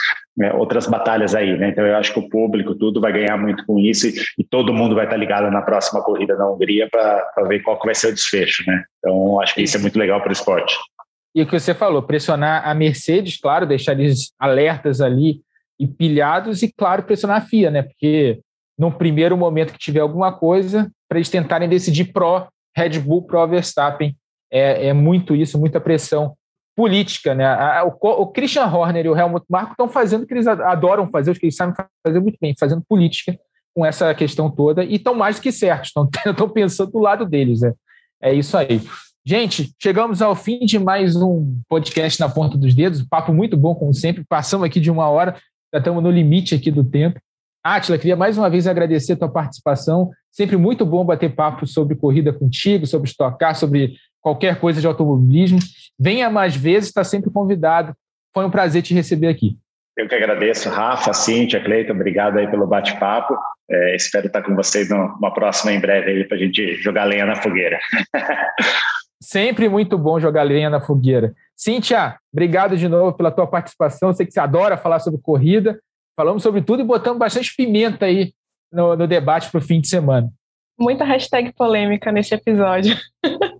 outras 0.55 0.87
batalhas 0.87 1.35
aí, 1.35 1.57
né? 1.57 1.69
Então 1.69 1.87
eu 1.87 1.97
acho 1.97 2.13
que 2.13 2.19
o 2.19 2.29
público, 2.29 2.75
tudo 2.75 3.01
vai 3.01 3.13
ganhar 3.13 3.37
muito 3.37 3.65
com 3.65 3.79
isso 3.79 4.09
e, 4.09 4.15
e 4.39 4.45
todo 4.45 4.73
mundo 4.73 4.95
vai 4.95 5.05
estar 5.05 5.17
ligado 5.17 5.51
na 5.51 5.63
próxima 5.63 6.03
corrida 6.03 6.37
na 6.37 6.51
Hungria 6.51 6.89
para 6.91 7.45
ver 7.47 7.61
qual 7.63 7.79
que 7.79 7.87
vai 7.87 7.95
ser 7.95 8.09
o 8.09 8.15
desfecho, 8.15 8.65
né? 8.67 8.85
Então 8.99 9.41
acho 9.41 9.55
que 9.55 9.63
isso 9.63 9.77
é 9.77 9.81
muito 9.81 9.99
legal 9.99 10.21
para 10.21 10.31
o 10.31 10.33
esporte. 10.33 10.77
E 11.35 11.43
o 11.43 11.47
que 11.47 11.59
você 11.59 11.75
falou, 11.75 12.03
pressionar 12.03 12.67
a 12.69 12.75
Mercedes, 12.75 13.39
claro, 13.41 13.67
deixar 13.67 13.93
eles 13.93 14.33
alertas 14.39 15.01
ali 15.01 15.41
e 15.79 15.87
pilhados, 15.87 16.63
e 16.63 16.73
claro, 16.73 17.03
pressionar 17.03 17.39
a 17.39 17.41
FIA, 17.41 17.71
né? 17.71 17.83
Porque 17.83 18.41
no 18.79 18.93
primeiro 18.93 19.37
momento 19.37 19.73
que 19.73 19.79
tiver 19.79 20.01
alguma 20.01 20.33
coisa, 20.33 20.91
para 21.09 21.19
eles 21.19 21.31
tentarem 21.31 21.69
decidir 21.69 22.13
pró 22.13 22.49
Red 22.77 22.99
Bull, 23.01 23.23
pró 23.27 23.47
Verstappen. 23.47 24.17
É, 24.51 24.89
é 24.89 24.93
muito 24.93 25.35
isso, 25.35 25.59
muita 25.59 25.81
pressão 25.81 26.35
política, 26.77 27.35
né? 27.35 27.47
o, 27.83 28.23
o, 28.23 28.27
Christian 28.27 28.67
Horner 28.67 29.07
e 29.07 29.09
o 29.09 29.17
Helmut 29.17 29.47
Marko 29.49 29.73
estão 29.73 29.89
fazendo 29.89 30.25
o 30.25 30.27
que 30.27 30.35
eles 30.35 30.47
adoram 30.47 31.09
fazer, 31.09 31.31
o 31.31 31.35
que 31.35 31.47
eles 31.47 31.57
sabem 31.57 31.75
fazer 32.05 32.21
muito 32.21 32.39
bem, 32.41 32.55
fazendo 32.59 32.83
política 32.89 33.39
com 33.75 33.85
essa 33.85 34.15
questão 34.15 34.51
toda, 34.51 34.85
e 34.85 34.97
estão 34.97 35.15
mais 35.15 35.39
que 35.39 35.51
certos, 35.51 35.89
estão 35.89 36.49
pensando 36.51 36.93
do 36.93 36.99
lado 36.99 37.27
deles. 37.27 37.61
Né? 37.61 37.73
É 38.23 38.33
isso 38.33 38.57
aí. 38.57 38.81
Gente, 39.27 39.73
chegamos 39.83 40.21
ao 40.21 40.37
fim 40.37 40.61
de 40.61 40.79
mais 40.79 41.17
um 41.17 41.59
podcast 41.69 42.21
na 42.21 42.29
ponta 42.29 42.59
dos 42.59 42.75
dedos. 42.75 43.03
Papo 43.03 43.33
muito 43.33 43.57
bom, 43.57 43.75
como 43.75 43.95
sempre. 43.95 44.23
Passamos 44.29 44.67
aqui 44.67 44.79
de 44.79 44.91
uma 44.91 45.09
hora, 45.09 45.37
já 45.73 45.79
estamos 45.79 46.03
no 46.03 46.11
limite 46.11 46.55
aqui 46.55 46.71
do 46.71 46.85
tempo. 46.85 47.19
Atila, 47.65 47.97
queria 47.97 48.17
mais 48.17 48.37
uma 48.37 48.51
vez 48.51 48.67
agradecer 48.67 49.15
a 49.15 49.17
tua 49.17 49.29
participação. 49.31 50.11
Sempre 50.31 50.59
muito 50.59 50.85
bom 50.85 51.05
bater 51.05 51.35
papo 51.35 51.67
sobre 51.67 51.97
corrida 51.97 52.35
contigo, 52.35 52.87
sobre 52.87 53.09
estocar, 53.09 53.57
sobre 53.57 53.97
qualquer 54.25 54.59
coisa 54.59 54.81
de 54.81 54.87
automobilismo. 54.87 55.59
Venha 56.01 56.31
mais 56.31 56.57
vezes, 56.57 56.89
está 56.89 57.05
sempre 57.05 57.31
convidado. 57.31 57.95
Foi 58.33 58.45
um 58.45 58.51
prazer 58.51 58.83
te 58.83 58.95
receber 58.95 59.29
aqui. 59.29 59.59
Eu 59.97 60.09
que 60.09 60.15
agradeço, 60.15 60.69
Rafa, 60.71 61.13
Cíntia, 61.13 61.63
Cleiton, 61.63 61.93
obrigado 61.93 62.39
aí 62.39 62.51
pelo 62.51 62.67
bate-papo. 62.67 63.37
É, 63.71 63.95
espero 63.95 64.27
estar 64.27 64.43
com 64.43 64.57
vocês 64.57 64.89
numa 64.89 65.33
próxima 65.33 65.73
em 65.73 65.79
breve 65.79 66.11
aí 66.11 66.25
para 66.25 66.37
a 66.37 66.41
gente 66.41 66.75
jogar 66.77 67.05
lenha 67.05 67.25
na 67.27 67.37
fogueira. 67.37 67.79
Sempre 69.23 69.69
muito 69.69 69.97
bom 69.97 70.19
jogar 70.19 70.43
lenha 70.43 70.69
na 70.69 70.81
fogueira. 70.81 71.33
Cíntia, 71.57 72.19
obrigado 72.33 72.77
de 72.77 72.89
novo 72.89 73.17
pela 73.17 73.31
tua 73.31 73.47
participação. 73.47 74.09
Eu 74.09 74.15
sei 74.15 74.27
que 74.27 74.33
você 74.33 74.41
adora 74.41 74.77
falar 74.77 74.99
sobre 74.99 75.21
corrida. 75.21 75.79
Falamos 76.17 76.43
sobre 76.43 76.61
tudo 76.61 76.83
e 76.83 76.85
botamos 76.85 77.19
bastante 77.19 77.55
pimenta 77.57 78.07
aí 78.07 78.33
no, 78.73 78.97
no 78.97 79.07
debate 79.07 79.51
para 79.51 79.59
o 79.59 79.63
fim 79.63 79.81
de 79.81 79.89
semana. 79.89 80.29
Muita 80.79 81.05
hashtag 81.05 81.53
polêmica 81.53 82.11
nesse 82.11 82.35
episódio. 82.35 82.97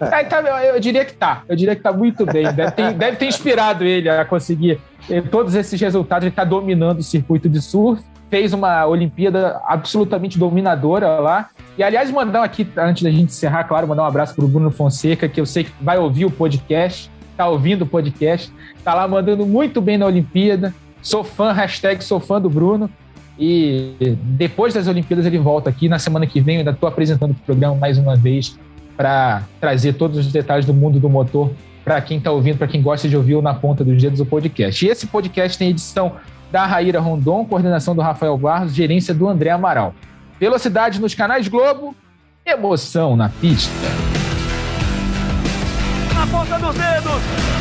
É, 0.00 0.24
tá, 0.24 0.40
eu 0.40 0.80
diria 0.80 1.04
que 1.04 1.12
tá. 1.12 1.42
Eu 1.46 1.54
diria 1.54 1.76
que 1.76 1.82
tá 1.82 1.92
muito 1.92 2.24
bem. 2.24 2.50
Deve 2.52 2.70
ter, 2.70 2.92
deve 2.94 3.16
ter 3.18 3.26
inspirado 3.26 3.84
ele 3.84 4.08
a 4.08 4.24
conseguir 4.24 4.80
todos 5.30 5.54
esses 5.54 5.80
resultados. 5.80 6.24
Ele 6.24 6.32
está 6.32 6.44
dominando 6.44 6.98
o 6.98 7.02
circuito 7.02 7.48
de 7.48 7.60
surf. 7.60 8.02
Fez 8.30 8.52
uma 8.52 8.86
Olimpíada 8.86 9.60
absolutamente 9.66 10.38
dominadora 10.38 11.20
lá. 11.20 11.50
E, 11.78 11.82
aliás, 11.82 12.10
mandar 12.10 12.42
aqui, 12.42 12.66
antes 12.76 13.02
da 13.02 13.10
gente 13.10 13.24
encerrar, 13.24 13.64
claro, 13.64 13.86
mandar 13.86 14.02
um 14.02 14.06
abraço 14.06 14.34
para 14.34 14.44
o 14.44 14.48
Bruno 14.48 14.70
Fonseca, 14.70 15.28
que 15.28 15.40
eu 15.40 15.46
sei 15.46 15.64
que 15.64 15.72
vai 15.80 15.98
ouvir 15.98 16.24
o 16.24 16.30
podcast, 16.30 17.10
tá 17.36 17.48
ouvindo 17.48 17.82
o 17.82 17.86
podcast, 17.86 18.52
tá 18.82 18.94
lá 18.94 19.06
mandando 19.06 19.44
muito 19.46 19.80
bem 19.80 19.98
na 19.98 20.06
Olimpíada. 20.06 20.74
Sou 21.02 21.22
fã, 21.22 21.52
hashtag 21.52 22.02
sou 22.02 22.18
fã 22.18 22.40
do 22.40 22.48
Bruno. 22.48 22.90
E 23.38 24.16
depois 24.22 24.72
das 24.72 24.86
Olimpíadas 24.86 25.26
ele 25.26 25.38
volta 25.38 25.68
aqui. 25.68 25.88
Na 25.88 25.98
semana 25.98 26.26
que 26.26 26.40
vem 26.40 26.56
eu 26.56 26.58
ainda 26.60 26.70
estou 26.70 26.88
apresentando 26.88 27.32
o 27.32 27.34
programa 27.34 27.74
mais 27.74 27.98
uma 27.98 28.16
vez 28.16 28.58
para 28.96 29.42
trazer 29.60 29.94
todos 29.94 30.18
os 30.18 30.32
detalhes 30.32 30.64
do 30.64 30.72
mundo 30.72 31.00
do 31.00 31.10
motor 31.10 31.50
para 31.84 32.00
quem 32.00 32.18
está 32.18 32.30
ouvindo, 32.30 32.56
para 32.56 32.66
quem 32.66 32.80
gosta 32.80 33.08
de 33.08 33.16
ouvir 33.16 33.34
o 33.34 33.42
Na 33.42 33.54
Ponta 33.54 33.84
dos 33.84 34.00
Dedos 34.00 34.20
o 34.20 34.26
podcast. 34.26 34.84
E 34.84 34.88
esse 34.88 35.06
podcast 35.06 35.58
tem 35.58 35.70
edição 35.70 36.12
da 36.50 36.64
Raíra 36.64 37.00
Rondon, 37.00 37.44
coordenação 37.44 37.94
do 37.94 38.00
Rafael 38.00 38.38
Barros, 38.38 38.74
gerência 38.74 39.12
do 39.12 39.28
André 39.28 39.50
Amaral. 39.50 39.94
Velocidade 40.40 41.00
nos 41.00 41.14
canais 41.14 41.46
Globo, 41.46 41.94
emoção 42.46 43.16
na 43.16 43.28
pista. 43.28 43.70
Na 46.14 46.26
ponta 46.26 46.58
dos 46.58 46.74
dedos! 46.74 47.53